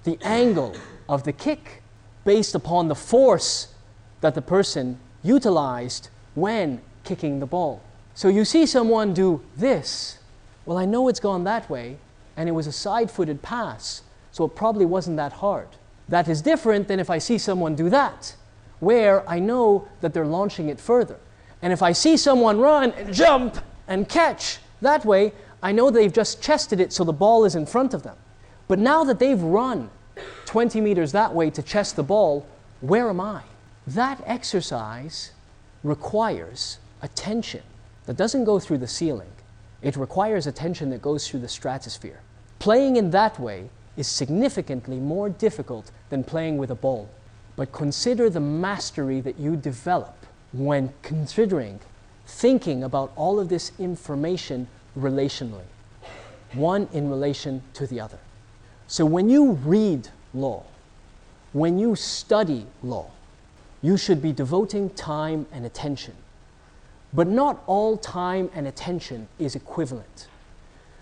the 0.05 0.18
angle 0.22 0.74
of 1.07 1.22
the 1.24 1.32
kick, 1.34 1.82
based 2.24 2.55
upon 2.55 2.88
the 2.88 2.95
force 2.95 3.74
that 4.22 4.34
the 4.34 4.40
person 4.40 4.99
utilized 5.22 6.09
when 6.34 6.80
kicking 7.05 7.40
the 7.40 7.47
ball. 7.47 7.82
So 8.14 8.28
you 8.28 8.47
see 8.47 8.64
someone 8.64 9.12
do 9.12 9.43
this. 9.55 10.18
Well, 10.64 10.78
I 10.78 10.86
know 10.86 11.09
it's 11.09 11.20
gone 11.20 11.45
that 11.45 11.68
way, 11.68 11.99
and 12.38 12.49
it 12.49 12.53
was 12.53 12.66
a 12.66 12.72
side 12.72 13.11
footed 13.11 13.43
pass, 13.43 14.01
so 14.30 14.47
it 14.47 14.57
probably 14.57 14.86
wasn't 14.86 15.18
that 15.18 15.34
hard. 15.34 15.68
That 16.09 16.26
is 16.26 16.40
different 16.40 16.88
than 16.88 17.01
if 17.01 17.11
I 17.11 17.18
see 17.18 17.36
someone 17.36 17.74
do 17.74 17.90
that, 17.90 18.34
where 18.80 19.28
I 19.28 19.40
know 19.40 19.86
that 20.01 20.14
they're 20.14 20.24
launching 20.24 20.70
it 20.70 20.80
further. 20.80 21.18
And 21.61 21.70
if 21.70 21.82
I 21.82 21.93
see 21.93 22.16
someone 22.16 22.59
run 22.61 22.93
and 22.93 23.12
jump 23.12 23.59
and 23.86 24.09
catch 24.09 24.59
that 24.80 25.05
way, 25.05 25.34
I 25.63 25.73
know 25.73 25.91
they've 25.91 26.13
just 26.13 26.43
chested 26.43 26.81
it 26.81 26.93
so 26.93 27.05
the 27.05 27.13
ball 27.13 27.45
is 27.45 27.55
in 27.55 27.67
front 27.67 27.95
of 27.95 28.03
them. 28.03 28.17
But 28.67 28.79
now 28.79 29.05
that 29.05 29.19
they've 29.19 29.41
run 29.41 29.91
20 30.47 30.81
meters 30.81 31.13
that 31.13 31.35
way 31.35 31.51
to 31.51 31.63
chest 31.63 31.97
the 31.97 32.03
ball, 32.03 32.47
where 32.81 33.09
am 33.09 33.21
I? 33.21 33.43
That 33.87 34.23
exercise 34.27 35.33
requires 35.85 36.79
attention 37.01 37.63
that 38.07 38.17
doesn't 38.17 38.45
go 38.45 38.59
through 38.59 38.79
the 38.79 38.89
ceiling. 38.89 39.31
It 39.83 39.97
requires 39.97 40.47
attention 40.47 40.91
that 40.91 41.03
goes 41.03 41.29
through 41.29 41.41
the 41.41 41.49
stratosphere. 41.49 42.21
Playing 42.59 42.97
in 42.97 43.11
that 43.11 43.39
way 43.39 43.71
is 43.97 44.07
significantly 44.09 44.99
more 44.99 45.29
difficult 45.29 45.91
than 46.11 46.25
playing 46.25 46.59
with 46.59 46.71
a 46.71 46.75
ball. 46.77 47.09
But 47.57 47.73
consider 47.73 48.31
the 48.31 48.41
mastery 48.41 49.21
that 49.21 49.39
you 49.39 49.57
develop 49.57 50.15
when 50.53 50.93
considering, 51.03 51.81
thinking 52.27 52.83
about 52.85 53.13
all 53.17 53.39
of 53.39 53.49
this 53.49 53.73
information 53.79 54.69
relationally, 54.99 55.64
one 56.53 56.88
in 56.93 57.09
relation 57.09 57.62
to 57.74 57.86
the 57.86 58.01
other. 58.01 58.18
So 58.86 59.05
when 59.05 59.30
you 59.30 59.53
read 59.53 60.09
law, 60.34 60.64
when 61.53 61.78
you 61.78 61.97
study 61.97 62.66
law, 62.82 63.11
you 63.82 63.97
should 63.97 64.22
be 64.22 64.32
devoting 64.32 64.90
time 64.90 65.47
and 65.53 65.66
attention. 65.66 66.14
But 67.12 67.26
not 67.26 67.62
all 67.66 67.97
time 67.97 68.51
and 68.55 68.66
attention 68.66 69.28
is 69.38 69.55
equivalent. 69.55 70.28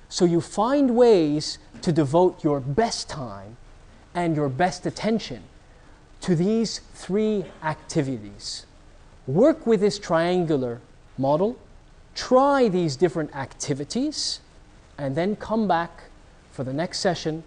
So 0.09 0.25
you 0.25 0.41
find 0.41 0.97
ways 0.97 1.59
to 1.83 1.93
devote 1.93 2.43
your 2.43 2.59
best 2.59 3.09
time 3.09 3.57
and 4.15 4.35
your 4.35 4.49
best 4.49 4.87
attention 4.87 5.45
to 6.23 6.35
these 6.35 6.81
three 6.95 7.45
activities. 7.63 8.67
Work 9.27 9.67
with 9.67 9.81
this 9.81 9.99
triangular 9.99 10.81
model, 11.17 11.57
try 12.15 12.69
these 12.69 12.97
different 12.97 13.35
activities, 13.35 14.41
and 14.99 15.17
then 15.17 15.37
come 15.37 15.67
back 15.67 16.05
for 16.53 16.65
the 16.65 16.73
next 16.73 17.01
session 17.01 17.43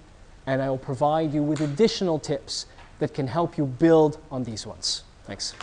and 0.46 0.62
I 0.62 0.70
will 0.70 0.78
provide 0.78 1.34
you 1.34 1.42
with 1.42 1.62
additional 1.62 2.20
tips 2.20 2.66
that 3.00 3.14
can 3.14 3.28
help 3.28 3.58
you 3.58 3.66
build 3.66 4.18
on 4.32 4.44
these 4.44 4.66
ones. 4.66 5.04
Thanks. 5.26 5.54